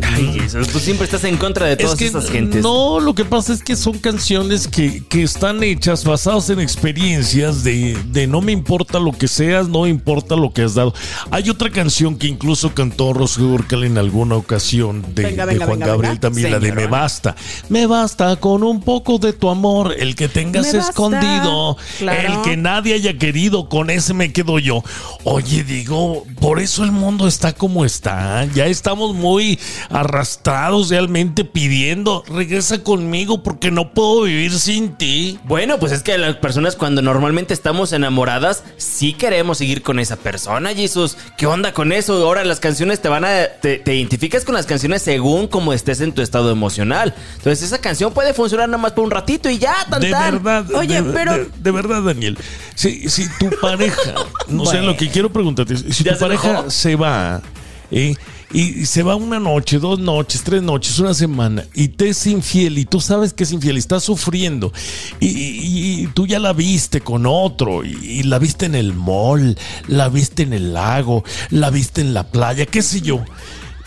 Ay, 0.01 0.39
Jesus, 0.39 0.69
tú 0.69 0.79
siempre 0.79 1.05
estás 1.05 1.23
en 1.25 1.37
contra 1.37 1.65
de 1.67 1.75
todas 1.77 1.93
es 1.93 1.99
que 1.99 2.05
esas 2.07 2.29
gentes. 2.29 2.63
no, 2.63 2.99
lo 2.99 3.13
que 3.13 3.23
pasa 3.25 3.53
es 3.53 3.61
que 3.61 3.75
son 3.75 3.99
canciones 3.99 4.67
que, 4.67 5.03
que 5.07 5.23
están 5.23 5.61
hechas 5.61 6.03
basadas 6.03 6.49
en 6.49 6.59
experiencias 6.59 7.63
de, 7.63 7.97
de 8.11 8.27
no 8.27 8.41
me 8.41 8.51
importa 8.51 8.99
lo 8.99 9.11
que 9.11 9.27
seas, 9.27 9.67
no 9.69 9.85
importa 9.87 10.35
lo 10.35 10.51
que 10.51 10.63
has 10.63 10.73
dado. 10.73 10.93
Hay 11.31 11.49
otra 11.49 11.69
canción 11.69 12.17
que 12.17 12.27
incluso 12.27 12.73
cantó 12.73 13.13
Rocío 13.13 13.45
Dúrcal 13.45 13.83
en 13.83 13.97
alguna 13.97 14.35
ocasión 14.35 15.03
de, 15.13 15.23
Venga, 15.23 15.45
de 15.45 15.53
venga, 15.53 15.65
Juan 15.67 15.79
venga, 15.79 15.91
Gabriel 15.91 16.11
venga. 16.13 16.21
también, 16.21 16.51
la 16.51 16.59
de 16.59 16.71
Me. 16.71 16.87
Basta. 16.87 17.35
Me 17.69 17.85
basta 17.87 18.35
con 18.37 18.63
un 18.63 18.81
poco 18.81 19.19
de 19.19 19.33
tu 19.33 19.49
amor, 19.49 19.93
el 19.97 20.15
que 20.15 20.27
tengas 20.27 20.73
Me 20.73 20.79
escondido, 20.79 21.77
Claro. 21.99 22.33
el 22.35 22.41
que 22.41 22.57
nadie 22.57 22.93
haya 22.95 23.17
querido, 23.17 23.69
con 23.69 23.89
ese 23.89 24.13
me 24.13 24.33
quedo 24.33 24.59
yo. 24.59 24.83
Oye, 25.23 25.63
digo, 25.63 26.25
por 26.39 26.59
eso 26.59 26.83
el 26.83 26.91
mundo 26.91 27.27
está 27.27 27.53
como 27.53 27.85
está. 27.85 28.28
Ya 28.53 28.65
estamos 28.67 29.13
muy 29.15 29.59
arrastrados 29.89 30.89
realmente 30.89 31.45
pidiendo, 31.45 32.23
regresa 32.27 32.83
conmigo 32.83 33.43
porque 33.43 33.71
no 33.71 33.93
puedo 33.93 34.23
vivir 34.23 34.51
sin 34.59 34.95
ti. 34.97 35.39
Bueno, 35.45 35.79
pues 35.79 35.91
es 35.91 36.03
que 36.03 36.17
las 36.17 36.35
personas 36.37 36.75
cuando 36.75 37.01
normalmente 37.01 37.53
estamos 37.53 37.93
enamoradas, 37.93 38.63
sí 38.77 39.13
queremos 39.13 39.57
seguir 39.59 39.81
con 39.81 39.99
esa 39.99 40.15
persona, 40.15 40.73
Jesús. 40.73 41.17
¿Qué 41.37 41.45
onda 41.45 41.73
con 41.73 41.91
eso? 41.91 42.13
Ahora 42.25 42.43
las 42.43 42.59
canciones 42.59 43.01
te 43.01 43.09
van 43.09 43.25
a... 43.25 43.45
Te, 43.61 43.77
te 43.77 43.95
identificas 43.95 44.45
con 44.45 44.55
las 44.55 44.65
canciones 44.65 45.01
según 45.01 45.47
como 45.47 45.73
estés 45.73 46.01
en 46.01 46.11
tu 46.13 46.21
estado 46.21 46.51
emocional. 46.51 47.13
Entonces 47.37 47.63
esa 47.65 47.79
canción 47.79 48.13
puede 48.13 48.33
funcionar 48.33 48.67
nada 48.69 48.81
más 48.81 48.93
por 48.93 49.03
un 49.05 49.11
ratito 49.11 49.49
y 49.49 49.57
ya, 49.57 49.75
tan, 49.89 50.01
De 50.01 50.11
tan. 50.11 50.33
verdad, 50.43 50.65
Oye, 50.73 51.01
de, 51.01 51.11
pero- 51.13 51.33
de, 51.33 51.47
de 51.57 51.71
verdad, 51.71 52.01
Daniel. 52.03 52.37
Si, 52.75 53.09
si 53.09 53.27
tu 53.37 53.49
pareja, 53.61 54.13
no 54.47 54.65
sé, 54.65 54.81
lo 54.81 54.95
que 54.95 55.09
quiero 55.09 55.31
preguntarte, 55.31 55.73
es, 55.73 55.81
si 55.95 56.03
¿Ya 56.03 56.13
tu 56.13 56.19
se 56.19 56.25
pareja 56.25 56.69
se 56.69 56.95
va 56.95 57.41
¿eh? 57.91 58.15
y 58.51 58.85
se 58.85 59.03
va 59.03 59.15
una 59.15 59.39
noche, 59.39 59.79
dos 59.79 59.99
noches, 59.99 60.41
tres 60.43 60.61
noches, 60.63 60.97
una 60.99 61.13
semana 61.13 61.65
y 61.73 61.89
te 61.89 62.09
es 62.09 62.25
infiel 62.27 62.77
y 62.77 62.85
tú 62.85 62.99
sabes 63.01 63.33
que 63.33 63.43
es 63.43 63.51
infiel 63.51 63.75
y 63.75 63.79
estás 63.79 64.03
sufriendo 64.03 64.71
y, 65.19 65.27
y- 65.27 66.01
y 66.03 66.07
tú 66.07 66.25
ya 66.27 66.39
la 66.39 66.53
viste 66.53 67.01
con 67.01 67.25
otro 67.27 67.83
y, 67.85 67.89
y 68.03 68.23
la 68.23 68.39
viste 68.39 68.65
en 68.65 68.75
el 68.75 68.93
mall, 68.93 69.57
la 69.87 70.09
viste 70.09 70.43
en 70.43 70.53
el 70.53 70.73
lago, 70.73 71.23
la 71.49 71.69
viste 71.69 72.01
en 72.01 72.13
la 72.13 72.23
playa, 72.31 72.65
qué 72.65 72.81
sé 72.81 73.01
yo. 73.01 73.23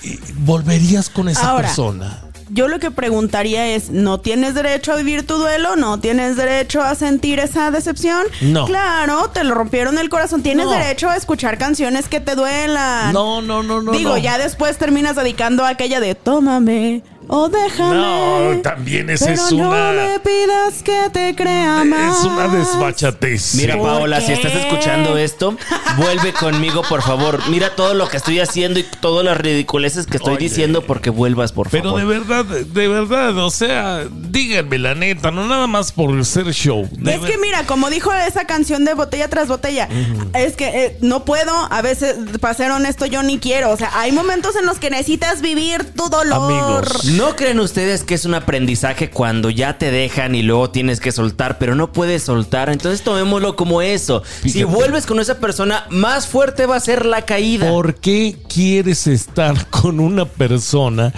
Y 0.04 0.18
¿Volverías 0.38 1.08
con 1.10 1.28
esa 1.28 1.50
Ahora, 1.50 1.68
persona? 1.68 2.22
Yo 2.54 2.68
lo 2.68 2.78
que 2.78 2.90
preguntaría 2.90 3.68
es, 3.68 3.88
¿no 3.88 4.20
tienes 4.20 4.54
derecho 4.54 4.92
a 4.92 4.96
vivir 4.96 5.26
tu 5.26 5.36
duelo? 5.38 5.74
¿No 5.76 5.98
tienes 6.00 6.36
derecho 6.36 6.82
a 6.82 6.94
sentir 6.94 7.38
esa 7.38 7.70
decepción? 7.70 8.26
No. 8.42 8.66
Claro, 8.66 9.30
te 9.32 9.42
lo 9.42 9.54
rompieron 9.54 9.96
el 9.96 10.10
corazón. 10.10 10.42
Tienes 10.42 10.66
No. 10.66 10.72
derecho 10.72 11.08
a 11.08 11.16
escuchar 11.16 11.56
canciones 11.56 12.08
que 12.08 12.20
te 12.20 12.34
duelan. 12.34 13.14
No, 13.14 13.40
no, 13.40 13.62
no, 13.62 13.80
no. 13.80 13.92
Digo, 13.92 14.10
no. 14.10 14.18
ya 14.18 14.36
después 14.36 14.76
terminas 14.76 15.16
dedicando 15.16 15.64
a 15.64 15.70
aquella 15.70 15.98
de 16.00 16.14
tómame 16.14 17.02
o 17.28 17.48
déjame. 17.48 17.94
No, 17.94 18.60
también 18.62 19.10
esa 19.10 19.26
pero 19.26 19.42
es 19.42 19.52
no 19.52 19.68
una- 19.68 19.92
me 19.92 20.20
pidas 20.20 20.82
que 20.82 21.10
te 21.12 21.34
crea 21.34 21.84
más. 21.84 22.18
Es 22.18 22.24
una 22.24 22.48
desbachatez. 22.48 23.54
Mira, 23.54 23.76
¿Por 23.76 23.86
Paola, 23.88 24.18
qué? 24.18 24.26
si 24.26 24.32
estás 24.32 24.52
escuchando 24.54 25.16
esto, 25.16 25.56
vuelve 25.96 26.32
conmigo, 26.32 26.82
por 26.88 27.02
favor. 27.02 27.40
Mira 27.48 27.74
todo 27.74 27.94
lo 27.94 28.08
que 28.08 28.16
estoy 28.16 28.40
haciendo 28.40 28.80
y 28.80 28.84
todas 29.00 29.24
las 29.24 29.36
ridiculeces 29.36 30.06
que 30.06 30.16
estoy 30.16 30.34
Oye. 30.36 30.48
diciendo 30.48 30.82
porque 30.82 31.10
vuelvas, 31.10 31.52
por 31.52 31.68
Pero 31.70 31.84
favor. 31.90 32.00
de 32.00 32.06
verdad, 32.06 32.44
de 32.44 32.88
verdad, 32.88 33.36
o 33.38 33.50
sea, 33.50 34.04
díganme 34.10 34.78
la 34.78 34.94
neta, 34.94 35.30
no 35.30 35.46
nada 35.46 35.66
más 35.66 35.92
por 35.92 36.24
ser 36.24 36.50
show. 36.52 36.88
Es 36.92 37.20
ver- 37.20 37.20
que 37.20 37.38
mira, 37.38 37.64
como 37.66 37.90
dijo 37.90 38.12
esa 38.12 38.46
canción 38.46 38.84
de 38.84 38.94
botella 38.94 39.28
tras 39.28 39.48
botella, 39.48 39.88
es 40.34 40.56
que 40.56 40.66
eh, 40.84 40.96
no 41.00 41.24
puedo, 41.24 41.52
a 41.70 41.82
veces, 41.82 42.16
para 42.40 42.54
ser 42.54 42.70
honesto, 42.70 43.06
yo 43.06 43.22
ni 43.22 43.38
quiero. 43.38 43.70
O 43.70 43.76
sea, 43.76 43.90
hay 43.98 44.12
momentos 44.12 44.56
en 44.56 44.66
los 44.66 44.78
que 44.78 44.90
necesitas 44.90 45.40
vivir 45.40 45.84
tu 45.94 46.08
dolor. 46.08 46.32
Amigos. 46.44 47.04
¿No 47.16 47.36
creen 47.36 47.60
ustedes 47.60 48.04
que 48.04 48.14
es 48.14 48.24
un 48.24 48.32
aprendizaje 48.32 49.10
cuando 49.10 49.50
ya 49.50 49.76
te 49.76 49.90
dejan 49.90 50.34
y 50.34 50.42
luego 50.42 50.70
tienes 50.70 50.98
que 50.98 51.12
soltar, 51.12 51.58
pero 51.58 51.74
no 51.74 51.92
puedes 51.92 52.22
soltar? 52.22 52.70
Entonces 52.70 53.02
tomémoslo 53.02 53.54
como 53.54 53.82
eso. 53.82 54.22
Si 54.46 54.64
vuelves 54.64 55.04
con 55.04 55.20
esa 55.20 55.38
persona, 55.38 55.84
más 55.90 56.26
fuerte 56.26 56.64
va 56.64 56.76
a 56.76 56.80
ser 56.80 57.04
la 57.04 57.22
caída. 57.22 57.68
¿Por 57.68 57.96
qué 57.96 58.36
quieres 58.48 59.06
estar 59.06 59.66
con 59.68 60.00
una 60.00 60.24
persona 60.24 61.12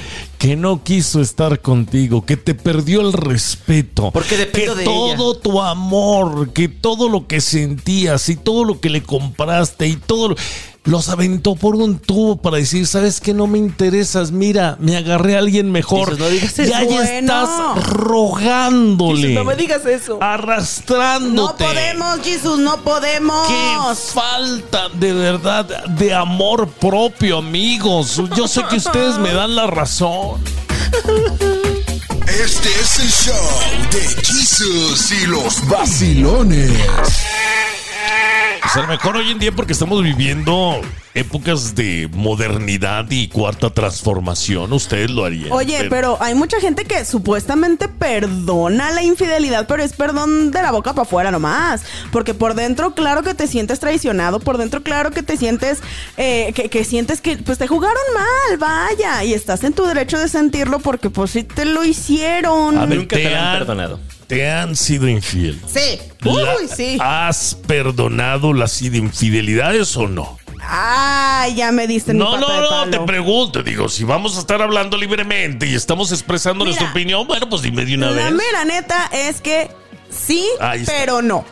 que 0.45 0.57
no 0.57 0.85
quiso 0.85 1.23
estar 1.23 1.61
contigo, 1.63 2.27
que 2.27 2.37
te 2.37 2.55
perdió 2.55 3.01
el 3.01 3.15
respeto? 3.15 4.11
Porque 4.11 4.37
dependo 4.37 4.75
que 4.75 4.79
de 4.81 4.85
todo 4.85 5.37
tu 5.39 5.63
amor, 5.63 6.51
que 6.53 6.69
todo 6.69 7.09
lo 7.09 7.27
que 7.27 7.41
sentías 7.41 8.29
y 8.29 8.37
todo 8.37 8.65
lo 8.65 8.79
que 8.79 8.91
le 8.91 9.03
compraste 9.03 9.87
y 9.89 9.97
todo 9.97 10.29
lo- 10.29 10.37
los 10.87 11.09
aventó 11.09 11.55
por 11.55 11.77
un 11.77 11.99
tubo 11.99 12.37
para 12.37 12.59
decir, 12.59 12.87
¿sabes 12.87 13.19
qué? 13.19 13.33
No 13.33 13.47
me 13.47 13.57
interesas, 13.57 14.33
mira, 14.33 14.77
me 14.81 14.99
agarré 14.99 15.35
a 15.35 15.39
alguien 15.39 15.73
mejor. 15.73 16.11
Jesús, 16.11 16.19
no 16.19 16.29
digas 16.29 16.59
y 16.59 16.63
eso. 16.63 16.75
ahí 16.77 16.87
Bueno. 16.89 17.09
estás 17.43 17.87
rogándole. 17.89 19.21
Jesús, 19.29 19.35
no 19.35 19.45
me 19.45 19.57
digas 19.57 19.87
eso. 19.87 20.19
No 20.21 20.27
Arrastrándote. 20.27 21.65
podemos, 21.65 22.19
Jesús, 22.23 22.59
no 22.59 22.83
podemos. 22.83 23.49
Qué 23.49 23.95
falta 24.13 24.91
de 24.91 25.15
verdad 25.15 25.65
de 25.87 26.13
amor 26.13 26.69
propio, 26.69 27.39
amigos. 27.39 28.21
Yo 28.37 28.47
sé 28.47 28.63
que 28.69 28.77
ustedes 28.77 29.17
me 29.19 29.33
dan 29.33 29.57
la 29.57 29.67
razón. 29.67 30.34
Este 32.27 32.69
es 32.69 32.99
el 32.99 33.11
show 33.11 33.49
de 33.93 34.03
Jesus 34.23 35.13
y 35.13 35.27
los 35.27 35.69
vacilones. 35.69 36.71
Pues 38.65 38.77
a 38.77 38.81
lo 38.81 38.89
mejor 38.89 39.19
hoy 39.19 39.31
en 39.31 39.39
día 39.39 39.53
porque 39.53 39.75
estamos 39.75 40.03
viviendo 40.03 40.81
épocas 41.13 41.75
de 41.75 42.09
modernidad 42.15 43.05
y 43.11 43.29
cuarta 43.29 43.69
transformación, 43.69 44.73
ustedes 44.73 45.11
lo 45.11 45.27
harían. 45.27 45.53
Oye, 45.53 45.87
pero 45.91 46.17
hay 46.19 46.35
mucha 46.35 46.59
gente 46.61 46.87
que 46.87 47.05
supuestamente 47.05 47.89
perdona 47.89 48.91
la 48.91 49.03
infidelidad, 49.03 49.67
pero 49.69 49.83
es 49.83 49.93
perdón 49.93 50.51
de 50.51 50.63
la 50.63 50.73
boca 50.73 50.95
para 50.95 51.03
afuera 51.03 51.31
nomás. 51.31 51.83
Porque 52.11 52.33
por 52.33 52.55
dentro, 52.55 52.95
claro 52.95 53.23
que 53.23 53.35
te 53.35 53.47
sientes 53.49 53.81
traicionado, 53.81 54.41
por 54.41 54.57
dentro, 54.57 54.83
claro 54.83 55.11
que 55.11 55.23
te 55.23 55.37
sientes, 55.37 55.81
eh, 56.17 56.55
que, 56.55 56.71
que 56.71 56.85
sientes 56.85 57.21
que 57.21 57.37
pues 57.37 57.59
te 57.59 57.67
jugaron 57.67 58.03
mal, 58.15 58.59
vaya. 58.59 59.25
Y 59.25 59.35
estás 59.35 59.63
en 59.65 59.75
tu 59.75 59.85
derecho 59.85 60.19
de 60.19 60.29
sentirlo 60.31 60.79
porque 60.79 61.11
pues 61.11 61.33
sí 61.33 61.43
te 61.43 61.67
lo 61.67 61.85
hicieron. 61.85 62.79
A 62.79 62.87
ver, 62.87 63.01
Nunca 63.01 63.17
te 63.17 63.37
han 63.37 63.59
perdonado. 63.59 64.01
¿Te 64.35 64.51
han 64.51 64.75
sido 64.77 65.09
infiel? 65.09 65.61
Sí. 65.67 65.99
La- 66.21 66.33
Uy, 66.57 66.69
sí. 66.75 66.99
¿Has 67.01 67.57
perdonado 67.67 68.53
las 68.53 68.81
infidelidades 68.83 69.97
o 69.97 70.09
no? 70.09 70.39
Ay, 70.67 71.55
ya 71.57 71.71
me 71.73 71.87
diste 71.87 72.13
mi 72.15 72.19
No, 72.21 72.33
pata 72.33 72.41
no, 72.47 72.55
de 72.55 72.61
no, 72.87 72.91
te 72.91 73.01
pregunto, 73.07 73.63
digo, 73.63 73.89
si 73.89 74.03
vamos 74.05 74.37
a 74.37 74.41
estar 74.41 74.63
hablando 74.63 74.97
libremente 74.97 75.67
y 75.67 75.75
estamos 75.75 76.11
expresando 76.11 76.65
Mira, 76.65 76.71
nuestra 76.77 76.91
opinión, 76.91 77.27
bueno, 77.27 77.49
pues 77.51 77.61
dime 77.63 77.85
de 77.85 77.95
una 77.97 78.11
La 78.11 78.25
vez. 78.25 78.33
mera 78.33 78.65
neta 78.65 79.11
es 79.13 79.41
que 79.43 79.69
sí, 80.11 80.47
pero 80.87 81.21
no. 81.21 81.45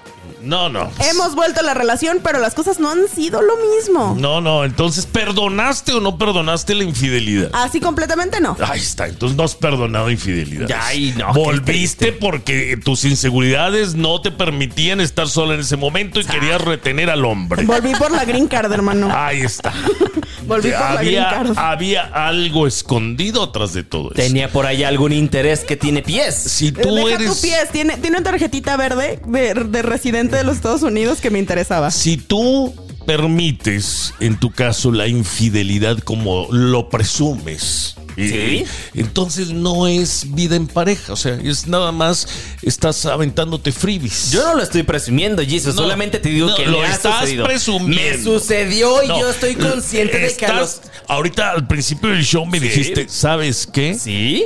No, 0.43 0.69
no. 0.69 0.91
Hemos 1.11 1.35
vuelto 1.35 1.61
a 1.61 1.63
la 1.63 1.75
relación, 1.75 2.21
pero 2.23 2.39
las 2.39 2.55
cosas 2.55 2.79
no 2.81 2.91
han 2.91 3.09
sido 3.09 3.43
lo 3.43 3.55
mismo. 3.77 4.17
No, 4.19 4.41
no, 4.41 4.65
entonces, 4.65 5.07
¿perdonaste 5.07 5.93
o 5.93 6.01
no 6.01 6.19
perdonaste 6.19 6.75
la 6.75 6.85
infidelidad? 6.85 7.51
Así 7.53 7.81
completamente 7.81 8.41
no. 8.41 8.57
Ahí 8.61 8.81
está, 8.81 9.07
entonces 9.07 9.37
no 9.37 9.45
has 9.45 9.55
perdonado 9.55 10.11
infidelidad. 10.11 10.67
Ya, 10.67 10.87
ay, 10.87 11.15
no, 11.17 11.33
Volviste 11.33 12.13
porque 12.13 12.79
tus 12.83 13.05
inseguridades 13.05 13.95
no 13.95 14.21
te 14.21 14.31
permitían 14.31 15.01
estar 15.01 15.29
sola 15.29 15.55
en 15.55 15.61
ese 15.61 15.77
momento 15.77 16.21
y 16.21 16.25
querías 16.25 16.61
retener 16.61 17.11
al 17.11 17.25
hombre. 17.25 17.65
Volví 17.65 17.95
por 17.95 18.11
la 18.11 18.25
green 18.25 18.49
card, 18.49 18.73
hermano. 18.73 19.09
Ahí 19.13 19.41
está. 19.41 19.73
Volví 20.47 20.71
por 20.73 20.81
la 20.81 21.03
green 21.03 21.23
card. 21.25 21.53
había 21.57 22.03
algo 22.03 22.67
escondido 22.67 23.45
atrás 23.45 23.73
de 23.73 23.85
todo 23.85 24.07
eso. 24.07 24.15
Tenía 24.15 24.51
por 24.51 24.67
ahí 24.67 24.83
algún 24.83 25.13
interés 25.13 25.61
que 25.61 25.77
tiene 25.77 26.03
pies. 26.03 26.35
Si 26.35 26.73
tú 26.73 26.95
Deja 26.95 27.15
eres. 27.15 27.35
tu 27.35 27.41
pies, 27.41 27.71
tiene, 27.71 27.97
tiene 27.99 28.17
una 28.19 28.25
tarjetita 28.25 28.77
verde 28.77 29.21
de, 29.25 29.55
de 29.55 29.83
residente 29.83 30.32
de 30.39 30.45
los 30.45 30.57
Estados 30.57 30.83
Unidos 30.83 31.21
que 31.21 31.31
me 31.31 31.39
interesaba. 31.39 31.91
Si 31.91 32.17
tú 32.17 32.75
permites, 33.07 34.15
en 34.21 34.39
tu 34.39 34.51
caso, 34.51 34.93
la 34.93 35.09
infidelidad 35.09 35.99
como 35.99 36.49
lo 36.51 36.89
presumes. 36.89 37.95
Sí. 38.15 38.65
entonces 38.93 39.53
no 39.53 39.87
es 39.87 40.27
vida 40.35 40.55
en 40.55 40.67
pareja, 40.67 41.15
o 41.15 41.17
sea, 41.17 41.33
es 41.43 41.67
nada 41.67 41.93
más 41.93 42.29
estás 42.61 43.07
aventándote 43.07 43.73
freebies. 43.73 44.31
Yo 44.31 44.45
no 44.45 44.55
lo 44.57 44.63
estoy 44.63 44.83
presumiendo, 44.83 45.43
Jesus. 45.43 45.75
No, 45.75 45.81
solamente 45.83 46.19
te 46.19 46.29
digo 46.29 46.49
no, 46.49 46.55
que 46.55 46.67
lo 46.67 46.85
estás 46.85 47.21
sucedido. 47.21 47.47
presumiendo. 47.47 48.19
Me 48.19 48.23
sucedió 48.23 49.03
y 49.03 49.09
No, 49.09 49.19
yo 49.19 49.31
estoy 49.31 49.55
consciente 49.55 50.19
de 50.19 50.37
que 50.37 50.45
a 50.45 50.53
los. 50.53 50.75
estás- 50.75 50.91
Ahorita 51.09 51.53
al 51.53 51.67
principio 51.67 52.11
del 52.11 52.23
show 52.23 52.45
me 52.45 52.61
Sí. 52.61 52.69
dijiste, 52.69 53.07
¿sabes 53.09 53.67
qué? 53.73 53.95
¿Sí? 53.95 54.45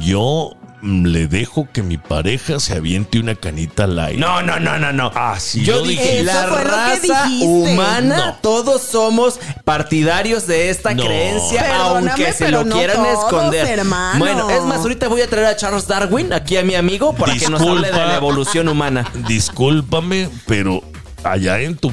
Yo 0.00 0.52
le 0.82 1.26
dejo 1.26 1.68
que 1.72 1.82
mi 1.82 1.98
pareja 1.98 2.60
se 2.60 2.74
aviente 2.74 3.18
una 3.18 3.34
canita 3.34 3.84
al 3.84 3.98
aire. 3.98 4.18
No, 4.20 4.42
no, 4.42 4.60
no, 4.60 4.78
no, 4.78 4.92
no. 4.92 5.10
Así 5.14 5.64
Yo 5.64 5.76
lo 5.76 5.82
dije. 5.82 6.20
Eso 6.20 6.24
la 6.32 6.42
fue 6.48 6.58
lo 6.58 6.70
que 6.70 6.70
raza 6.70 7.24
dijiste. 7.26 7.46
humana, 7.46 8.16
No. 8.26 8.34
todos 8.40 8.82
somos 8.82 9.40
partidarios 9.64 10.46
de 10.46 10.70
esta 10.70 10.94
No. 10.94 11.04
creencia, 11.04 11.62
Perdóname, 11.62 12.10
aunque 12.10 12.32
se 12.32 12.44
pero 12.44 12.58
lo 12.58 12.64
no 12.66 12.76
quieran 12.76 12.96
todos, 12.96 13.24
esconder. 13.24 13.66
hermano. 13.78 14.18
Bueno, 14.18 14.50
es 14.50 14.62
más, 14.62 14.78
ahorita 14.78 15.08
voy 15.08 15.22
a 15.22 15.28
traer 15.28 15.46
a 15.46 15.56
Charles 15.56 15.86
Darwin, 15.88 16.32
aquí 16.32 16.56
a 16.56 16.62
mi 16.62 16.74
amigo, 16.74 17.14
para 17.14 17.34
que 17.34 17.48
nos 17.48 17.60
hable 17.60 17.74
de 17.80 17.86
Disculpa. 17.88 18.06
la 18.06 18.16
evolución 18.16 18.68
humana. 18.68 19.04
Discúlpame, 19.26 20.28
pero 20.46 20.82
allá 21.24 21.58
en 21.60 21.76
tu, 21.76 21.90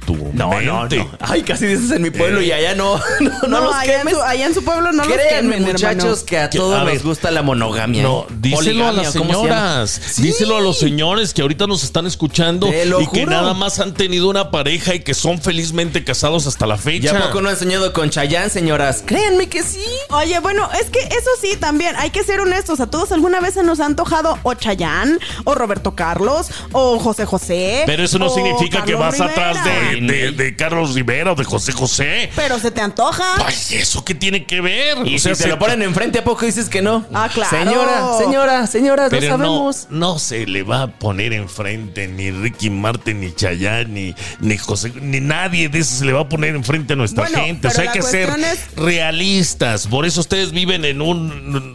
tu 0.00 0.16
No, 0.32 0.60
no, 0.60 0.80
mente. 0.80 0.96
no. 0.98 1.10
Ay, 1.20 1.42
casi 1.42 1.66
dices 1.66 1.90
en 1.92 2.02
mi 2.02 2.10
pueblo 2.10 2.40
Eh. 2.40 2.46
y 2.46 2.52
allá 2.52 2.74
no, 2.74 2.96
no, 3.20 3.30
no 3.42 3.48
No, 3.48 3.60
los 3.66 3.74
allá, 3.74 4.00
en 4.02 4.10
su, 4.10 4.20
allá 4.22 4.46
en 4.46 4.54
su 4.54 4.64
pueblo 4.64 4.92
no 4.92 5.04
los 5.04 5.12
Créanme, 5.16 5.56
quemen, 5.56 5.72
muchachos, 5.72 6.04
hermano. 6.04 6.26
que 6.26 6.38
a 6.38 6.50
todos 6.50 6.80
a 6.80 6.84
ver. 6.84 6.94
nos 6.94 7.02
gusta 7.04 7.30
la 7.30 7.42
monogamia. 7.42 8.02
No, 8.02 8.22
¿eh? 8.22 8.34
díselo 8.38 8.88
a 8.88 8.92
las 8.92 9.12
señoras. 9.12 10.00
Sí. 10.10 10.22
Díselo 10.22 10.56
a 10.56 10.60
los 10.60 10.78
señores 10.78 11.34
que 11.34 11.42
ahorita 11.42 11.66
nos 11.66 11.84
están 11.84 12.06
escuchando 12.06 12.68
y 12.68 13.06
que 13.08 13.26
nada 13.26 13.54
más 13.54 13.78
han 13.80 13.94
tenido 13.94 14.28
una 14.28 14.50
pareja 14.50 14.94
y 14.94 15.00
que 15.00 15.14
son 15.14 15.40
felizmente 15.40 16.04
casados 16.04 16.46
hasta 16.46 16.66
la 16.66 16.76
fecha. 16.76 17.12
¿Ya 17.12 17.26
poco 17.26 17.40
no 17.40 17.48
han 17.48 17.56
soñado 17.56 17.92
con 17.92 18.10
Chayanne, 18.10 18.50
señoras? 18.50 19.02
Créanme 19.06 19.48
que 19.48 19.62
sí. 19.62 19.82
Oye, 20.10 20.38
bueno, 20.40 20.68
es 20.80 20.90
que 20.90 20.98
eso 21.00 21.30
sí, 21.40 21.56
también 21.58 21.94
hay 21.96 22.10
que 22.10 22.24
ser 22.24 22.40
honestos. 22.40 22.80
A 22.80 22.86
todos 22.88 23.12
alguna 23.12 23.40
vez 23.40 23.54
se 23.54 23.62
nos 23.62 23.80
ha 23.80 23.86
antojado 23.86 24.38
o 24.42 24.54
Chayán, 24.54 25.18
o 25.44 25.54
Roberto 25.54 25.94
Carlos, 25.94 26.48
o 26.72 26.98
José 26.98 27.26
José. 27.26 27.82
Pero 27.86 28.02
eso 28.04 28.18
no 28.18 28.28
significa 28.30 28.84
que 28.84 28.94
vas 28.94 29.20
atrás 29.20 29.62
de 29.64 29.89
de, 29.94 30.00
de- 30.00 30.30
de 30.32 30.56
Carlos 30.56 30.94
Rivera 30.94 31.32
o 31.32 31.34
de 31.34 31.44
José 31.44 31.72
José. 31.72 32.30
Pero 32.36 32.58
se 32.58 32.70
te 32.70 32.80
antoja. 32.80 33.24
Ay, 33.44 33.54
¿eso 33.72 34.04
qué 34.04 34.14
tiene 34.14 34.44
que 34.44 34.60
ver? 34.60 34.98
Y 35.06 35.16
O 35.16 35.18
sea, 35.18 35.34
si 35.34 35.38
te 35.38 35.44
se- 35.44 35.48
lo 35.48 35.58
ponen 35.58 35.82
enfrente, 35.82 36.18
¿a 36.18 36.24
poco 36.24 36.46
dices 36.46 36.68
que 36.68 36.82
no? 36.82 37.04
Ah, 37.12 37.28
claro. 37.32 37.50
Señora, 37.56 38.18
señora, 38.18 38.66
señora, 38.66 39.04
no 39.04 39.10
Pero 39.10 39.38
no, 39.38 39.44
sabemos. 39.44 39.86
no 39.90 40.18
se 40.18 40.46
le 40.46 40.62
va 40.62 40.82
a 40.82 40.86
poner 40.98 41.32
enfrente 41.32 42.06
ni 42.08 42.30
Ricky 42.30 42.70
Martin, 42.70 43.20
ni 43.20 43.32
Chayanne, 43.34 43.86
ni, 43.92 44.14
ni 44.40 44.56
José, 44.58 44.92
ni 45.00 45.20
nadie 45.20 45.68
de 45.68 45.78
esos 45.80 45.98
se 45.98 46.04
le 46.04 46.12
va 46.12 46.20
a 46.22 46.28
poner 46.28 46.54
enfrente 46.54 46.92
a 46.92 46.96
nuestra 46.96 47.24
Bueno, 47.24 47.44
gente. 47.44 47.68
O 47.68 47.70
sea, 47.70 47.84
hay 47.84 47.90
que 47.90 48.02
ser 48.02 48.30
es- 48.38 48.74
realistas. 48.76 49.86
Por 49.86 50.06
eso 50.06 50.20
ustedes 50.20 50.52
viven 50.52 50.84
en 50.84 51.00
un. 51.02 51.74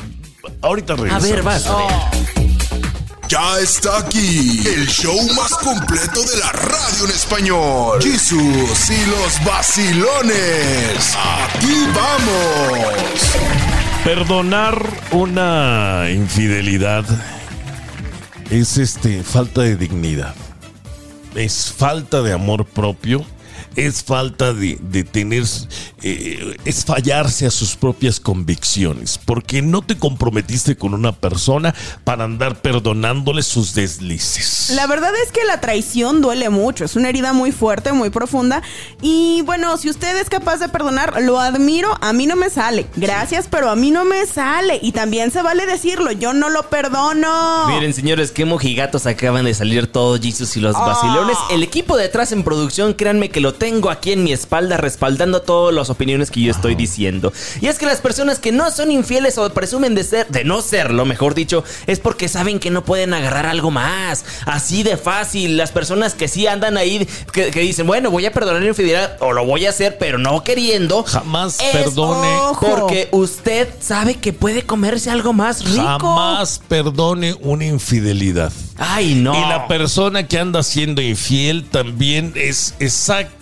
Ahorita 0.62 0.94
A 0.94 0.96
regresamos. 0.98 1.30
ver, 1.30 1.44
vas. 1.44 1.66
Ya 3.28 3.60
está 3.60 3.98
aquí 3.98 4.62
el 4.68 4.88
show 4.88 5.18
más 5.36 5.52
completo 5.56 6.22
de 6.22 6.38
la 6.38 6.52
radio 6.52 7.06
en 7.06 7.12
español. 7.12 8.00
Jesús 8.02 8.90
y 8.90 9.06
los 9.10 9.44
vacilones. 9.44 11.18
Aquí 11.18 11.88
vamos. 11.96 12.94
Perdonar 14.04 14.80
una 15.12 16.06
infidelidad 16.12 17.04
es 18.52 18.78
este 18.78 19.24
falta 19.24 19.62
de 19.62 19.76
dignidad. 19.76 20.36
Es 21.34 21.74
falta 21.76 22.22
de 22.22 22.32
amor 22.32 22.66
propio. 22.66 23.26
Es 23.76 24.04
falta 24.04 24.54
de, 24.54 24.78
de 24.82 25.04
tener. 25.04 25.44
eh, 26.02 26.58
es 26.66 26.86
fallarse 26.86 27.46
a 27.46 27.52
sus 27.52 27.76
propias 27.76 28.20
convicciones. 28.20 29.20
Porque 29.24 29.62
no 29.62 29.82
te 29.82 29.98
comprometiste 29.98 30.78
con 30.78 30.94
una 30.94 31.12
persona 31.12 31.74
para 32.04 32.24
andar 32.24 32.62
perdonándole 32.62 33.44
sus 33.44 33.74
deslices. 33.74 34.72
La 34.76 34.88
verdad 34.88 35.12
es 35.26 35.32
que 35.32 35.44
la 35.46 35.60
traición 35.60 36.22
duele 36.22 36.50
mucho, 36.50 36.86
es 36.86 36.96
una 36.96 37.10
herida 37.10 37.34
muy 37.34 37.52
fuerte, 37.52 37.92
muy 37.92 38.10
profunda. 38.10 38.62
Y 39.02 39.42
bueno, 39.42 39.76
si 39.78 39.90
usted 39.90 40.16
es 40.18 40.30
capaz 40.30 40.58
de 40.58 40.70
perdonar, 40.70 41.22
lo 41.22 41.40
admiro, 41.40 41.98
a 42.02 42.14
mí 42.14 42.28
no 42.28 42.36
me 42.36 42.50
sale. 42.50 42.86
Gracias, 42.96 43.48
pero 43.50 43.70
a 43.70 43.76
mí 43.76 43.92
no 43.92 44.06
me 44.06 44.26
sale. 44.26 44.80
Y 44.82 44.92
también 44.94 45.32
se 45.32 45.42
vale 45.42 45.66
decirlo, 45.66 46.12
yo 46.12 46.34
no 46.34 46.50
lo 46.50 46.70
perdono. 46.70 47.68
Miren, 47.68 47.94
señores, 47.94 48.32
qué 48.32 48.46
mojigatos 48.46 49.06
acaban 49.06 49.46
de 49.46 49.54
salir 49.54 49.88
todos 49.88 50.20
Jesus 50.22 50.56
y 50.56 50.62
los 50.62 50.74
vacilones. 50.74 51.38
El 51.52 51.62
equipo 51.64 51.98
de 51.98 52.06
atrás 52.06 52.32
en 52.32 52.44
producción, 52.44 52.94
créanme 52.94 53.30
que 53.30 53.40
lo 53.42 53.54
tengo 53.54 53.65
aquí 53.90 54.12
en 54.12 54.24
mi 54.24 54.32
espalda 54.32 54.78
respaldando 54.78 55.42
todas 55.42 55.74
las 55.74 55.90
opiniones 55.90 56.30
que 56.30 56.42
yo 56.42 56.52
estoy 56.52 56.76
diciendo. 56.76 57.34
Y 57.62 57.68
es 57.68 57.80
que 57.80 57.86
las 57.86 58.00
personas 58.00 58.40
que 58.40 58.52
no 58.52 58.70
son 58.72 58.92
infieles 58.92 59.38
o 59.38 59.50
presumen 59.50 59.96
de 59.96 60.04
ser, 60.04 60.28
de 60.28 60.44
no 60.44 60.62
serlo, 60.62 61.06
mejor 61.06 61.34
dicho, 61.34 61.64
es 61.88 62.00
porque 62.00 62.28
saben 62.28 62.60
que 62.60 62.70
no 62.70 62.86
pueden 62.86 63.14
agarrar 63.14 63.48
algo 63.48 63.72
más. 63.72 64.24
Así 64.46 64.84
de 64.84 64.98
fácil. 64.98 65.58
Las 65.58 65.72
personas 65.72 66.14
que 66.14 66.28
sí 66.28 66.46
andan 66.48 66.78
ahí, 66.78 67.08
que, 67.32 67.50
que 67.52 67.62
dicen, 67.62 67.88
bueno, 67.88 68.12
voy 68.12 68.26
a 68.26 68.32
perdonar 68.32 68.62
la 68.62 68.68
infidelidad 68.68 69.18
o 69.20 69.34
lo 69.34 69.46
voy 69.46 69.66
a 69.66 69.70
hacer, 69.70 69.98
pero 70.00 70.18
no 70.18 70.44
queriendo. 70.44 71.04
Jamás 71.04 71.60
Es 71.60 71.72
perdone. 71.72 72.28
ojo. 72.38 72.66
Porque 72.68 73.10
usted 73.12 73.68
sabe 73.80 74.16
que 74.16 74.32
puede 74.32 74.62
comerse 74.64 75.10
algo 75.10 75.34
más 75.34 75.66
rico. 75.66 75.84
Jamás 76.00 76.62
perdone 76.68 77.36
una 77.42 77.66
infidelidad. 77.66 78.52
Ay, 78.78 79.16
no. 79.16 79.34
Y 79.34 79.40
la 79.50 79.68
persona 79.68 80.28
que 80.28 80.38
anda 80.38 80.62
siendo 80.62 81.02
infiel 81.02 81.64
también 81.70 82.34
es 82.36 82.76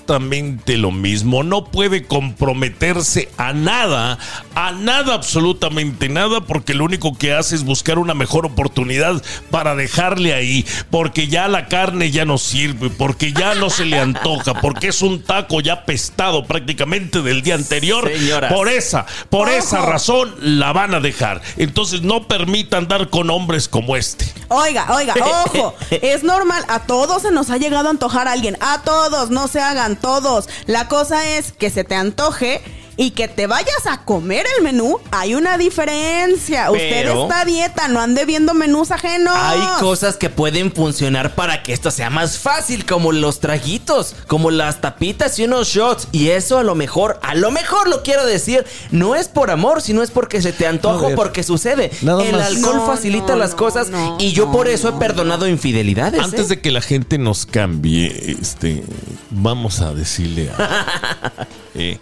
exactamente 0.03 0.77
lo 0.77 0.91
mismo. 0.91 1.43
No 1.43 1.65
puede 1.65 2.05
comprometerse 2.05 3.29
a 3.37 3.53
nada, 3.53 4.19
a 4.53 4.71
nada, 4.73 5.13
absolutamente 5.13 6.09
nada, 6.09 6.41
porque 6.41 6.73
lo 6.73 6.83
único 6.83 7.17
que 7.17 7.33
hace 7.33 7.55
es 7.55 7.63
buscar 7.63 7.97
una 7.97 8.13
mejor 8.13 8.45
oportunidad 8.45 9.21
para 9.49 9.75
dejarle 9.75 10.33
ahí, 10.33 10.65
porque 10.91 11.27
ya 11.27 11.47
la 11.47 11.67
carne 11.67 12.11
ya 12.11 12.25
no 12.25 12.37
sirve, 12.37 12.89
porque 12.89 13.31
ya 13.31 13.55
no 13.55 13.69
se 13.69 13.85
le 13.85 13.97
antoja, 13.97 14.55
porque 14.55 14.89
es 14.89 15.01
un 15.01 15.23
taco 15.23 15.61
ya 15.61 15.85
pestado 15.85 16.45
prácticamente 16.45 17.21
del 17.21 17.41
día 17.41 17.55
anterior. 17.55 18.11
Señoras. 18.11 18.51
Por 18.51 18.67
esa, 18.67 19.05
por 19.29 19.47
Ojo. 19.47 19.57
esa 19.57 19.81
razón 19.83 20.35
la 20.41 20.73
van 20.73 20.93
a 20.93 20.99
dejar. 20.99 21.41
Entonces 21.55 22.01
no 22.01 22.27
permita 22.27 22.77
andar 22.77 23.09
con 23.09 23.29
hombres 23.29 23.69
como 23.69 23.95
este. 23.95 24.25
Oiga, 24.49 24.85
oiga, 24.89 25.15
ojo, 25.47 25.75
es 25.89 26.23
normal, 26.23 26.65
a 26.67 26.79
todos 26.79 27.21
se 27.21 27.31
nos 27.31 27.49
ha 27.49 27.57
llegado 27.57 27.87
a 27.87 27.91
antojar 27.91 28.27
a 28.27 28.33
alguien, 28.33 28.57
a 28.59 28.81
todos, 28.81 29.29
no 29.29 29.47
se 29.47 29.61
hagan 29.61 29.92
todos. 29.95 30.49
La 30.65 30.87
cosa 30.87 31.37
es 31.37 31.51
que 31.51 31.69
se 31.69 31.83
te 31.83 31.95
antoje 31.95 32.61
y 32.97 33.11
que 33.11 33.27
te 33.27 33.47
vayas 33.47 33.85
a 33.89 34.03
comer 34.05 34.45
el 34.57 34.63
menú, 34.63 34.99
hay 35.11 35.35
una 35.35 35.57
diferencia. 35.57 36.69
Usted 36.71 36.89
Pero- 37.03 37.23
está 37.23 37.41
a 37.41 37.45
dieta, 37.45 37.87
no 37.87 37.99
ande 37.99 38.25
viendo 38.25 38.53
menús 38.53 38.91
ajenos. 38.91 39.33
Hay 39.35 39.59
cosas 39.79 40.15
que 40.17 40.29
pueden 40.29 40.71
funcionar 40.71 41.33
para 41.35 41.63
que 41.63 41.73
esto 41.73 41.91
sea 41.91 42.09
más 42.09 42.37
fácil, 42.37 42.85
como 42.85 43.11
los 43.11 43.39
traguitos, 43.39 44.15
como 44.27 44.51
las 44.51 44.81
tapitas 44.81 45.39
y 45.39 45.45
unos 45.45 45.67
shots. 45.69 46.07
Y 46.11 46.29
eso 46.29 46.59
a 46.59 46.63
lo 46.63 46.75
mejor, 46.75 47.19
a 47.23 47.35
lo 47.35 47.51
mejor 47.51 47.87
lo 47.87 48.03
quiero 48.03 48.25
decir, 48.25 48.65
no 48.91 49.15
es 49.15 49.27
por 49.27 49.49
amor, 49.51 49.81
sino 49.81 50.03
es 50.03 50.11
porque 50.11 50.41
se 50.41 50.53
te 50.53 50.67
antoja 50.67 51.07
o 51.07 51.15
porque 51.15 51.43
sucede. 51.43 51.91
nada 52.01 52.23
El 52.23 52.35
más. 52.35 52.47
alcohol 52.47 52.75
No, 52.77 52.85
facilita 52.87 53.33
no, 53.33 53.39
las 53.39 53.55
cosas 53.55 53.89
no, 53.89 54.17
y 54.19 54.31
yo 54.33 54.51
por 54.51 54.67
no, 54.67 54.71
eso 54.71 54.89
he 54.89 54.91
no, 54.91 54.99
perdonado 54.99 55.47
infidelidades. 55.47 56.21
Antes 56.21 56.45
¿eh? 56.45 56.49
de 56.49 56.61
que 56.61 56.71
la 56.71 56.81
gente 56.81 57.17
nos 57.17 57.45
cambie, 57.45 58.35
este, 58.39 58.83
vamos 59.31 59.79
a 59.81 59.93
decirle 59.93 60.49
a, 60.51 61.31
eh, 61.75 61.97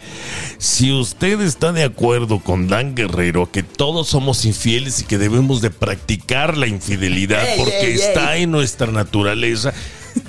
si 0.57 0.91
usted 0.91 1.39
está 1.41 1.72
de 1.72 1.84
acuerdo 1.84 2.39
con 2.39 2.67
Dan 2.67 2.93
Guerrero 2.95 3.49
que 3.51 3.63
todos 3.63 4.07
somos 4.09 4.45
infieles 4.45 4.99
y 5.01 5.05
que 5.05 5.17
debemos 5.17 5.61
de 5.61 5.69
practicar 5.72 6.57
la 6.57 6.67
infidelidad 6.67 7.47
Ey, 7.47 7.57
porque 7.57 7.80
ey, 7.80 7.91
ey. 7.93 7.99
está 7.99 8.36
en 8.38 8.51
nuestra 8.51 8.88
naturaleza, 8.91 9.74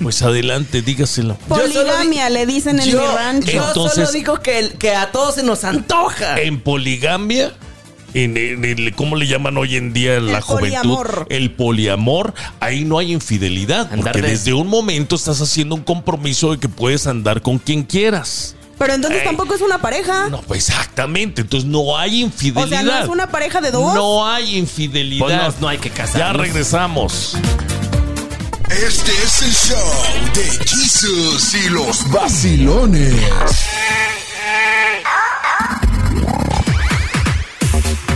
pues 0.01 0.21
adelante, 0.21 0.81
dígaselo. 0.81 1.37
Yo 1.49 1.55
Poligamia 1.55 2.27
di- 2.29 2.33
le 2.33 2.45
dicen 2.45 2.79
en 2.79 2.89
yo, 2.89 3.01
mi 3.01 3.15
rancho. 3.17 3.51
yo 3.51 3.67
Entonces- 3.67 3.95
solo 4.07 4.11
digo 4.11 4.39
que, 4.41 4.59
el- 4.59 4.71
que 4.73 4.95
a 4.95 5.11
todos 5.11 5.35
se 5.35 5.43
nos 5.43 5.63
antoja. 5.65 6.39
En 6.41 6.61
poligamia, 6.61 7.53
en 8.13 8.37
el, 8.37 8.63
el- 8.63 8.95
¿cómo 8.95 9.15
le 9.17 9.27
llaman 9.27 9.57
hoy 9.57 9.75
en 9.75 9.91
día 9.91 10.19
la 10.21 10.39
juventud? 10.39 10.59
poliamor. 10.79 11.25
El 11.29 11.51
poliamor, 11.51 12.33
ahí 12.61 12.85
no 12.85 12.97
hay 12.97 13.11
infidelidad, 13.11 13.91
Andar 13.91 14.13
porque 14.13 14.21
de- 14.21 14.29
desde 14.29 14.53
un 14.53 14.67
momento 14.67 15.15
estás 15.17 15.41
haciendo 15.41 15.75
un 15.75 15.81
compromiso 15.83 16.51
de 16.53 16.59
que 16.59 16.69
puedes 16.69 17.05
andar 17.07 17.41
con 17.41 17.59
quien 17.59 17.83
quieras. 17.83 18.55
Pero 18.77 18.93
entonces 18.93 19.23
tampoco 19.23 19.53
es 19.55 19.61
una 19.61 19.77
pareja. 19.79 20.29
No, 20.29 20.41
pues 20.41 20.67
exactamente, 20.69 21.41
entonces 21.41 21.69
no 21.69 21.97
hay 21.97 22.23
o 22.23 22.25
infidelidad. 22.25 22.69
sea, 22.69 22.81
no 22.83 22.97
es 23.03 23.07
una 23.09 23.27
pareja 23.27 23.61
de 23.61 23.71
dos. 23.71 23.93
No 23.93 24.27
hay 24.27 24.57
infidelidad. 24.57 25.25
Pues 25.25 25.35
no, 25.35 25.53
no 25.61 25.67
hay 25.69 25.77
que 25.77 25.89
Ya 25.89 25.95
casarnos. 25.95 26.41
regresamos. 26.41 27.37
Este 28.69 29.11
es 29.11 29.41
el 29.43 29.53
show 29.53 29.93
de 30.33 30.65
Jesus 30.67 31.53
y 31.53 31.69
los 31.69 32.09
vacilones. 32.11 33.13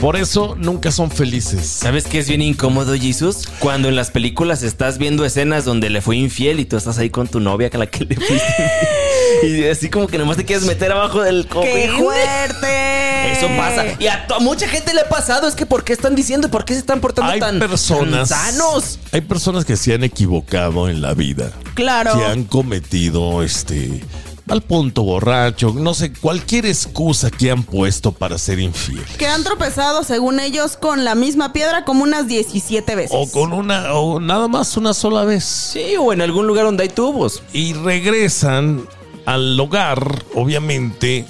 Por 0.01 0.16
eso 0.16 0.55
nunca 0.60 0.91
son 0.91 1.10
felices. 1.10 1.66
¿Sabes 1.68 2.05
qué 2.05 2.20
es 2.20 2.28
bien 2.28 2.41
incómodo, 2.41 2.95
Jesus? 2.95 3.47
Cuando 3.60 3.89
en 3.89 3.95
las 3.95 4.12
películas 4.12 4.62
estás 4.62 4.99
viendo 4.99 5.26
escenas 5.26 5.66
donde 5.66 5.89
le 5.89 6.01
fue 6.01 6.18
infiel 6.18 6.60
y 6.60 6.66
tú 6.66 6.78
estás 6.78 6.97
ahí 6.99 7.10
con 7.10 7.28
tu 7.28 7.39
novia 7.39 7.70
con 7.72 7.80
la 7.80 7.88
que 7.88 8.05
le 8.05 8.16
fuiste. 8.16 8.38
y 9.43 9.65
así 9.65 9.89
como 9.89 10.07
que 10.07 10.17
nomás 10.17 10.38
te 10.38 10.45
quieres 10.45 10.65
meter 10.65 10.91
abajo 10.91 11.21
del 11.21 11.43
¡Qué 11.45 11.49
cojín. 11.89 12.03
fuerte! 12.03 13.32
Eso 13.32 13.47
pasa. 13.57 13.86
Y 13.99 14.07
a, 14.07 14.28
mucha 14.39 14.67
gente 14.67 14.93
le 14.93 15.01
ha 15.01 15.09
pasado. 15.09 15.47
Es 15.47 15.55
que 15.55 15.65
¿por 15.65 15.84
qué 15.84 15.93
están 15.93 16.15
diciendo? 16.15 16.49
¿Por 16.49 16.65
qué 16.65 16.73
se 16.73 16.80
están 16.80 16.99
portando 16.99 17.32
Hay 17.32 17.39
tan, 17.39 17.59
personas 17.59 18.30
tan 18.30 18.53
sanos? 18.53 18.99
Hay 19.11 19.21
personas 19.21 19.65
que 19.65 19.75
se 19.78 19.93
han 19.93 20.03
equivocado 20.03 20.89
en 20.89 21.01
la 21.01 21.13
vida. 21.13 21.51
Claro. 21.73 22.17
que 22.17 22.25
han 22.25 22.43
cometido 22.45 23.43
este 23.43 24.01
al 24.49 24.61
punto 24.61 25.03
borracho, 25.03 25.73
no 25.73 25.93
sé, 25.93 26.13
cualquier 26.13 26.65
excusa 26.65 27.30
que 27.30 27.51
han 27.51 27.63
puesto 27.63 28.11
para 28.11 28.38
ser 28.38 28.59
infiel. 28.59 29.03
Que 29.17 29.28
han 29.28 29.43
tropezado, 29.43 30.03
según 30.03 30.39
ellos, 30.39 30.78
con 30.78 31.03
la 31.03 31.15
misma 31.15 31.53
piedra 31.53 31.84
como 31.84 32.03
unas 32.03 32.28
17 32.28 32.95
veces. 32.95 33.11
O 33.13 33.30
con 33.30 33.53
una, 33.53 33.93
o 33.93 34.19
nada 34.19 34.47
más 34.47 34.78
una 34.78 34.93
sola 34.93 35.25
vez. 35.25 35.43
Sí, 35.43 35.95
o 35.99 36.13
en 36.13 36.21
algún 36.21 36.47
lugar 36.47 36.65
donde 36.65 36.84
hay 36.84 36.89
tubos. 36.89 37.43
Y 37.51 37.73
regresan 37.73 38.88
al 39.28 39.59
hogar, 39.59 40.23
obviamente, 40.36 41.25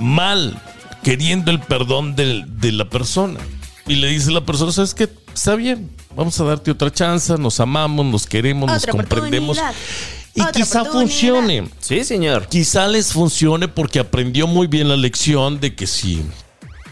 mal, 0.00 0.60
queriendo 1.04 1.50
el 1.52 1.60
perdón 1.60 2.16
del- 2.16 2.44
de 2.60 2.72
la 2.72 2.90
persona. 2.90 3.38
Y 3.86 3.94
le 3.94 4.08
dice 4.08 4.30
la 4.32 4.44
persona, 4.44 4.72
¿sabes 4.72 4.92
qué? 4.92 5.08
Está 5.32 5.54
bien, 5.54 5.88
vamos 6.16 6.38
a 6.40 6.44
darte 6.44 6.70
otra 6.72 6.92
chance, 6.92 7.32
nos 7.38 7.60
amamos, 7.60 8.04
nos 8.04 8.26
queremos, 8.26 8.68
nos 8.70 8.84
comprendemos. 8.86 9.56
Y 10.34 10.40
Otra 10.40 10.52
quizá 10.52 10.84
funcione. 10.84 11.68
Sí, 11.80 12.04
señor. 12.04 12.48
Quizá 12.48 12.86
les 12.88 13.12
funcione 13.12 13.68
porque 13.68 13.98
aprendió 14.00 14.46
muy 14.46 14.66
bien 14.66 14.88
la 14.88 14.96
lección 14.96 15.58
de 15.60 15.74
que 15.74 15.86
si 15.86 16.22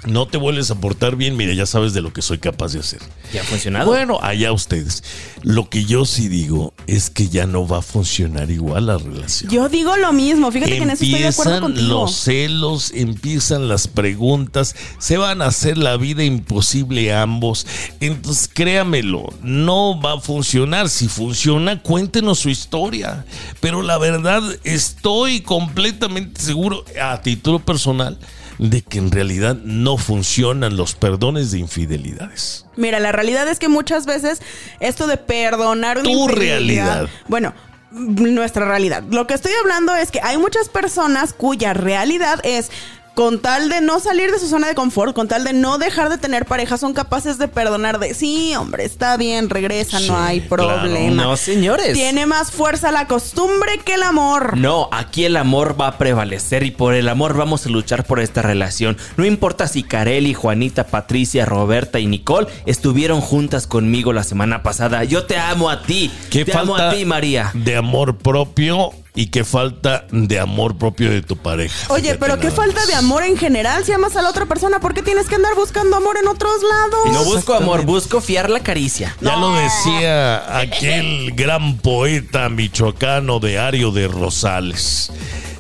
no 0.06 0.26
te 0.26 0.38
vuelves 0.38 0.70
a 0.70 0.76
portar 0.76 1.16
bien, 1.16 1.36
mira, 1.36 1.52
ya 1.52 1.66
sabes 1.66 1.92
de 1.92 2.00
lo 2.02 2.12
que 2.12 2.22
soy 2.22 2.38
capaz 2.38 2.72
de 2.72 2.80
hacer. 2.80 3.00
¿Ya 3.32 3.42
ha 3.42 3.44
funcionado? 3.44 3.86
Bueno, 3.86 4.18
allá 4.22 4.52
ustedes. 4.52 5.02
Lo 5.42 5.68
que 5.68 5.84
yo 5.84 6.04
sí 6.04 6.28
digo 6.28 6.72
es 6.86 7.10
que 7.10 7.28
ya 7.28 7.46
no 7.46 7.66
va 7.66 7.78
a 7.78 7.82
funcionar 7.82 8.50
igual 8.50 8.86
la 8.86 8.98
relación. 8.98 9.50
Yo 9.50 9.68
digo 9.68 9.96
lo 9.96 10.12
mismo, 10.12 10.50
fíjate 10.50 10.72
que 10.72 10.82
en 10.82 10.90
eso 10.90 11.04
estoy 11.04 11.20
de 11.20 11.28
acuerdo 11.28 11.52
Empiezan 11.56 11.72
contigo. 11.74 12.00
los 12.00 12.14
celos, 12.16 12.92
empiezan 12.94 13.68
las 13.68 13.88
preguntas, 13.88 14.74
se 14.98 15.16
van 15.16 15.42
a 15.42 15.46
hacer 15.46 15.78
la 15.78 15.96
vida 15.96 16.24
imposible 16.24 17.12
a 17.12 17.22
ambos. 17.22 17.66
Entonces, 18.00 18.48
créamelo, 18.52 19.32
no 19.42 20.00
va 20.00 20.14
a 20.14 20.20
funcionar. 20.20 20.88
Si 20.88 21.08
funciona, 21.08 21.82
cuéntenos 21.82 22.38
su 22.38 22.48
historia. 22.48 23.24
Pero 23.60 23.82
la 23.82 23.98
verdad, 23.98 24.42
estoy 24.64 25.40
completamente 25.40 26.40
seguro, 26.40 26.84
a 27.00 27.20
título 27.20 27.58
personal, 27.58 28.18
de 28.58 28.82
que 28.82 28.98
en 28.98 29.10
realidad 29.10 29.56
no 29.64 29.98
funcionan 29.98 30.76
los 30.76 30.94
perdones 30.94 31.50
de 31.50 31.58
infidelidades. 31.58 32.66
Mira, 32.76 33.00
la 33.00 33.12
realidad 33.12 33.48
es 33.48 33.58
que 33.58 33.68
muchas 33.68 34.06
veces 34.06 34.40
esto 34.80 35.06
de 35.06 35.16
perdonar 35.16 35.98
una 35.98 36.08
Tu 36.08 36.28
realidad. 36.28 37.08
Bueno, 37.28 37.54
nuestra 37.90 38.66
realidad. 38.66 39.02
Lo 39.10 39.26
que 39.26 39.34
estoy 39.34 39.52
hablando 39.60 39.94
es 39.94 40.10
que 40.10 40.20
hay 40.22 40.38
muchas 40.38 40.68
personas 40.68 41.32
cuya 41.32 41.72
realidad 41.72 42.40
es 42.42 42.70
con 43.16 43.38
tal 43.40 43.70
de 43.70 43.80
no 43.80 43.98
salir 43.98 44.30
de 44.30 44.38
su 44.38 44.46
zona 44.46 44.68
de 44.68 44.74
confort, 44.74 45.14
con 45.14 45.26
tal 45.26 45.42
de 45.42 45.54
no 45.54 45.78
dejar 45.78 46.10
de 46.10 46.18
tener 46.18 46.44
pareja, 46.44 46.76
son 46.76 46.92
capaces 46.92 47.38
de 47.38 47.48
perdonar 47.48 47.98
de, 47.98 48.12
sí, 48.12 48.54
hombre, 48.54 48.84
está 48.84 49.16
bien, 49.16 49.48
regresa, 49.48 49.98
Sí, 49.98 50.08
no 50.08 50.18
hay 50.18 50.42
claro. 50.42 50.66
problema. 50.82 51.22
No, 51.22 51.36
señores. 51.38 51.94
Tiene 51.94 52.26
más 52.26 52.50
fuerza 52.50 52.92
la 52.92 53.06
costumbre 53.06 53.78
que 53.86 53.94
el 53.94 54.02
amor. 54.02 54.58
No, 54.58 54.90
aquí 54.92 55.24
el 55.24 55.38
amor 55.38 55.80
va 55.80 55.86
a 55.88 55.96
prevalecer 55.98 56.62
y 56.62 56.70
por 56.72 56.92
el 56.92 57.08
amor 57.08 57.34
vamos 57.34 57.64
a 57.64 57.70
luchar 57.70 58.04
por 58.04 58.20
esta 58.20 58.42
relación. 58.42 58.98
No 59.16 59.24
importa 59.24 59.66
si 59.66 59.82
Kareli, 59.82 60.34
Juanita, 60.34 60.86
Patricia, 60.88 61.46
Roberta 61.46 61.98
y 61.98 62.06
Nicole 62.06 62.48
estuvieron 62.66 63.22
juntas 63.22 63.66
conmigo 63.66 64.12
la 64.12 64.24
semana 64.24 64.62
pasada. 64.62 65.04
Yo 65.04 65.24
te 65.24 65.38
amo 65.38 65.70
a 65.70 65.80
ti. 65.80 66.10
¿Qué 66.30 66.44
te 66.44 66.52
falta 66.52 66.74
amo 66.74 66.76
a 66.76 66.90
ti, 66.94 67.06
María. 67.06 67.50
de 67.54 67.76
amor 67.76 68.18
propio 68.18 68.90
y 69.16 69.28
qué 69.28 69.44
falta 69.44 70.06
de 70.12 70.38
amor 70.38 70.76
propio 70.76 71.10
de 71.10 71.22
tu 71.22 71.36
pareja? 71.36 71.92
Oye, 71.92 72.02
Fíjate 72.02 72.18
pero 72.20 72.38
qué 72.38 72.50
falta 72.50 72.80
más. 72.80 72.86
de 72.86 72.94
amor 72.94 73.24
en 73.24 73.36
general 73.36 73.84
si 73.84 73.90
amas 73.92 74.14
a 74.14 74.22
la 74.22 74.30
otra 74.30 74.46
persona. 74.46 74.78
¿Por 74.78 74.94
qué 74.94 75.02
tienes 75.02 75.26
que 75.26 75.34
andar 75.34 75.54
buscando 75.56 75.96
amor 75.96 76.16
en 76.22 76.28
otros 76.28 76.52
lados? 76.62 77.12
No 77.12 77.24
busco 77.24 77.54
amor, 77.54 77.84
busco 77.84 78.20
fiar 78.20 78.50
la 78.50 78.60
caricia. 78.60 79.16
Ya 79.20 79.36
lo 79.36 79.54
decía 79.56 80.58
aquel 80.58 81.32
gran 81.32 81.78
poeta 81.78 82.48
michoacano 82.50 83.40
de 83.40 83.58
Ario 83.58 83.90
de 83.90 84.06
Rosales. 84.06 85.10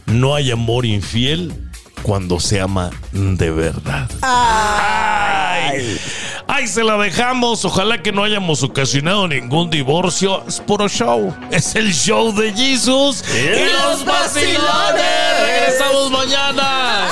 No 0.04 0.34
hay 0.34 0.50
amor 0.52 0.86
infiel 0.86 1.65
cuando 2.02 2.40
se 2.40 2.60
ama 2.60 2.90
de 3.12 3.50
verdad. 3.50 4.08
Ay. 4.22 5.98
Ahí 6.48 6.68
se 6.68 6.84
la 6.84 6.96
dejamos. 6.96 7.64
Ojalá 7.64 8.02
que 8.02 8.12
no 8.12 8.22
hayamos 8.22 8.62
ocasionado 8.62 9.26
ningún 9.28 9.68
divorcio. 9.70 10.44
Es 10.46 10.60
puro 10.60 10.88
show. 10.88 11.34
Es 11.50 11.74
el 11.74 11.92
show 11.92 12.32
de 12.34 12.52
Jesus 12.52 13.24
y 13.34 13.72
los 13.72 14.04
vacilones. 14.04 15.40
Regresamos 15.42 16.10
mañana. 16.10 17.06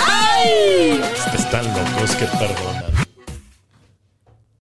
Este 0.45 1.37
están 1.37 1.67
locos 1.67 2.15
que 2.17 2.27
perdón. 2.27 2.74